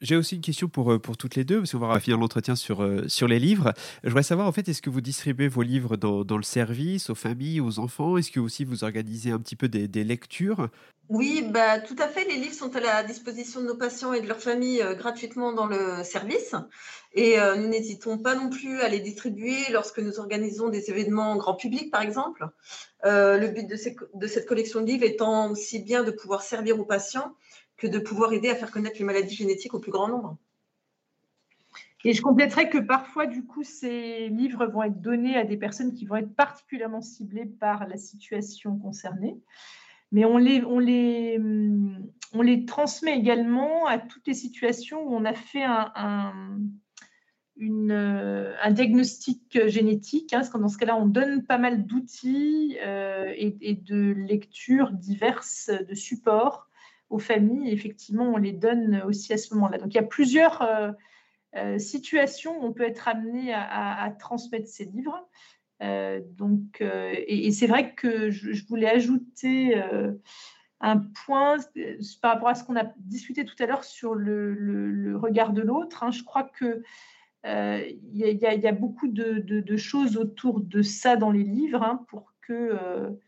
J'ai 0.00 0.16
aussi 0.16 0.36
une 0.36 0.40
question 0.40 0.66
pour, 0.66 0.92
euh, 0.92 0.98
pour 0.98 1.18
toutes 1.18 1.36
les 1.36 1.44
deux, 1.44 1.58
parce 1.58 1.72
qu'on 1.72 1.78
va 1.78 2.00
finir 2.00 2.18
l'entretien 2.18 2.56
sur, 2.56 2.82
euh, 2.82 3.06
sur 3.06 3.28
les 3.28 3.38
livres. 3.38 3.74
Je 4.02 4.08
voudrais 4.08 4.22
savoir, 4.22 4.48
en 4.48 4.52
fait, 4.52 4.66
est-ce 4.66 4.80
que 4.80 4.88
vous 4.88 5.02
distribuez 5.02 5.48
vos 5.48 5.60
livres 5.60 5.98
dans, 5.98 6.24
dans 6.24 6.38
le 6.38 6.42
service, 6.42 7.10
aux 7.10 7.14
familles, 7.14 7.60
aux 7.60 7.78
enfants? 7.78 8.16
Est-ce 8.16 8.30
que 8.30 8.40
aussi 8.40 8.64
vous 8.64 8.82
organisez 8.82 9.30
un 9.30 9.38
petit 9.38 9.56
peu 9.56 9.68
des, 9.68 9.88
des 9.88 10.02
lectures? 10.04 10.68
Oui, 11.10 11.44
bah, 11.50 11.80
tout 11.80 11.96
à 11.98 12.08
fait. 12.08 12.24
Les 12.24 12.36
livres 12.36 12.54
sont 12.54 12.74
à 12.76 12.80
la 12.80 13.02
disposition 13.02 13.60
de 13.60 13.66
nos 13.66 13.74
patients 13.76 14.14
et 14.14 14.22
de 14.22 14.26
leurs 14.26 14.40
familles 14.40 14.80
euh, 14.80 14.94
gratuitement 14.94 15.52
dans 15.52 15.66
le 15.66 16.02
service. 16.02 16.54
Et 17.12 17.38
nous 17.56 17.66
n'hésitons 17.66 18.18
pas 18.18 18.36
non 18.36 18.50
plus 18.50 18.80
à 18.82 18.88
les 18.88 19.00
distribuer 19.00 19.56
lorsque 19.72 19.98
nous 19.98 20.20
organisons 20.20 20.68
des 20.68 20.90
événements 20.90 21.34
grand 21.34 21.56
public, 21.56 21.90
par 21.90 22.02
exemple. 22.02 22.46
le 23.02 23.48
but 23.48 23.66
de, 23.66 23.76
de 24.14 24.26
cette 24.28 24.46
collection 24.46 24.80
de 24.80 24.86
livres 24.86 25.04
étant 25.04 25.50
aussi 25.50 25.80
bien 25.80 26.04
de 26.04 26.12
pouvoir 26.12 26.42
servir 26.42 26.78
aux 26.78 26.84
patients 26.84 27.34
que 27.80 27.86
de 27.86 27.98
pouvoir 27.98 28.32
aider 28.32 28.50
à 28.50 28.54
faire 28.54 28.70
connaître 28.70 28.98
les 28.98 29.04
maladies 29.04 29.34
génétiques 29.34 29.72
au 29.74 29.80
plus 29.80 29.90
grand 29.90 30.06
nombre. 30.06 30.36
Et 32.04 32.12
je 32.12 32.22
compléterai 32.22 32.68
que 32.68 32.78
parfois, 32.78 33.26
du 33.26 33.44
coup, 33.44 33.62
ces 33.62 34.28
livres 34.28 34.66
vont 34.66 34.82
être 34.82 35.00
donnés 35.00 35.36
à 35.36 35.44
des 35.44 35.56
personnes 35.56 35.94
qui 35.94 36.06
vont 36.06 36.16
être 36.16 36.34
particulièrement 36.34 37.00
ciblées 37.00 37.46
par 37.46 37.88
la 37.88 37.96
situation 37.96 38.76
concernée. 38.78 39.36
Mais 40.12 40.24
on 40.24 40.36
les, 40.36 40.62
on 40.64 40.78
les, 40.78 41.40
on 42.32 42.42
les 42.42 42.64
transmet 42.64 43.16
également 43.16 43.86
à 43.86 43.98
toutes 43.98 44.26
les 44.26 44.34
situations 44.34 45.02
où 45.02 45.14
on 45.14 45.24
a 45.24 45.34
fait 45.34 45.62
un, 45.62 46.58
une, 47.56 47.92
un 47.92 48.70
diagnostic 48.72 49.68
génétique. 49.68 50.32
Hein, 50.32 50.38
parce 50.38 50.50
que 50.50 50.58
dans 50.58 50.68
ce 50.68 50.78
cas-là, 50.78 50.96
on 50.96 51.06
donne 51.06 51.44
pas 51.44 51.58
mal 51.58 51.86
d'outils 51.86 52.76
euh, 52.82 53.32
et, 53.36 53.56
et, 53.60 53.74
de 53.74 54.12
lectures 54.12 54.90
diverses, 54.92 55.70
de 55.70 55.94
supports 55.94 56.69
aux 57.10 57.18
familles. 57.18 57.70
Effectivement, 57.72 58.24
on 58.24 58.36
les 58.36 58.52
donne 58.52 59.02
aussi 59.02 59.32
à 59.32 59.36
ce 59.36 59.52
moment-là. 59.54 59.78
Donc, 59.78 59.92
il 59.92 59.96
y 59.96 60.00
a 60.00 60.04
plusieurs 60.04 60.62
euh, 60.62 60.92
euh, 61.56 61.78
situations 61.78 62.58
où 62.58 62.64
on 62.64 62.72
peut 62.72 62.84
être 62.84 63.08
amené 63.08 63.52
à, 63.52 64.14
transmettre 64.18 64.68
ces 64.68 64.84
livres. 64.84 65.28
Euh, 65.82 66.20
donc, 66.38 66.80
et, 66.80 67.50
c'est 67.50 67.66
vrai 67.66 67.94
que 67.94 68.30
je, 68.30 68.66
voulais 68.66 68.88
ajouter 68.88 69.82
un 70.80 70.98
point 71.26 71.58
par 72.22 72.34
rapport 72.34 72.48
à 72.48 72.54
ce 72.54 72.64
qu'on 72.64 72.76
a 72.76 72.84
discuté 72.98 73.44
tout 73.44 73.56
à 73.58 73.66
l'heure 73.66 73.84
sur 73.84 74.14
le, 74.14 75.16
regard 75.16 75.52
de 75.52 75.62
l'autre. 75.62 76.04
Hein. 76.04 76.12
je 76.12 76.22
crois 76.22 76.44
que 76.44 76.82
il 77.44 78.14
y, 78.14 78.66
a 78.66 78.72
beaucoup 78.72 79.08
de, 79.08 79.76
choses 79.76 80.16
autour 80.16 80.60
de 80.60 80.82
ça 80.82 81.16
dans 81.16 81.32
les 81.32 81.42
livres 81.42 81.82
hein, 81.82 82.04
pour 82.08 82.32
que 82.42 83.18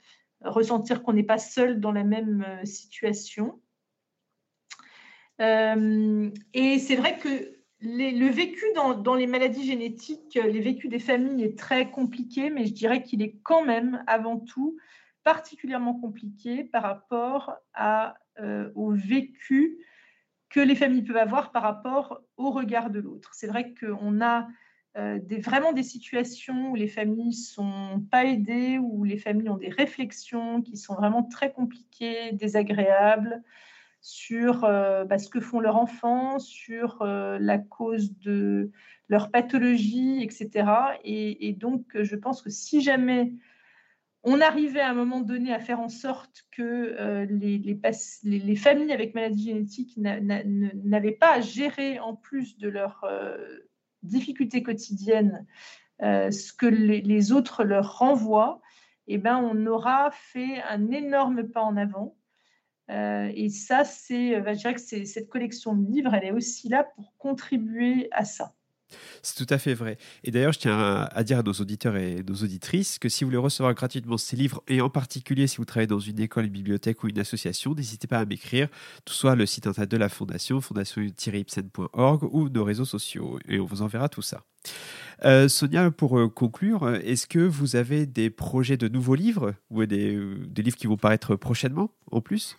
ressentir 0.43 1.03
qu'on 1.03 1.15
n'est 1.15 1.23
pas 1.23 1.39
seul 1.39 1.81
dans 1.81 1.93
la 1.93 2.05
même 2.05 2.45
situation. 2.65 3.59
Euh, 5.41 6.31
et 6.55 6.79
c'est 6.79 6.97
vrai 6.97 7.19
que 7.19 7.57
le 7.81 8.31
vécu 8.31 8.65
dans, 8.75 9.15
les 9.15 9.27
maladies 9.27 9.67
génétiques, 9.67 10.35
les 10.35 10.61
vécus 10.61 10.89
des 10.89 11.01
familles 11.01 11.43
est 11.45 11.59
très 11.59 11.91
compliqué, 11.91 12.49
mais 12.49 12.65
je 12.65 12.73
dirais 12.73 13.03
qu'il 13.03 13.23
est 13.23 13.37
quand 13.43 13.65
même 13.65 14.05
avant 14.07 14.39
tout 14.39 14.77
particulièrement 15.25 15.95
compliqué 15.95 16.65
par 16.65 16.83
rapport 16.83 17.55
euh, 18.41 18.71
au 18.75 18.93
vécu 18.93 19.79
que 20.49 20.61
les 20.61 20.77
familles 20.77 21.03
peuvent 21.03 21.17
avoir 21.17 21.51
par 21.51 21.63
rapport 21.63 22.21
au 22.37 22.51
regard 22.51 22.91
de 22.91 23.01
l'autre. 23.01 23.31
C'est 23.35 23.47
vrai 23.47 23.75
qu'on 23.75 24.21
a 24.21 24.47
euh, 24.99 25.19
vraiment 25.39 25.73
des 25.73 25.83
situations 25.83 26.71
où 26.71 26.75
les 26.75 26.89
familles 26.89 27.33
sont 27.33 28.05
pas 28.11 28.27
aidées, 28.27 28.79
où 28.79 29.05
les 29.05 29.17
familles 29.17 29.49
ont 29.49 29.57
des 29.57 29.71
réflexions 29.71 30.61
qui 30.61 30.77
sont 30.77 30.95
vraiment 30.95 31.23
très 31.23 31.53
compliquées, 31.53 32.33
désagréables, 32.33 33.43
sur 34.03 34.65
euh, 34.65 35.05
bah, 35.05 35.19
ce 35.19 35.29
que 35.29 35.41
font 35.41 35.61
leurs 35.61 35.77
enfants, 35.77 36.41
sur 36.41 37.01
euh, 37.03 37.39
la 37.41 37.59
cause 37.59 38.19
de 38.19 38.73
leur 39.09 39.31
pathologie, 39.31 40.23
etc. 40.23 40.67
Et, 41.05 41.53
donc, 41.53 41.85
je 41.95 42.17
pense 42.17 42.43
que 42.43 42.51
si 42.51 42.81
jamais 42.81 43.33
on 44.25 44.41
arrivait 44.41 44.81
à 44.81 44.91
un 44.91 44.95
moment 44.95 45.21
donné 45.21 45.53
à 45.53 45.61
faire 45.61 45.81
en 45.81 45.89
sorte 45.89 46.47
que 46.51 46.63
euh, 46.63 47.27
les, 47.27 47.59
les, 47.59 48.57
familles 48.57 48.93
avec 48.93 49.15
maladies 49.15 49.45
génétiques 49.45 49.97
n'avaient 49.97 51.13
pas 51.13 51.35
à 51.35 51.41
gérer 51.41 52.01
en 52.01 52.15
plus 52.15 52.59
de 52.59 52.69
leurs 52.69 53.05
difficultés 54.03 54.63
quotidiennes 54.63 55.47
ce 56.01 56.53
que 56.53 56.67
les, 56.67 57.33
autres 57.33 57.65
leur 57.65 57.99
renvoient, 57.99 58.61
eh 59.09 59.19
ben, 59.19 59.37
on 59.37 59.67
aura 59.67 60.11
fait 60.13 60.63
un 60.63 60.91
énorme 60.91 61.49
pas 61.49 61.63
en 61.63 61.77
avant. 61.77 62.17
Euh, 62.91 63.31
et 63.35 63.49
ça, 63.49 63.85
c'est, 63.85 64.37
euh, 64.37 64.41
bah, 64.41 64.55
je 64.55 64.59
dirais 64.59 64.75
que 64.75 64.81
cette 64.81 65.29
collection 65.29 65.75
de 65.75 65.91
livres, 65.91 66.15
elle 66.15 66.25
est 66.25 66.33
aussi 66.33 66.69
là 66.69 66.85
pour 66.97 67.15
contribuer 67.17 68.09
à 68.13 68.25
ça. 68.25 68.55
C'est 69.23 69.47
tout 69.47 69.55
à 69.55 69.59
fait 69.59 69.73
vrai. 69.73 69.97
Et 70.23 70.31
d'ailleurs, 70.31 70.53
je 70.53 70.59
tiens 70.59 71.09
à, 71.11 71.25
dire 71.25 71.39
à 71.39 71.43
nos 71.43 71.53
auditeurs 71.53 71.97
et 71.97 72.23
nos 72.29 72.35
auditrices 72.35 72.99
que 72.99 73.09
si 73.09 73.25
vous 73.25 73.31
voulez 73.31 73.39
recevoir 73.39 73.73
gratuitement 73.73 74.19
ces 74.19 74.37
livres, 74.37 74.63
et 74.69 74.83
en 74.83 74.91
particulier 74.91 75.47
si 75.47 75.57
vous 75.57 75.65
travaillez 75.65 75.87
dans 75.87 75.99
une 75.99 76.21
école, 76.21 76.45
une 76.45 76.53
bibliothèque 76.53 77.03
ou 77.03 77.09
une 77.09 77.19
association, 77.19 77.75
n'hésitez 77.75 78.07
pas 78.07 78.19
à 78.19 78.27
m'écrire, 78.27 78.69
tout 79.07 79.15
soit 79.15 79.35
le 79.35 79.47
site 79.47 79.67
internet 79.67 79.91
de 79.91 79.97
la 79.97 80.11
fondation, 80.11 80.61
fondation-ipsen.org 80.61 82.25
ou 82.31 82.51
nos 82.51 82.65
réseaux 82.65 82.85
sociaux, 82.85 83.39
et 83.49 83.61
on 83.61 83.65
vous 83.65 83.81
enverra 83.81 84.11
tout 84.11 84.21
ça. 84.21 84.45
Euh, 85.25 85.49
Sonia, 85.49 85.91
pour 85.91 86.35
conclure, 86.35 86.95
est-ce 86.97 87.27
que 87.27 87.39
vous 87.39 87.77
avez 87.77 88.05
des 88.05 88.29
projets 88.29 88.77
de 88.77 88.89
nouveaux 88.89 89.15
livres 89.15 89.55
ou 89.71 89.87
des 89.87 90.63
livres 90.63 90.77
qui 90.77 90.87
vont 90.87 90.99
paraître 90.99 91.35
prochainement 91.37 91.95
en 92.11 92.21
plus? 92.21 92.57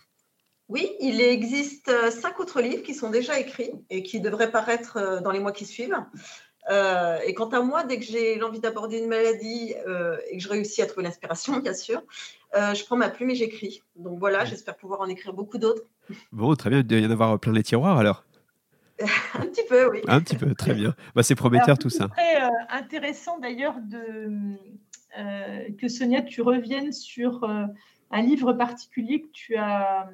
Oui, 0.68 0.90
il 1.00 1.20
existe 1.20 1.88
euh, 1.88 2.10
cinq 2.10 2.40
autres 2.40 2.62
livres 2.62 2.82
qui 2.82 2.94
sont 2.94 3.10
déjà 3.10 3.38
écrits 3.38 3.72
et 3.90 4.02
qui 4.02 4.20
devraient 4.20 4.50
paraître 4.50 4.96
euh, 4.96 5.20
dans 5.20 5.30
les 5.30 5.40
mois 5.40 5.52
qui 5.52 5.66
suivent. 5.66 5.96
Euh, 6.70 7.18
et 7.26 7.34
quant 7.34 7.50
à 7.50 7.60
moi, 7.60 7.84
dès 7.84 7.98
que 7.98 8.04
j'ai 8.04 8.36
l'envie 8.36 8.60
d'aborder 8.60 8.98
une 8.98 9.08
maladie 9.08 9.74
et 10.30 10.36
que 10.38 10.42
je 10.42 10.48
réussis 10.48 10.80
à 10.80 10.86
trouver 10.86 11.02
l'inspiration, 11.02 11.58
bien 11.58 11.74
sûr, 11.74 12.02
je 12.54 12.82
prends 12.86 12.96
ma 12.96 13.10
plume 13.10 13.28
et 13.28 13.34
j'écris. 13.34 13.82
Donc 13.96 14.18
voilà, 14.18 14.46
j'espère 14.46 14.74
pouvoir 14.74 15.02
en 15.02 15.06
écrire 15.06 15.34
beaucoup 15.34 15.58
d'autres. 15.58 15.82
Bon, 16.32 16.54
très 16.54 16.70
bien, 16.70 16.78
il 16.78 16.86
doit 16.86 16.98
y 17.00 17.06
en 17.06 17.10
avoir 17.10 17.38
plein 17.38 17.52
les 17.52 17.62
tiroirs 17.62 17.98
alors. 17.98 18.24
Un 19.34 19.44
petit 19.46 19.64
peu, 19.68 19.90
oui. 19.90 20.00
Un 20.08 20.22
petit 20.22 20.36
peu, 20.36 20.54
très 20.54 20.72
bien. 20.72 20.94
Bah, 21.14 21.22
c'est 21.22 21.34
prometteur 21.34 21.76
tout 21.76 21.90
ça. 21.90 22.08
C'est 22.16 22.22
très 22.22 22.48
intéressant 22.70 23.38
d'ailleurs 23.38 23.76
de, 23.82 24.56
que 25.78 25.88
Sonia, 25.88 26.22
tu 26.22 26.40
reviennes 26.40 26.92
sur 26.92 27.46
un 28.14 28.22
livre 28.22 28.52
particulier 28.52 29.22
que 29.22 29.30
tu 29.32 29.56
as 29.56 30.08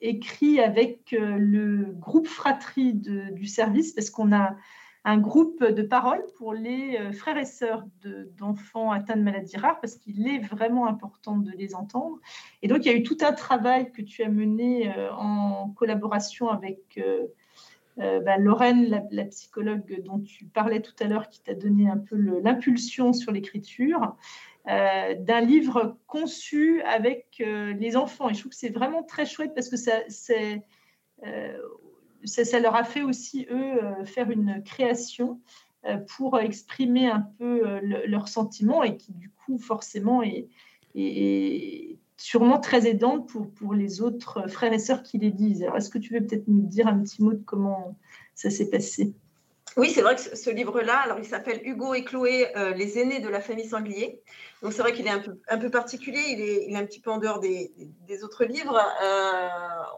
écrit 0.00 0.60
avec 0.60 1.12
le 1.12 1.92
groupe 1.92 2.26
Fratrie 2.26 2.94
du 2.94 3.46
service, 3.46 3.92
parce 3.92 4.10
qu'on 4.10 4.34
a 4.34 4.56
un 5.06 5.18
groupe 5.18 5.62
de 5.62 5.82
parole 5.82 6.20
pour 6.36 6.52
les 6.52 6.98
euh, 6.98 7.12
frères 7.12 7.38
et 7.38 7.44
sœurs 7.44 7.84
d'enfants 8.36 8.90
atteints 8.90 9.16
de 9.16 9.22
maladies 9.22 9.56
rares 9.56 9.80
parce 9.80 9.94
qu'il 9.94 10.26
est 10.26 10.40
vraiment 10.40 10.88
important 10.88 11.36
de 11.36 11.52
les 11.52 11.76
entendre. 11.76 12.18
Et 12.62 12.68
donc, 12.68 12.84
il 12.84 12.90
y 12.90 12.94
a 12.94 12.96
eu 12.96 13.04
tout 13.04 13.18
un 13.20 13.32
travail 13.32 13.92
que 13.92 14.02
tu 14.02 14.24
as 14.24 14.28
mené 14.28 14.92
euh, 14.92 15.12
en 15.14 15.70
collaboration 15.76 16.48
avec 16.48 16.98
euh, 16.98 18.20
bah, 18.20 18.36
Lorraine, 18.36 19.06
la, 19.12 19.24
psychologue 19.26 20.02
dont 20.04 20.18
tu 20.18 20.44
parlais 20.46 20.82
tout 20.82 20.92
à 20.98 21.04
l'heure, 21.04 21.28
qui 21.28 21.40
t'a 21.40 21.54
donné 21.54 21.88
un 21.88 21.98
peu 21.98 22.16
l'impulsion 22.16 23.12
sur 23.12 23.30
l'écriture, 23.30 24.16
d'un 24.66 25.40
livre 25.40 25.96
conçu 26.08 26.82
avec 26.82 27.38
les 27.38 27.96
enfants. 27.96 28.28
Et 28.28 28.34
je 28.34 28.40
trouve 28.40 28.50
que 28.50 28.58
c'est 28.58 28.68
vraiment 28.68 29.04
très 29.04 29.24
chouette 29.24 29.54
parce 29.54 29.68
que 29.68 29.76
ça, 29.76 29.92
c'est 30.08 30.62
ça, 32.26 32.60
leur 32.60 32.74
a 32.74 32.84
fait 32.84 33.02
aussi, 33.02 33.46
eux, 33.50 33.84
euh, 33.84 34.04
faire 34.04 34.30
une 34.30 34.62
création 34.64 35.40
euh, 35.84 35.96
pour 36.16 36.38
exprimer 36.38 37.08
un 37.08 37.26
peu 37.38 37.66
euh, 37.66 37.80
leurs 38.06 38.28
sentiments 38.28 38.82
et 38.82 38.96
qui, 38.96 39.12
du 39.12 39.30
coup, 39.30 39.58
forcément, 39.58 40.22
est, 40.22 40.48
sûrement 42.18 42.58
très 42.58 42.88
aidante 42.88 43.28
pour, 43.28 43.50
pour 43.50 43.74
les 43.74 44.00
autres 44.00 44.48
frères 44.48 44.72
et 44.72 44.78
sœurs 44.78 45.02
qui 45.02 45.18
les 45.18 45.30
disent. 45.30 45.62
Alors, 45.62 45.76
est-ce 45.76 45.90
que 45.90 45.98
tu 45.98 46.14
veux 46.14 46.24
peut-être 46.24 46.48
nous 46.48 46.66
dire 46.66 46.86
un 46.86 46.98
petit 47.00 47.22
mot 47.22 47.34
de 47.34 47.42
comment 47.44 47.94
ça 48.34 48.48
s'est 48.48 48.70
passé? 48.70 49.12
Oui, 49.76 49.90
c'est 49.90 50.00
vrai 50.00 50.16
que 50.16 50.22
ce 50.22 50.48
livre-là, 50.48 50.96
alors 51.00 51.18
il 51.18 51.26
s'appelle 51.26 51.60
Hugo 51.64 51.92
et 51.92 52.02
Chloé, 52.02 52.46
les 52.74 52.98
aînés 52.98 53.20
de 53.20 53.28
la 53.28 53.42
famille 53.42 53.66
Sanglier. 53.66 54.22
Donc 54.62 54.72
c'est 54.72 54.80
vrai 54.80 54.92
qu'il 54.92 55.06
est 55.06 55.10
un 55.10 55.18
peu, 55.18 55.38
un 55.48 55.58
peu 55.58 55.70
particulier, 55.70 56.20
il 56.30 56.40
est, 56.72 56.76
un 56.76 56.86
petit 56.86 57.00
peu 57.00 57.10
en 57.10 57.18
dehors 57.18 57.40
des, 57.40 57.72
des 58.06 58.24
autres 58.24 58.44
livres. 58.44 58.80
Euh, 59.02 59.48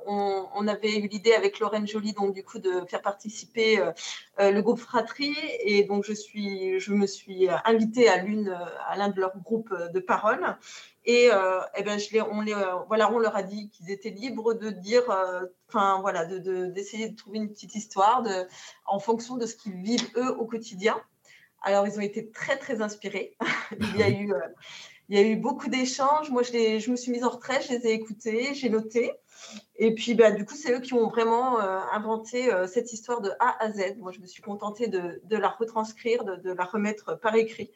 on, 0.07 0.67
avait 0.67 0.99
eu 0.99 1.07
l'idée 1.07 1.33
avec 1.33 1.61
Lorraine 1.61 1.87
Joly, 1.87 2.13
donc 2.13 2.35
du 2.35 2.45
coup, 2.45 2.59
de 2.59 2.83
faire 2.89 3.01
participer 3.01 3.79
euh, 3.79 3.93
euh, 4.41 4.51
le 4.51 4.61
groupe 4.61 4.81
Fratrie. 4.81 5.37
Et 5.61 5.85
donc 5.85 6.05
je, 6.05 6.13
suis, 6.13 6.81
je 6.81 6.93
me 6.93 7.07
suis 7.07 7.49
invitée 7.65 8.09
à 8.09 8.17
l'un 8.17 9.09
de 9.09 9.21
leurs 9.21 9.39
groupes 9.39 9.73
de 9.73 10.01
parole. 10.01 10.57
Et, 11.05 11.31
eh 11.77 11.83
ben, 11.85 11.99
je 11.99 12.21
on, 12.21 13.19
leur 13.19 13.37
a 13.37 13.43
dit 13.43 13.71
qu'ils 13.71 13.91
étaient 13.91 14.11
libres 14.11 14.55
de 14.55 14.71
dire, 14.71 15.05
enfin 15.69 16.01
voilà, 16.01 16.27
d'essayer 16.27 17.07
de, 17.07 17.13
de, 17.13 17.17
trouver 17.17 17.39
une 17.39 17.49
petite 17.49 17.75
histoire 17.75 18.23
de, 18.23 18.47
en 18.85 18.99
fonction 18.99 19.37
de 19.37 19.47
ce 19.47 19.57
qu'ils 19.57 19.77
vivent 19.77 20.11
eux 20.17 20.37
au 20.37 20.45
quotidien. 20.45 21.01
Alors, 21.63 21.87
ils 21.87 21.99
ont 21.99 22.03
été 22.03 22.31
très, 22.31 22.57
très 22.57 22.81
inspirés. 22.83 23.37
il, 23.81 23.97
y 23.97 24.03
a 24.03 24.09
eu, 24.09 24.33
euh, 24.33 24.39
il 25.09 25.19
y 25.19 25.23
a 25.23 25.27
eu 25.27 25.37
beaucoup 25.37 25.69
d'échanges. 25.69 26.31
Moi, 26.31 26.43
je, 26.43 26.79
je, 26.79 26.91
me 26.91 26.97
suis 26.97 27.11
mise 27.11 27.25
en 27.25 27.31
retrait, 27.31 27.61
je 27.63 27.73
les 27.73 27.87
ai 27.87 27.93
écoutés, 27.93 28.55
j'ai 28.55 28.71
noté. 28.71 29.13
Et 29.77 29.95
puis, 29.95 30.15
bah, 30.15 30.31
du 30.31 30.45
coup, 30.45 30.55
c'est 30.55 30.73
eux 30.73 30.81
qui 30.81 30.95
ont 30.95 31.09
vraiment 31.09 31.61
euh, 31.61 31.81
inventé 31.93 32.53
euh, 32.53 32.67
cette 32.67 32.93
histoire 32.93 33.21
de 33.21 33.31
A 33.41 33.63
à 33.63 33.71
Z. 33.73 33.97
Moi, 33.99 34.13
je 34.13 34.21
me 34.21 34.27
suis 34.27 34.43
contentée 34.43 34.89
de, 34.89 35.21
de 35.25 35.37
la 35.37 35.49
retranscrire, 35.49 36.25
de, 36.25 36.37
de, 36.37 36.53
la 36.53 36.65
remettre 36.65 37.19
par 37.19 37.35
écrit. 37.35 37.71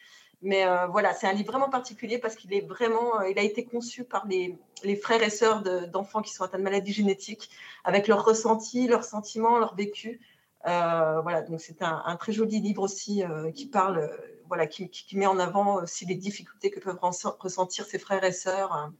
Mais 0.44 0.64
voilà, 0.90 1.14
c'est 1.14 1.28
un 1.28 1.32
livre 1.32 1.52
vraiment 1.52 1.70
particulier 1.70 2.18
parce 2.18 2.34
qu'il 2.34 2.52
est 2.52 2.66
vraiment, 2.66 3.20
il 3.20 3.38
a 3.38 3.42
été 3.42 3.64
conçu 3.64 4.02
par 4.02 4.26
les, 4.26 4.58
les 4.82 4.96
frères 4.96 5.22
et 5.22 5.30
sœurs 5.30 5.62
d'enfants 5.62 6.20
qui 6.20 6.32
sont 6.32 6.42
atteints 6.42 6.58
de 6.58 6.64
maladies 6.64 6.92
génétiques, 6.92 7.48
avec 7.84 8.08
leurs 8.08 8.24
ressentis, 8.24 8.88
leurs 8.88 9.04
sentiments, 9.04 9.60
leur 9.60 9.76
vécu. 9.76 10.20
Euh, 10.66 11.20
voilà, 11.22 11.42
donc 11.42 11.61
c'est 11.61 11.83
un, 11.83 12.16
très 12.16 12.33
joli 12.33 12.61
livre 12.61 12.83
aussi 12.83 13.25
euh, 13.25 13.51
qui 13.51 13.66
parle, 13.66 13.98
euh, 13.98 14.16
voilà, 14.46 14.66
qui, 14.66 14.88
met 15.14 15.27
en 15.27 15.38
avant 15.38 15.83
aussi 15.83 16.07
les 16.07 16.14
difficultés 16.14 16.70
que 16.70 16.79
peuvent 16.79 17.01
ressentir 17.01 17.85
ses 17.85 17.98
frères 17.98 18.22
et 18.22 18.33
sœurs 18.33 18.92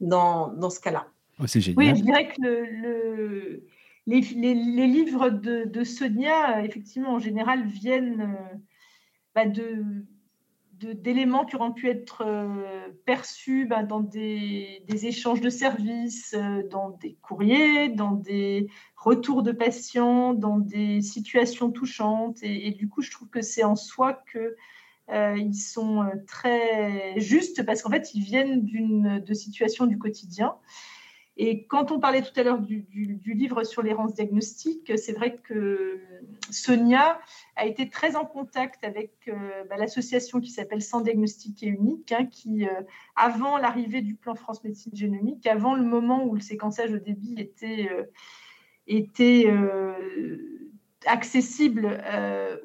dans, 0.00 0.48
dans 0.48 0.70
ce 0.70 0.80
cas-là. 0.80 1.06
Oh, 1.40 1.46
c'est 1.46 1.60
génial. 1.60 1.78
Oui, 1.78 1.98
je 1.98 2.02
dirais 2.02 2.28
que 2.28 2.42
le, 2.42 3.66
les, 4.06 4.20
les, 4.20 4.86
livres 4.86 5.28
de, 5.28 5.64
de, 5.64 5.84
Sonia, 5.84 6.64
effectivement, 6.64 7.14
en 7.14 7.18
général, 7.18 7.66
viennent 7.66 8.36
bah, 9.34 9.44
de 9.44 9.84
d'éléments 10.78 11.44
qui 11.44 11.56
auront 11.56 11.72
pu 11.72 11.88
être 11.88 12.22
euh, 12.24 12.88
perçus 13.04 13.66
ben, 13.66 13.82
dans 13.82 14.00
des, 14.00 14.82
échanges 14.88 15.40
de 15.40 15.50
services, 15.50 16.34
euh, 16.34 16.62
dans 16.68 16.90
des 16.90 17.16
courriers, 17.20 17.88
dans 17.88 18.12
des 18.12 18.68
retours 18.96 19.42
de 19.42 19.52
patients, 19.52 20.34
dans 20.34 20.58
des 20.58 21.00
situations 21.02 21.70
touchantes. 21.70 22.38
Et, 22.42 22.70
du 22.70 22.88
coup, 22.88 23.02
je 23.02 23.10
trouve 23.10 23.28
que 23.28 23.42
c'est 23.42 23.64
en 23.64 23.76
soi 23.76 24.22
que 24.32 24.56
euh, 25.10 25.36
ils 25.38 25.54
sont 25.54 26.04
très 26.26 27.18
justes 27.18 27.64
parce 27.64 27.82
qu'en 27.82 27.90
fait, 27.90 28.14
ils 28.14 28.22
viennent 28.22 28.64
de 28.64 29.34
situations 29.34 29.86
du 29.86 29.98
quotidien. 29.98 30.54
Et 31.40 31.66
quand 31.66 31.92
on 31.92 32.00
parlait 32.00 32.22
tout 32.22 32.32
à 32.34 32.42
l'heure 32.42 32.58
du, 32.58 32.84
livre 33.24 33.62
sur 33.62 33.80
l'errance 33.82 34.12
diagnostique, 34.14 34.92
c'est 34.98 35.12
vrai 35.12 35.36
que 35.36 36.00
Sonia 36.50 37.20
a 37.54 37.64
été 37.64 37.88
très 37.88 38.16
en 38.16 38.24
contact 38.24 38.82
avec 38.82 39.12
euh, 39.28 39.62
bah, 39.70 39.76
l'association 39.76 40.40
qui 40.40 40.50
s'appelle 40.50 40.82
Sans 40.82 41.00
diagnostic 41.00 41.62
et 41.62 41.68
unique, 41.68 42.10
hein, 42.10 42.26
qui, 42.26 42.66
euh, 42.66 42.82
avant 43.14 43.56
l'arrivée 43.56 44.00
du 44.00 44.16
plan 44.16 44.34
France 44.34 44.64
Médecine 44.64 44.96
Génomique, 44.96 45.46
avant 45.46 45.76
le 45.76 45.84
moment 45.84 46.24
où 46.24 46.34
le 46.34 46.40
séquençage 46.40 46.92
au 46.92 46.98
débit 46.98 47.36
était, 48.88 49.48
euh, 49.48 50.36
accessible 51.06 52.02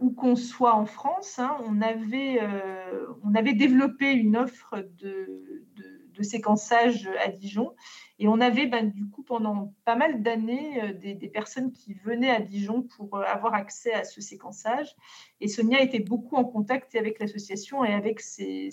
où 0.02 0.10
qu'on 0.10 0.36
soit 0.36 0.74
en 0.74 0.88
France, 0.88 1.38
hein, 1.38 1.56
on, 1.68 1.80
avait, 1.80 3.54
développé 3.54 4.14
une 4.14 4.36
offre 4.36 4.84
de 4.98 6.24
séquençage 6.24 7.08
à 7.24 7.30
Dijon 7.30 7.76
et 8.20 8.28
on 8.28 8.40
avait 8.40 8.68
ben, 8.68 8.90
du 8.90 9.08
coup 9.10 9.24
pendant 9.24 9.74
pas 9.86 9.96
mal 9.96 10.22
d'années 10.22 10.82
euh, 10.84 10.94
des, 10.94 11.28
personnes 11.28 11.72
qui 11.72 11.94
venaient 11.94 12.30
à 12.30 12.40
Dijon 12.40 12.84
pour 12.84 13.16
euh, 13.16 13.24
avoir 13.24 13.54
accès 13.56 13.92
à 13.92 14.04
ce 14.04 14.22
séquençage. 14.22 14.96
Et 15.42 15.48
Sonia 15.48 15.82
était 15.82 16.00
beaucoup 16.00 16.36
en 16.36 16.44
contact 16.44 16.96
avec 16.96 17.20
l'association 17.20 17.84
et 17.84 17.92
avec 17.92 18.20
ses, 18.20 18.70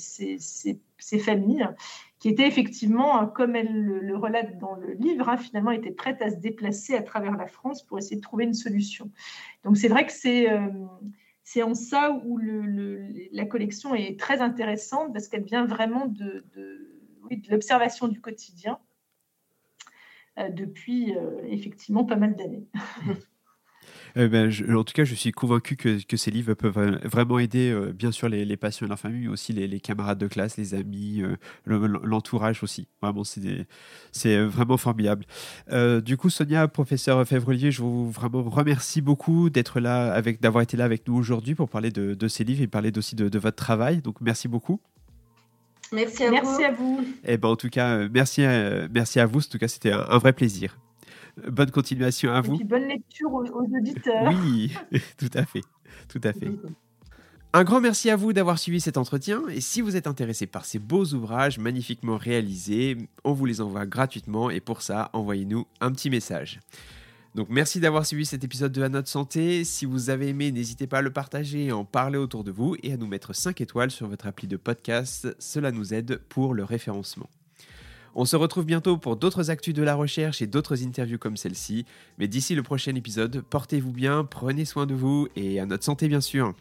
familles, 1.19 1.69
qui 2.19 2.29
étaient 2.29 2.47
effectivement, 2.47 3.27
comme 3.27 3.57
elle 3.57 3.73
le, 3.73 4.17
relate 4.17 4.59
dans 4.59 4.75
le 4.75 4.93
livre, 4.93 5.29
hein, 5.29 5.39
finalement 5.39 5.71
étaient 5.71 5.91
prêtes 5.91 6.21
à 6.21 6.31
se 6.31 6.37
déplacer 6.37 6.95
à 6.95 7.03
travers 7.03 7.37
la 7.37 7.47
France 7.47 7.83
pour 7.83 7.99
essayer 7.99 8.17
de 8.17 8.21
trouver 8.21 8.45
une 8.45 8.55
solution. 8.55 9.11
Donc 9.65 9.77
c'est 9.77 9.89
vrai 9.89 10.07
que 10.07 10.13
c'est... 10.13 10.51
Euh, 10.51 10.69
en 11.65 11.75
ça 11.75 12.13
où 12.25 12.39
la 13.33 13.45
collection 13.45 13.93
est 13.93 14.19
très 14.21 14.41
intéressante 14.41 15.13
parce 15.13 15.27
qu'elle 15.27 15.43
vient 15.43 15.67
vraiment 15.67 16.07
de, 16.07 16.45
l'observation 17.49 18.07
du 18.07 18.21
quotidien 18.21 18.79
euh, 18.79 18.90
depuis 20.49 21.15
euh, 21.15 21.43
effectivement 21.49 22.05
pas 22.05 22.17
mal 22.17 22.37
d'années. 22.37 22.67
Eh 24.17 24.27
ben, 24.27 24.51
en 24.75 24.83
tout 24.83 24.93
cas, 24.93 25.05
je 25.05 25.15
suis 25.15 25.31
convaincu 25.31 25.77
que, 25.77 26.17
ces 26.17 26.33
livres 26.33 26.55
peuvent 26.55 26.99
vraiment 27.05 27.39
aider, 27.39 27.71
euh, 27.71 27.93
bien 27.93 28.11
sûr, 28.11 28.29
les, 28.29 28.57
patients 28.57 28.87
et 28.87 28.89
leur 28.89 28.99
famille, 28.99 29.23
mais 29.23 29.29
aussi 29.29 29.53
les, 29.53 29.79
camarades 29.79 30.19
de 30.19 30.27
classe, 30.27 30.57
les 30.57 30.75
amis, 30.75 31.23
l'entourage 31.65 32.65
aussi. 32.65 32.89
Vraiment, 33.01 33.23
c'est 33.25 34.43
vraiment 34.43 34.77
formidable. 34.77 35.25
du 36.05 36.17
coup, 36.17 36.29
Sonia, 36.29 36.67
professeur 36.67 37.25
Février, 37.25 37.71
je 37.71 37.83
vous 37.83 38.11
vraiment 38.11 38.43
remercie 38.43 39.01
beaucoup 39.01 39.49
d'être 39.49 39.79
là, 39.79 40.21
d'avoir 40.41 40.63
été 40.63 40.77
là 40.77 40.87
avec 40.87 41.07
nous 41.07 41.15
aujourd'hui 41.15 41.55
pour 41.55 41.69
parler 41.69 41.93
de, 41.93 42.15
de, 42.15 42.29
ces 42.29 42.43
livres 42.43 42.63
et 42.63 42.67
parler 42.67 42.91
aussi 42.99 43.15
de, 43.15 43.29
de 43.29 43.39
votre 43.39 43.57
travail. 43.57 44.03
Donc, 44.03 44.21
merci 44.21 44.49
beaucoup. 44.49 44.81
Merci 45.93 46.25
à 46.25 46.31
merci 46.31 46.57
vous. 46.57 46.65
À 46.65 46.71
vous. 46.71 47.01
Et 47.25 47.33
eh 47.33 47.37
ben, 47.37 47.49
en 47.49 47.57
tout 47.57 47.69
cas, 47.69 47.97
euh, 47.97 48.09
merci 48.13 48.45
à, 48.45 48.89
merci 48.89 49.21
à 49.21 49.27
vous. 49.27 49.41
En 49.41 49.51
tout 49.51 49.59
cas, 49.59 49.69
c'était 49.69 49.93
un, 49.93 50.19
vrai 50.19 50.33
plaisir. 50.33 50.79
Bonne 51.49 51.71
continuation 51.71 52.33
à 52.33 52.41
vous. 52.41 52.59
Et 52.61 52.65
bonne 52.65 52.89
lecture 52.89 53.33
aux, 53.33 53.45
auditeurs. 53.45 54.33
Oui, 54.33 54.73
tout 55.19 55.31
à 55.35 55.45
fait. 55.45 55.63
Tout 56.09 56.21
à 56.25 56.33
fait. 56.33 56.51
Un 57.53 57.65
grand 57.65 57.81
merci 57.81 58.11
à 58.11 58.17
vous 58.17 58.33
d'avoir 58.33 58.59
suivi 58.61 58.81
cet 58.81 58.97
entretien 58.97 59.43
et 59.49 59.61
si 59.61 59.81
vous 59.81 59.97
êtes 59.97 60.07
intéressé 60.07 60.47
par 60.47 60.65
ces 60.65 60.79
beaux 60.79 61.05
ouvrages 61.07 61.59
magnifiquement 61.59 62.17
réalisés, 62.17 62.97
on 63.25 63.33
vous 63.33 63.45
les 63.45 63.61
envoie 63.61 63.87
gratuitement 63.87 64.51
et 64.51 64.61
pour 64.61 64.83
ça, 64.83 65.11
envoyez-nous 65.15 65.67
un 65.81 65.91
petit 65.91 66.11
message. 66.11 66.61
Donc 67.35 67.47
merci 67.49 67.79
d'avoir 67.79 68.05
suivi 68.05 68.27
cet 68.27 68.43
épisode 68.43 68.73
de 68.73 68.83
À 68.83 68.89
Notre 68.89 69.09
Santé. 69.09 69.63
Si 69.65 69.87
vous 69.87 70.11
avez 70.11 70.29
aimé, 70.29 70.51
n'hésitez 70.51 70.89
pas 70.89 70.99
à 70.99 71.03
le 71.03 71.13
partager, 71.13 71.71
à 71.71 71.77
en 71.77 71.85
parler 71.85 72.19
autour 72.19 72.43
de 72.43 72.51
vous 72.51 72.77
et 72.83 72.93
à 72.93 72.97
nous 72.97 73.07
mettre 73.07 73.35
5 73.35 73.61
étoiles 73.61 73.93
sur 73.93 74.09
votre 74.09 74.27
appli 74.27 74.49
de 74.49 74.57
podcast. 74.57 75.29
Cela 75.39 75.71
nous 75.71 75.95
aide 75.95 76.21
pour 76.29 76.55
le 76.55 76.65
référencement. 76.65 77.31
On 78.17 78.25
se 78.25 78.35
retrouve 78.35 78.65
bientôt 78.65 78.97
pour 78.97 79.15
d'autres 79.15 79.51
actus 79.51 79.73
de 79.73 79.85
la 79.85 79.95
recherche 79.95 80.43
et 80.43 80.49
d'autres 80.49 80.83
interviews 80.85 81.19
comme 81.19 81.37
celle-ci. 81.37 81.87
Mais 82.19 82.27
d'ici 82.27 82.57
le 82.57 82.65
prochain 82.65 82.97
épisode, 82.97 83.43
portez-vous 83.49 83.93
bien, 83.93 84.25
prenez 84.25 84.65
soin 84.65 84.87
de 84.87 84.95
vous 84.95 85.29
et 85.37 85.61
à 85.61 85.67
notre 85.67 85.85
santé 85.85 86.09
bien 86.09 86.21
sûr. 86.21 86.55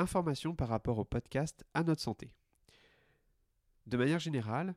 Informations 0.00 0.54
par 0.54 0.68
rapport 0.68 0.98
au 0.98 1.04
podcast 1.04 1.64
À 1.74 1.84
notre 1.84 2.00
santé. 2.00 2.32
De 3.86 3.96
manière 3.96 4.18
générale, 4.18 4.74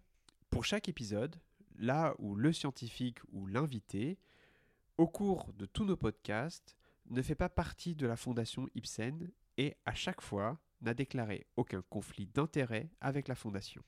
pour 0.49 0.65
chaque 0.65 0.89
épisode, 0.89 1.35
là 1.77 2.13
où 2.19 2.35
le 2.35 2.53
scientifique 2.53 3.19
ou 3.31 3.47
l'invité, 3.47 4.19
au 4.97 5.07
cours 5.07 5.51
de 5.53 5.65
tous 5.65 5.85
nos 5.85 5.97
podcasts, 5.97 6.77
ne 7.09 7.21
fait 7.21 7.35
pas 7.35 7.49
partie 7.49 7.95
de 7.95 8.05
la 8.05 8.15
fondation 8.15 8.67
Ibsen 8.75 9.31
et 9.57 9.75
à 9.85 9.93
chaque 9.93 10.21
fois 10.21 10.59
n'a 10.81 10.93
déclaré 10.93 11.47
aucun 11.55 11.81
conflit 11.89 12.27
d'intérêt 12.27 12.89
avec 13.01 13.27
la 13.27 13.35
fondation. 13.35 13.83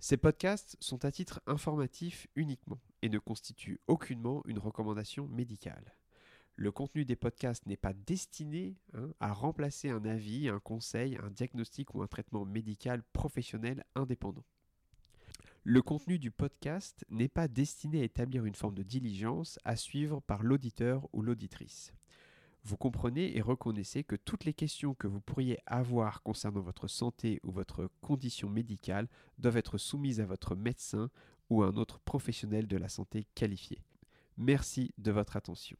Ces 0.00 0.16
podcasts 0.16 0.76
sont 0.80 1.04
à 1.04 1.12
titre 1.12 1.40
informatif 1.46 2.26
uniquement 2.34 2.80
et 3.02 3.08
ne 3.08 3.18
constituent 3.18 3.80
aucunement 3.86 4.42
une 4.46 4.58
recommandation 4.58 5.28
médicale. 5.28 5.94
Le 6.56 6.70
contenu 6.70 7.04
des 7.04 7.16
podcasts 7.16 7.66
n'est 7.66 7.76
pas 7.76 7.94
destiné 7.94 8.76
hein, 8.94 9.10
à 9.20 9.32
remplacer 9.32 9.88
un 9.88 10.04
avis, 10.04 10.48
un 10.48 10.60
conseil, 10.60 11.16
un 11.22 11.30
diagnostic 11.30 11.94
ou 11.94 12.02
un 12.02 12.06
traitement 12.06 12.44
médical 12.44 13.02
professionnel 13.12 13.84
indépendant. 13.94 14.44
Le 15.64 15.80
contenu 15.80 16.18
du 16.18 16.30
podcast 16.30 17.04
n'est 17.08 17.28
pas 17.28 17.48
destiné 17.48 18.00
à 18.00 18.04
établir 18.04 18.44
une 18.44 18.54
forme 18.54 18.74
de 18.74 18.82
diligence 18.82 19.58
à 19.64 19.76
suivre 19.76 20.20
par 20.20 20.42
l'auditeur 20.42 21.08
ou 21.12 21.22
l'auditrice. 21.22 21.92
Vous 22.64 22.76
comprenez 22.76 23.36
et 23.36 23.40
reconnaissez 23.40 24.04
que 24.04 24.14
toutes 24.14 24.44
les 24.44 24.54
questions 24.54 24.94
que 24.94 25.08
vous 25.08 25.20
pourriez 25.20 25.58
avoir 25.66 26.22
concernant 26.22 26.60
votre 26.60 26.86
santé 26.86 27.40
ou 27.44 27.50
votre 27.50 27.90
condition 28.00 28.48
médicale 28.48 29.08
doivent 29.38 29.56
être 29.56 29.78
soumises 29.78 30.20
à 30.20 30.26
votre 30.26 30.54
médecin 30.54 31.10
ou 31.48 31.62
à 31.62 31.68
un 31.68 31.76
autre 31.76 31.98
professionnel 32.00 32.66
de 32.68 32.76
la 32.76 32.88
santé 32.88 33.26
qualifié. 33.34 33.82
Merci 34.36 34.92
de 34.98 35.10
votre 35.10 35.36
attention. 35.36 35.76